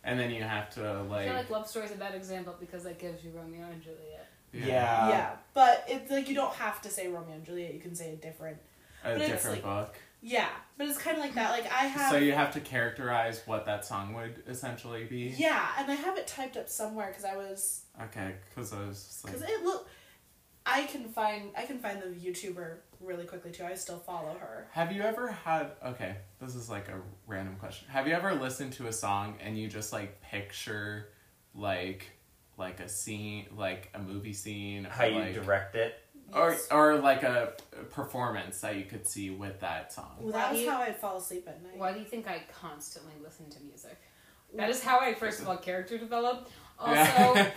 and 0.03 0.19
then 0.19 0.31
you 0.31 0.43
have 0.43 0.69
to 0.75 1.03
like. 1.03 1.21
I 1.21 1.25
feel 1.27 1.33
like 1.35 1.49
love 1.49 1.67
story's 1.67 1.91
a 1.91 1.95
bad 1.95 2.15
example 2.15 2.55
because 2.59 2.83
that 2.83 2.99
gives 2.99 3.23
you 3.23 3.31
Romeo 3.35 3.65
and 3.67 3.81
Juliet. 3.81 4.27
Yeah. 4.51 5.09
yeah, 5.09 5.31
but 5.53 5.85
it's 5.87 6.09
like 6.11 6.27
you 6.27 6.35
don't 6.35 6.53
have 6.55 6.81
to 6.81 6.89
say 6.89 7.07
Romeo 7.07 7.35
and 7.35 7.45
Juliet. 7.45 7.73
You 7.73 7.79
can 7.79 7.93
say 7.95 8.13
a 8.13 8.15
different. 8.15 8.57
a 9.03 9.15
but 9.17 9.19
different 9.27 9.63
like- 9.63 9.85
book. 9.87 9.95
Yeah, 10.21 10.49
but 10.77 10.87
it's 10.89 10.97
kind 10.97 11.15
of 11.15 11.23
like 11.23 11.33
that. 11.35 11.51
Like 11.51 11.71
I 11.71 11.85
have. 11.85 12.11
So 12.11 12.17
you 12.17 12.33
have 12.33 12.51
to 12.55 12.59
characterize 12.59 13.41
what 13.45 13.65
that 13.67 13.85
song 13.85 14.13
would 14.15 14.43
essentially 14.49 15.05
be. 15.05 15.33
yeah, 15.37 15.65
and 15.77 15.89
I 15.89 15.95
have 15.95 16.17
it 16.17 16.27
typed 16.27 16.57
up 16.57 16.67
somewhere 16.67 17.07
because 17.07 17.23
I 17.23 17.37
was 17.37 17.83
Okay, 18.01 18.33
because 18.49 18.73
I 18.73 18.79
was 18.85 19.01
just 19.05 19.23
like, 19.23 19.33
because 19.33 19.49
it 19.49 19.63
look. 19.63 19.87
I 20.65 20.83
can 20.83 21.05
find 21.09 21.51
I 21.57 21.65
can 21.65 21.79
find 21.79 22.01
the 22.01 22.07
YouTuber 22.07 22.75
really 23.01 23.25
quickly 23.25 23.51
too. 23.51 23.63
I 23.63 23.75
still 23.75 23.97
follow 23.99 24.35
her. 24.39 24.67
Have 24.71 24.91
you 24.91 25.01
ever 25.01 25.31
had 25.31 25.71
okay, 25.85 26.17
this 26.39 26.55
is 26.55 26.69
like 26.69 26.89
a 26.89 26.99
random 27.27 27.55
question. 27.55 27.87
Have 27.89 28.07
you 28.07 28.13
ever 28.13 28.35
listened 28.35 28.73
to 28.73 28.87
a 28.87 28.93
song 28.93 29.35
and 29.43 29.57
you 29.57 29.67
just 29.67 29.91
like 29.93 30.21
picture 30.21 31.09
like 31.55 32.11
like 32.57 32.79
a 32.81 32.89
scene 32.89 33.45
like 33.55 33.89
a 33.95 33.99
movie 33.99 34.33
scene 34.33 34.83
How 34.83 35.05
you 35.05 35.19
like, 35.19 35.33
direct 35.33 35.75
it? 35.75 35.95
or 36.33 36.51
Yes. 36.51 36.67
or 36.69 36.97
like 36.99 37.23
a 37.23 37.53
performance 37.91 38.61
that 38.61 38.75
you 38.75 38.83
could 38.85 39.07
see 39.07 39.29
with 39.31 39.59
that 39.61 39.91
song. 39.91 40.11
Well, 40.19 40.33
Why 40.33 40.39
that 40.39 40.51
was 40.53 40.65
how 40.67 40.81
I'd 40.81 40.97
fall 40.97 41.17
asleep 41.17 41.45
at 41.47 41.63
night. 41.63 41.77
Why 41.77 41.93
do 41.93 41.99
you 41.99 42.05
think 42.05 42.27
I 42.27 42.43
constantly 42.61 43.13
listen 43.23 43.49
to 43.49 43.59
music? 43.63 43.97
That 44.55 44.69
is 44.69 44.83
how 44.83 44.99
I 44.99 45.13
first 45.15 45.39
of 45.41 45.47
all 45.47 45.57
character 45.57 45.97
develop. 45.97 46.49
Also, 46.77 46.93
Yeah. 46.93 47.51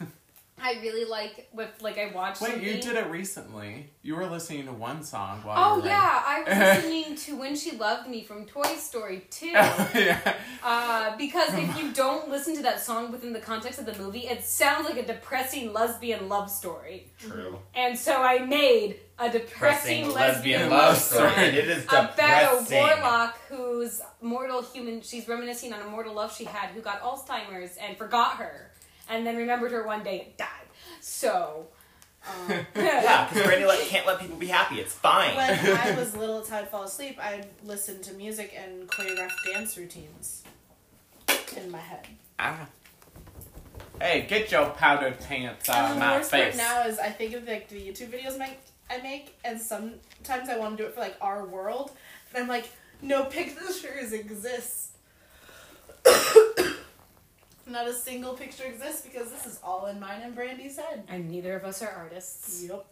I 0.58 0.72
really 0.80 1.04
like 1.04 1.48
with 1.52 1.68
like 1.82 1.98
I 1.98 2.10
watched. 2.12 2.40
Wait, 2.40 2.62
you 2.62 2.80
did 2.80 2.96
it 2.96 3.08
recently. 3.10 3.90
You 4.02 4.16
were 4.16 4.26
listening 4.26 4.64
to 4.66 4.72
one 4.72 5.02
song 5.02 5.40
while 5.42 5.56
Oh 5.58 5.76
you 5.76 5.82
were 5.82 5.88
yeah, 5.88 6.22
I 6.26 6.42
was 6.46 6.58
listening 6.84 7.14
to 7.16 7.36
"When 7.36 7.54
She 7.54 7.72
Loved 7.76 8.08
Me" 8.08 8.22
from 8.24 8.46
Toy 8.46 8.74
Story 8.76 9.26
2. 9.30 9.46
yeah. 9.48 10.34
Uh, 10.64 11.16
because 11.18 11.52
if 11.54 11.78
you 11.78 11.92
don't 11.92 12.30
listen 12.30 12.56
to 12.56 12.62
that 12.62 12.80
song 12.80 13.12
within 13.12 13.32
the 13.34 13.40
context 13.40 13.78
of 13.78 13.86
the 13.86 13.94
movie, 14.02 14.20
it 14.20 14.44
sounds 14.44 14.86
like 14.88 14.96
a 14.96 15.06
depressing 15.06 15.72
lesbian 15.74 16.28
love 16.28 16.50
story. 16.50 17.12
True. 17.18 17.58
And 17.74 17.98
so 17.98 18.22
I 18.22 18.38
made 18.44 18.96
a 19.18 19.30
depressing 19.30 20.10
lesbian, 20.12 20.70
love 20.70 20.96
story. 20.96 21.30
It 21.32 21.68
is 21.68 21.82
depressing. 21.84 22.14
about 22.14 22.70
a 22.70 22.74
warlock 22.74 23.38
whose 23.48 24.00
mortal 24.22 24.62
human 24.62 25.02
she's 25.02 25.28
reminiscing 25.28 25.72
on 25.72 25.80
a 25.82 25.86
mortal 25.86 26.14
love 26.14 26.34
she 26.34 26.44
had 26.44 26.70
who 26.70 26.80
got 26.80 27.02
Alzheimer's 27.02 27.76
and 27.76 27.96
forgot 27.96 28.36
her 28.36 28.70
and 29.08 29.26
then 29.26 29.36
remembered 29.36 29.72
her 29.72 29.86
one 29.86 30.02
day 30.02 30.22
and 30.22 30.36
died. 30.36 30.48
So 31.00 31.66
um, 32.28 32.48
Yeah, 32.76 33.28
because 33.28 33.44
Brandy 33.46 33.66
like, 33.66 33.80
can't 33.80 34.06
let 34.06 34.20
people 34.20 34.36
be 34.36 34.46
happy. 34.46 34.76
It's 34.76 34.94
fine. 34.94 35.36
when 35.36 35.50
I 35.76 35.94
was 35.96 36.16
little, 36.16 36.40
it's 36.40 36.48
how 36.48 36.58
I'd 36.58 36.68
fall 36.68 36.84
asleep. 36.84 37.18
I'd 37.20 37.46
listen 37.64 38.02
to 38.02 38.14
music 38.14 38.54
and 38.56 38.88
choreograph 38.88 39.30
dance 39.52 39.76
routines 39.76 40.42
in 41.56 41.70
my 41.70 41.78
head. 41.78 42.06
Ah. 42.38 42.66
Hey, 44.00 44.26
get 44.28 44.50
your 44.52 44.66
powdered 44.70 45.18
pants 45.20 45.70
out 45.70 45.86
of 45.86 45.90
and 45.92 46.00
the 46.00 46.04
my 46.04 46.16
worst 46.16 46.30
part 46.30 46.44
face. 46.44 46.56
now 46.56 46.86
is 46.86 46.98
I 46.98 47.08
think 47.08 47.34
of 47.34 47.46
like 47.48 47.68
the 47.68 47.80
YouTube 47.80 48.10
videos 48.10 48.38
make, 48.38 48.58
I 48.90 48.98
make, 48.98 49.38
and 49.42 49.58
sometimes 49.58 50.50
I 50.50 50.58
want 50.58 50.76
to 50.76 50.82
do 50.82 50.88
it 50.88 50.94
for 50.94 51.00
like 51.00 51.16
our 51.22 51.46
world, 51.46 51.92
and 52.34 52.42
I'm 52.42 52.48
like, 52.48 52.68
no 53.00 53.24
pictures 53.24 54.12
exist. 54.12 54.90
Not 57.66 57.88
a 57.88 57.92
single 57.92 58.34
picture 58.34 58.64
exists 58.64 59.02
because 59.02 59.30
this 59.30 59.44
is 59.46 59.58
all 59.62 59.86
in 59.86 59.98
mine 59.98 60.20
and 60.22 60.34
Brandy's 60.34 60.76
head. 60.78 61.04
and 61.08 61.28
neither 61.30 61.56
of 61.56 61.64
us 61.64 61.82
are 61.82 61.90
artists. 61.90 62.64
Yep. 62.68 62.86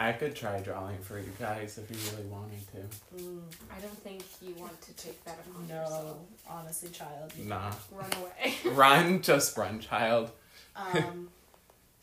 I 0.00 0.12
could 0.12 0.36
try 0.36 0.60
drawing 0.60 0.98
for 0.98 1.18
you 1.18 1.32
guys 1.40 1.76
if 1.76 1.90
you 1.90 1.96
really 2.16 2.28
wanted 2.28 2.60
to. 2.72 3.20
Mm, 3.24 3.40
I 3.76 3.80
don't 3.80 3.98
think 3.98 4.22
you 4.40 4.54
want 4.54 4.80
to 4.82 4.92
take 4.92 5.24
that 5.24 5.38
upon 5.44 5.66
no, 5.66 5.74
yourself. 5.74 6.16
honestly, 6.48 6.90
child. 6.90 7.32
you 7.36 7.46
Nah. 7.46 7.72
Run 7.90 8.10
away. 8.20 8.54
Run, 8.76 9.22
just 9.22 9.56
run, 9.56 9.80
child. 9.80 10.30
Um, 10.76 11.30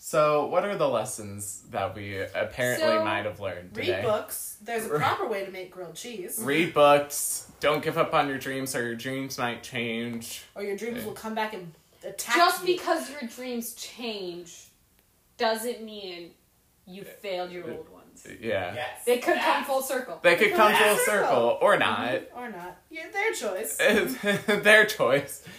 So, 0.08 0.46
what 0.46 0.64
are 0.64 0.76
the 0.76 0.88
lessons 0.88 1.64
that 1.72 1.96
we 1.96 2.20
apparently 2.22 2.86
So, 2.86 3.04
might 3.04 3.26
have 3.26 3.40
learned 3.40 3.76
read 3.76 3.88
today? 3.88 4.02
books. 4.04 4.58
There's 4.62 4.86
a 4.86 4.90
proper 4.90 5.28
way 5.28 5.44
to 5.46 5.52
make 5.52 5.72
grilled 5.72 5.96
cheese, 5.96 6.40
Read 6.44 6.76
books. 6.76 7.52
Don't 7.60 7.84
give 7.84 7.98
up 7.98 8.14
on 8.14 8.28
your 8.30 8.38
dreams, 8.38 8.76
or 8.76 8.84
your 8.86 8.94
dreams 8.94 9.40
might 9.40 9.64
change. 9.64 10.44
or 10.54 10.62
your 10.62 10.78
dreams 10.78 11.04
will 11.06 11.14
come 11.14 11.34
back 11.34 11.56
and 11.56 11.74
attack 12.04 12.36
Just 12.36 12.68
you. 12.68 12.76
because 12.76 13.10
your 13.10 13.22
dreams 13.28 13.74
change 13.74 14.68
doesn't 15.40 15.82
mean 15.82 16.30
you 16.86 17.04
failed 17.04 17.50
your 17.50 17.64
old 17.72 17.90
ones. 17.90 18.28
Yeah. 18.40 18.76
yes. 18.76 19.06
They 19.08 19.18
could 19.18 19.40
come 19.40 19.64
full 19.64 19.82
circle. 19.82 20.20
They 20.22 20.36
could 20.36 20.54
come 20.54 20.72
full 20.72 20.86
Full 20.98 20.98
circle 20.98 21.28
circle. 21.30 21.58
or 21.64 21.80
not. 21.80 22.22
or 22.36 22.52
not. 22.52 22.78
Yeah, 22.92 23.08
their 23.12 23.34
choice. 23.34 23.78
It's 23.80 24.46
their 24.64 24.86
choice. 24.86 25.44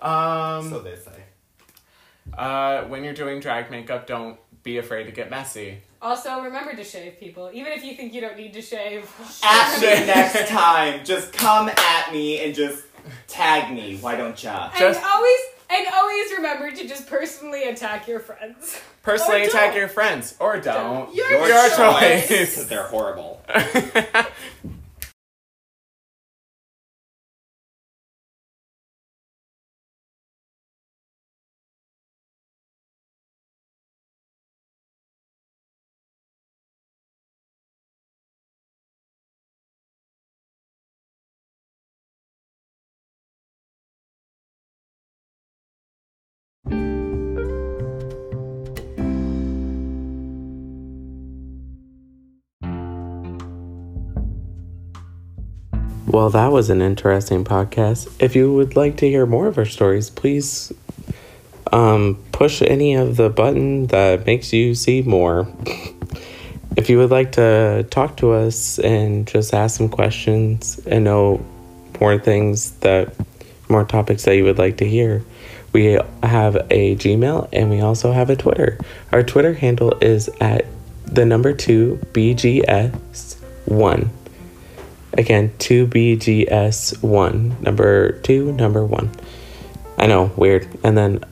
Um, 0.00 0.70
so 0.70 0.78
they 0.78 0.94
say. 0.94 1.24
Uh, 2.36 2.82
when 2.84 3.04
you're 3.04 3.14
doing 3.14 3.40
drag 3.40 3.70
makeup, 3.70 4.06
don't 4.06 4.38
be 4.62 4.78
afraid 4.78 5.04
to 5.04 5.12
get 5.12 5.30
messy. 5.30 5.78
Also, 6.00 6.40
remember 6.42 6.74
to 6.76 6.84
shave, 6.84 7.18
people. 7.18 7.50
Even 7.52 7.72
if 7.72 7.84
you 7.84 7.94
think 7.94 8.14
you 8.14 8.20
don't 8.20 8.36
need 8.36 8.52
to 8.52 8.62
shave. 8.62 9.10
At 9.44 9.78
me 9.80 10.06
next 10.06 10.48
time. 10.48 11.04
Just 11.04 11.32
come 11.32 11.68
at 11.68 12.12
me 12.12 12.44
and 12.44 12.54
just 12.54 12.84
tag 13.26 13.74
me. 13.74 13.96
Why 13.96 14.14
don't 14.16 14.40
ya? 14.42 14.70
And 14.70 14.78
Just- 14.78 15.02
always 15.04 15.38
and 15.70 15.86
always 15.92 16.32
remember 16.32 16.70
to 16.70 16.88
just 16.88 17.06
personally 17.08 17.64
attack 17.64 18.08
your 18.08 18.20
friends. 18.20 18.80
Personally 19.02 19.44
attack 19.44 19.74
your 19.74 19.88
friends, 19.88 20.34
or 20.40 20.58
don't. 20.60 21.14
Your 21.14 21.30
Your 21.30 21.68
choice. 21.70 22.28
Because 22.28 22.68
they're 22.68 22.86
horrible. 22.86 23.42
Well, 56.10 56.30
that 56.30 56.52
was 56.52 56.70
an 56.70 56.80
interesting 56.80 57.44
podcast. 57.44 58.10
If 58.18 58.34
you 58.34 58.50
would 58.54 58.76
like 58.76 58.96
to 58.96 59.08
hear 59.10 59.26
more 59.26 59.46
of 59.46 59.58
our 59.58 59.66
stories, 59.66 60.08
please 60.08 60.72
um, 61.70 62.24
push 62.32 62.62
any 62.62 62.94
of 62.94 63.18
the 63.18 63.28
button 63.28 63.88
that 63.88 64.24
makes 64.24 64.54
you 64.54 64.74
see 64.74 65.02
more. 65.02 65.46
if 66.78 66.88
you 66.88 66.96
would 66.96 67.10
like 67.10 67.32
to 67.32 67.86
talk 67.90 68.16
to 68.16 68.32
us 68.32 68.78
and 68.78 69.26
just 69.26 69.52
ask 69.52 69.76
some 69.76 69.90
questions 69.90 70.80
and 70.86 71.04
know 71.04 71.44
more 72.00 72.18
things 72.18 72.70
that 72.80 73.14
more 73.68 73.84
topics 73.84 74.24
that 74.24 74.34
you 74.34 74.44
would 74.44 74.56
like 74.56 74.78
to 74.78 74.88
hear, 74.88 75.22
we 75.74 75.98
have 76.22 76.56
a 76.70 76.96
Gmail 76.96 77.50
and 77.52 77.68
we 77.68 77.82
also 77.82 78.12
have 78.12 78.30
a 78.30 78.36
Twitter. 78.36 78.78
Our 79.12 79.22
Twitter 79.22 79.52
handle 79.52 79.92
is 80.00 80.30
at 80.40 80.64
the 81.04 81.26
number 81.26 81.52
two 81.52 82.00
BGS 82.12 83.36
one. 83.66 84.10
Again, 85.18 85.50
2BGS1. 85.58 87.60
Number 87.60 88.12
2, 88.12 88.52
number 88.52 88.86
1. 88.86 89.10
I 89.98 90.06
know, 90.06 90.30
weird. 90.36 90.68
And 90.84 90.96
then 90.96 91.24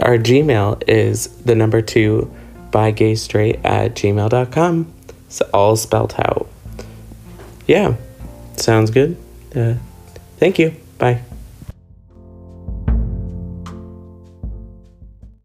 our 0.00 0.16
Gmail 0.16 0.82
is 0.86 1.26
the 1.44 1.54
number 1.54 1.82
two 1.82 2.32
by 2.70 2.92
gay 2.92 3.14
straight 3.14 3.60
at 3.64 3.94
gmail.com. 3.94 4.92
It's 5.26 5.40
all 5.40 5.76
spelled 5.76 6.14
out. 6.18 6.48
Yeah, 7.66 7.96
sounds 8.56 8.90
good. 8.90 9.16
Uh, 9.54 9.74
thank 10.38 10.58
you. 10.58 10.74
Bye. 10.98 11.22